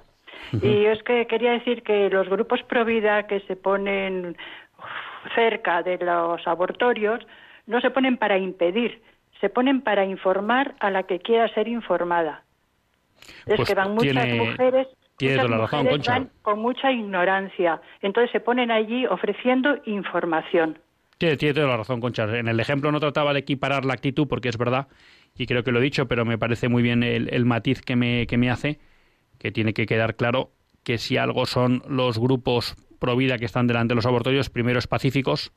Y 0.52 0.86
es 0.86 1.02
que 1.02 1.26
quería 1.26 1.52
decir 1.52 1.82
que 1.82 2.08
los 2.08 2.28
grupos 2.28 2.62
pro 2.64 2.84
vida 2.84 3.26
que 3.26 3.40
se 3.40 3.56
ponen 3.56 4.36
cerca 5.34 5.82
de 5.82 5.98
los 5.98 6.46
abortorios 6.46 7.26
no 7.66 7.80
se 7.80 7.90
ponen 7.90 8.16
para 8.16 8.38
impedir, 8.38 9.02
se 9.40 9.48
ponen 9.48 9.82
para 9.82 10.04
informar 10.04 10.74
a 10.80 10.90
la 10.90 11.04
que 11.04 11.20
quiera 11.20 11.52
ser 11.54 11.68
informada. 11.68 12.42
Es 13.46 13.56
pues 13.56 13.68
que 13.68 13.74
van 13.74 13.94
muchas 13.94 14.28
mujeres, 14.28 14.88
van 16.06 16.30
con 16.42 16.58
mucha 16.60 16.90
ignorancia, 16.90 17.80
entonces 18.00 18.30
se 18.32 18.40
ponen 18.40 18.70
allí 18.70 19.06
ofreciendo 19.06 19.76
información. 19.84 20.78
Tiene, 21.18 21.36
toda 21.36 21.66
la 21.66 21.76
razón, 21.76 22.00
Concha. 22.00 22.24
En 22.38 22.48
el 22.48 22.58
ejemplo 22.60 22.90
no 22.90 22.98
trataba 22.98 23.34
de 23.34 23.40
equiparar 23.40 23.84
la 23.84 23.92
actitud, 23.92 24.26
porque 24.26 24.48
es 24.48 24.56
verdad, 24.56 24.88
y 25.36 25.46
creo 25.46 25.64
que 25.64 25.72
lo 25.72 25.80
he 25.80 25.82
dicho, 25.82 26.06
pero 26.06 26.24
me 26.24 26.38
parece 26.38 26.68
muy 26.68 26.82
bien 26.82 27.02
el, 27.02 27.44
matiz 27.44 27.80
que 27.80 27.96
me, 27.96 28.26
que 28.26 28.36
me 28.36 28.50
hace, 28.50 28.78
que 29.38 29.50
tiene 29.52 29.72
que 29.72 29.86
quedar 29.86 30.16
claro 30.16 30.52
que 30.82 30.98
si 30.98 31.16
algo 31.16 31.46
son 31.46 31.82
los 31.88 32.18
grupos 32.18 32.76
pro 32.98 33.16
vida 33.16 33.38
que 33.38 33.46
están 33.46 33.66
delante 33.66 33.92
de 33.92 33.96
los 33.96 34.06
abortorios, 34.06 34.50
primero 34.50 34.78
es 34.78 34.86
pacíficos, 34.86 35.52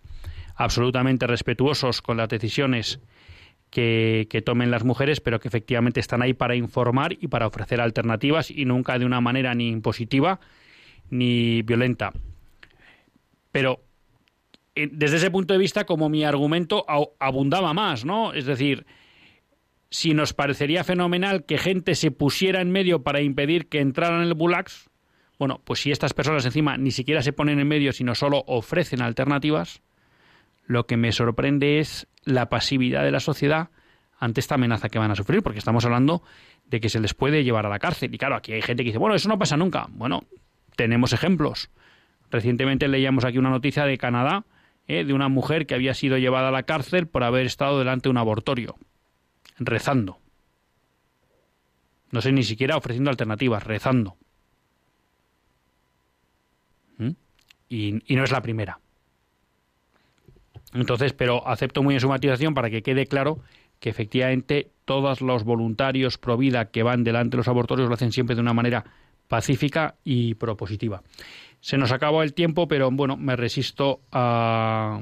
absolutamente 0.55 1.27
respetuosos 1.27 2.01
con 2.01 2.17
las 2.17 2.29
decisiones 2.29 2.99
que, 3.73 4.43
tomen 4.45 4.69
las 4.69 4.83
mujeres, 4.83 5.19
pero 5.19 5.39
que 5.39 5.47
efectivamente 5.47 5.99
están 5.99 6.21
ahí 6.21 6.33
para 6.33 6.55
informar 6.55 7.13
y 7.13 7.27
para 7.27 7.47
ofrecer 7.47 7.81
alternativas 7.81 8.51
y 8.51 8.65
nunca 8.65 8.99
de 8.99 9.05
una 9.05 9.19
manera 9.19 9.55
ni 9.55 9.69
impositiva 9.69 10.39
ni 11.09 11.63
violenta. 11.63 12.13
Pero 13.51 13.81
eh, 14.75 14.89
desde 14.91 15.17
ese 15.17 15.31
punto 15.31 15.53
de 15.53 15.59
vista, 15.59 15.85
como 15.85 16.07
mi 16.07 16.23
argumento 16.23 16.85
abundaba 17.19 17.73
más, 17.73 18.05
¿no? 18.05 18.33
Es 18.33 18.45
decir, 18.45 18.85
si 19.93 20.15
nos 20.15 20.33
parecería 20.33 20.83
fenomenal 20.83 21.45
que 21.45 21.59
gente 21.59 21.93
se 21.93 22.09
pusiera 22.09 22.61
en 22.61 22.71
medio 22.71 23.03
para 23.03 23.21
impedir 23.21 23.69
que 23.69 23.79
entraran 23.79 24.21
en 24.21 24.27
el 24.27 24.33
Bulax, 24.33 24.89
bueno, 25.37 25.61
pues 25.63 25.81
si 25.81 25.91
estas 25.91 26.15
personas 26.15 26.43
encima 26.45 26.77
ni 26.77 26.89
siquiera 26.89 27.21
se 27.21 27.31
ponen 27.31 27.59
en 27.59 27.67
medio, 27.67 27.93
sino 27.93 28.15
solo 28.15 28.43
ofrecen 28.47 29.03
alternativas, 29.03 29.83
lo 30.65 30.87
que 30.87 30.97
me 30.97 31.11
sorprende 31.11 31.77
es 31.77 32.07
la 32.23 32.49
pasividad 32.49 33.03
de 33.03 33.11
la 33.11 33.19
sociedad 33.19 33.69
ante 34.17 34.39
esta 34.39 34.55
amenaza 34.55 34.89
que 34.89 34.97
van 34.97 35.11
a 35.11 35.15
sufrir, 35.15 35.43
porque 35.43 35.59
estamos 35.59 35.85
hablando 35.85 36.23
de 36.65 36.79
que 36.79 36.89
se 36.89 36.99
les 36.99 37.13
puede 37.13 37.43
llevar 37.43 37.67
a 37.67 37.69
la 37.69 37.77
cárcel. 37.77 38.11
Y 38.15 38.17
claro, 38.17 38.35
aquí 38.35 38.51
hay 38.51 38.63
gente 38.63 38.81
que 38.81 38.89
dice, 38.89 38.97
bueno, 38.97 39.13
eso 39.13 39.29
no 39.29 39.37
pasa 39.37 39.57
nunca. 39.57 39.85
Bueno, 39.91 40.23
tenemos 40.75 41.13
ejemplos. 41.13 41.69
Recientemente 42.31 42.87
leíamos 42.87 43.25
aquí 43.25 43.37
una 43.37 43.51
noticia 43.51 43.85
de 43.85 43.99
Canadá, 43.99 44.45
eh, 44.87 45.03
de 45.03 45.13
una 45.13 45.29
mujer 45.29 45.67
que 45.67 45.75
había 45.75 45.93
sido 45.93 46.17
llevada 46.17 46.47
a 46.47 46.51
la 46.51 46.63
cárcel 46.63 47.05
por 47.05 47.23
haber 47.23 47.45
estado 47.45 47.77
delante 47.77 48.09
de 48.09 48.11
un 48.11 48.17
abortorio, 48.17 48.75
rezando. 49.65 50.19
No 52.11 52.21
sé 52.21 52.31
ni 52.31 52.43
siquiera 52.43 52.77
ofreciendo 52.77 53.09
alternativas, 53.09 53.63
rezando. 53.63 54.17
¿Mm? 56.97 57.11
y 57.69 58.15
no 58.15 58.23
es 58.23 58.31
la 58.31 58.41
primera. 58.41 58.79
Entonces, 60.73 61.13
pero 61.13 61.47
acepto 61.47 61.83
muy 61.83 61.95
en 61.95 62.01
su 62.01 62.09
matización 62.09 62.53
para 62.53 62.69
que 62.69 62.81
quede 62.81 63.05
claro 63.05 63.39
que 63.79 63.89
efectivamente 63.89 64.71
todos 64.85 65.21
los 65.21 65.43
voluntarios 65.43 66.17
pro 66.17 66.37
vida 66.37 66.71
que 66.71 66.83
van 66.83 67.03
delante 67.03 67.31
de 67.31 67.37
los 67.37 67.47
abortorios 67.47 67.89
lo 67.89 67.95
hacen 67.95 68.11
siempre 68.11 68.35
de 68.35 68.41
una 68.41 68.53
manera 68.53 68.85
pacífica 69.27 69.95
y 70.03 70.35
propositiva. 70.35 71.03
Se 71.59 71.77
nos 71.77 71.91
acabó 71.91 72.23
el 72.23 72.33
tiempo, 72.33 72.67
pero 72.67 72.89
bueno, 72.91 73.17
me 73.17 73.35
resisto 73.35 74.01
a, 74.11 75.01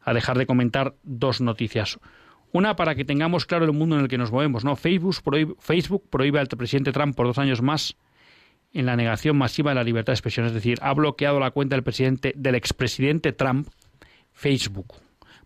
a 0.00 0.14
dejar 0.14 0.38
de 0.38 0.46
comentar 0.46 0.94
dos 1.02 1.40
noticias. 1.40 1.98
Una 2.52 2.76
para 2.76 2.94
que 2.94 3.04
tengamos 3.04 3.46
claro 3.46 3.64
el 3.64 3.72
mundo 3.72 3.96
en 3.96 4.02
el 4.02 4.08
que 4.08 4.18
nos 4.18 4.32
movemos, 4.32 4.64
¿no? 4.64 4.76
Facebook 4.76 5.16
prohíbe, 5.22 5.54
Facebook 5.58 6.08
prohíbe 6.08 6.40
al 6.40 6.46
presidente 6.48 6.92
Trump 6.92 7.14
por 7.14 7.26
dos 7.26 7.38
años 7.38 7.62
más 7.62 7.96
en 8.72 8.86
la 8.86 8.96
negación 8.96 9.36
masiva 9.36 9.70
de 9.70 9.76
la 9.76 9.84
libertad 9.84 10.12
de 10.12 10.16
expresión, 10.16 10.46
es 10.46 10.52
decir, 10.52 10.78
ha 10.82 10.92
bloqueado 10.92 11.40
la 11.40 11.50
cuenta 11.50 11.76
del 11.76 11.82
presidente 11.82 12.32
del 12.36 12.54
expresidente 12.54 13.32
Trump 13.32 13.68
Facebook. 14.32 14.94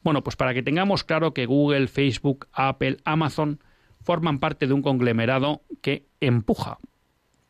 Bueno, 0.03 0.23
pues 0.25 0.37
para 0.37 0.55
que 0.55 0.63
tengamos 0.63 1.05
claro 1.05 1.33
que 1.33 1.47
Google, 1.47 1.87
Facebook, 1.87 2.49
Apple, 2.53 2.99
Amazon 3.05 3.61
forman 4.03 4.39
parte 4.39 4.67
de 4.67 4.73
un 4.73 4.83
conglomerado 4.83 5.63
que 5.81 6.07
empuja 6.21 6.79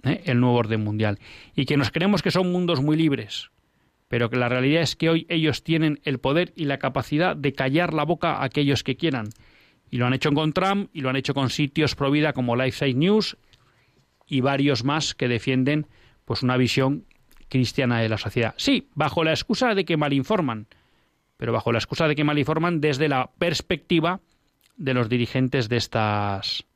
¿eh? 0.05 0.23
el 0.27 0.41
nuevo 0.41 0.57
orden 0.57 0.85
mundial 0.85 1.19
y 1.55 1.65
que 1.65 1.77
nos 1.77 1.91
creemos 1.91 2.23
que 2.23 2.31
son 2.31 2.53
mundos 2.53 2.83
muy 2.83 2.97
libres, 2.97 3.51
pero 4.13 4.29
que 4.29 4.37
la 4.37 4.51
realidad 4.51 4.83
es 4.83 4.95
que 4.95 5.09
hoy 5.09 5.27
ellos 5.31 5.65
tienen 5.65 5.99
el 6.05 6.19
poder 6.19 6.53
y 6.55 6.67
la 6.67 6.77
capacidad 6.77 7.35
de 7.35 7.55
callar 7.55 7.95
la 7.95 8.05
boca 8.05 8.35
a 8.35 8.45
aquellos 8.45 8.85
que 8.85 8.95
quieran. 8.95 9.31
Y 9.91 9.97
lo 9.97 10.07
han 10.07 10.13
hecho 10.13 10.31
con 10.33 10.53
Trump 10.53 10.91
y 10.93 11.01
lo 11.01 11.09
han 11.09 11.17
hecho 11.17 11.33
con 11.33 11.49
sitios 11.49 11.95
pro 11.95 12.11
vida 12.11 12.35
como 12.35 12.55
Lifeside 12.55 12.93
News 12.93 13.39
y 14.27 14.43
varios 14.43 14.85
más 14.85 15.15
que 15.15 15.29
defienden 15.29 15.87
pues 16.27 16.43
una 16.43 16.59
visión 16.59 17.07
cristiana 17.49 18.01
de 18.01 18.11
la 18.11 18.19
sociedad. 18.19 18.53
Sí, 18.59 18.91
bajo 18.95 19.25
la 19.25 19.31
excusa 19.31 19.75
de 19.75 19.87
que 19.87 19.97
malinforman, 19.97 20.67
pero 21.39 21.55
bajo 21.55 21.73
la 21.73 21.79
excusa 21.79 22.07
de 22.07 22.15
que 22.15 22.23
malinforman 22.23 22.83
desde 22.83 23.09
la 23.09 23.31
perspectiva 23.39 24.21
de 24.77 24.93
los 24.93 25.09
dirigentes 25.09 25.71
de 25.71 25.79
estas 25.79 26.67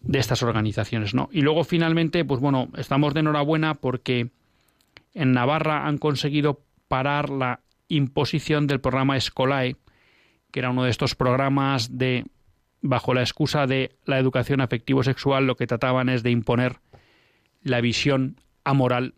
de 0.00 0.18
estas 0.18 0.42
organizaciones, 0.42 1.12
¿no? 1.12 1.28
Y 1.30 1.42
luego 1.42 1.62
finalmente, 1.62 2.24
pues 2.24 2.40
bueno, 2.40 2.70
estamos 2.78 3.12
de 3.12 3.20
enhorabuena 3.20 3.74
porque 3.74 4.30
en 5.16 5.32
Navarra 5.32 5.86
han 5.86 5.98
conseguido 5.98 6.62
parar 6.88 7.30
la 7.30 7.60
imposición 7.88 8.66
del 8.66 8.80
programa 8.80 9.16
Escolae, 9.16 9.76
que 10.52 10.60
era 10.60 10.70
uno 10.70 10.84
de 10.84 10.90
estos 10.90 11.14
programas 11.14 11.98
de 11.98 12.24
bajo 12.82 13.14
la 13.14 13.22
excusa 13.22 13.66
de 13.66 13.96
la 14.04 14.18
educación 14.18 14.60
afectivo 14.60 15.02
sexual, 15.02 15.46
lo 15.46 15.56
que 15.56 15.66
trataban 15.66 16.08
es 16.08 16.22
de 16.22 16.30
imponer 16.30 16.80
la 17.62 17.80
visión 17.80 18.40
amoral 18.62 19.14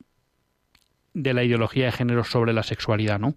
de 1.13 1.35
la 1.35 1.45
ideología 1.45 1.87
de 1.87 1.93
género 1.93 2.25
sobre 2.25 2.53
la 2.53 2.63
sexualidad, 2.63 3.19
¿no? 3.19 3.35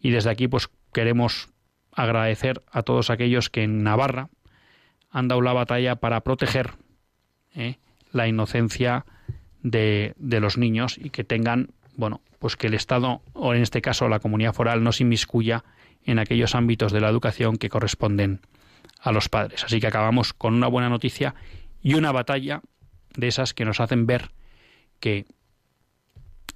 Y 0.00 0.10
desde 0.10 0.30
aquí, 0.30 0.48
pues 0.48 0.68
queremos 0.92 1.48
agradecer 1.92 2.62
a 2.70 2.82
todos 2.82 3.10
aquellos 3.10 3.48
que 3.48 3.62
en 3.62 3.82
Navarra 3.82 4.28
han 5.10 5.28
dado 5.28 5.40
la 5.40 5.52
batalla 5.52 5.96
para 5.96 6.20
proteger 6.20 6.72
¿eh? 7.54 7.76
la 8.12 8.28
inocencia 8.28 9.04
de, 9.62 10.14
de, 10.16 10.40
los 10.40 10.58
niños 10.58 10.98
y 10.98 11.10
que 11.10 11.24
tengan, 11.24 11.68
bueno, 11.96 12.20
pues 12.38 12.56
que 12.56 12.66
el 12.66 12.74
Estado, 12.74 13.22
o 13.32 13.54
en 13.54 13.62
este 13.62 13.82
caso 13.82 14.08
la 14.08 14.20
comunidad 14.20 14.54
foral, 14.54 14.82
no 14.82 14.92
se 14.92 15.02
inmiscuya 15.02 15.64
en 16.04 16.18
aquellos 16.18 16.54
ámbitos 16.54 16.92
de 16.92 17.00
la 17.00 17.08
educación 17.08 17.56
que 17.56 17.68
corresponden 17.68 18.40
a 19.00 19.12
los 19.12 19.28
padres. 19.28 19.64
Así 19.64 19.80
que 19.80 19.86
acabamos 19.86 20.32
con 20.32 20.54
una 20.54 20.68
buena 20.68 20.88
noticia 20.88 21.34
y 21.82 21.94
una 21.94 22.12
batalla 22.12 22.62
de 23.16 23.28
esas 23.28 23.54
que 23.54 23.64
nos 23.64 23.80
hacen 23.80 24.06
ver 24.06 24.30
que 25.00 25.26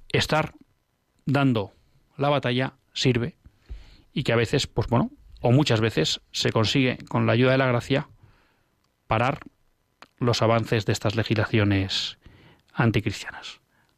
estar 0.09 0.53
dando 1.25 1.73
la 2.17 2.29
batalla 2.29 2.73
sirve 2.93 3.35
y 4.13 4.23
que 4.23 4.33
a 4.33 4.37
veces, 4.37 4.67
pues 4.67 4.87
bueno, 4.87 5.11
o 5.41 5.51
muchas 5.51 5.81
veces 5.81 6.21
se 6.31 6.51
consigue 6.51 6.97
con 7.09 7.27
la 7.27 7.33
ayuda 7.33 7.51
de 7.51 7.57
la 7.59 7.67
gracia 7.67 8.07
parar 9.05 9.39
los 10.17 10.41
avances 10.41 10.85
de 10.85 10.93
estas 10.93 11.15
legislaciones 11.15 12.17
anticristianas 12.73 13.59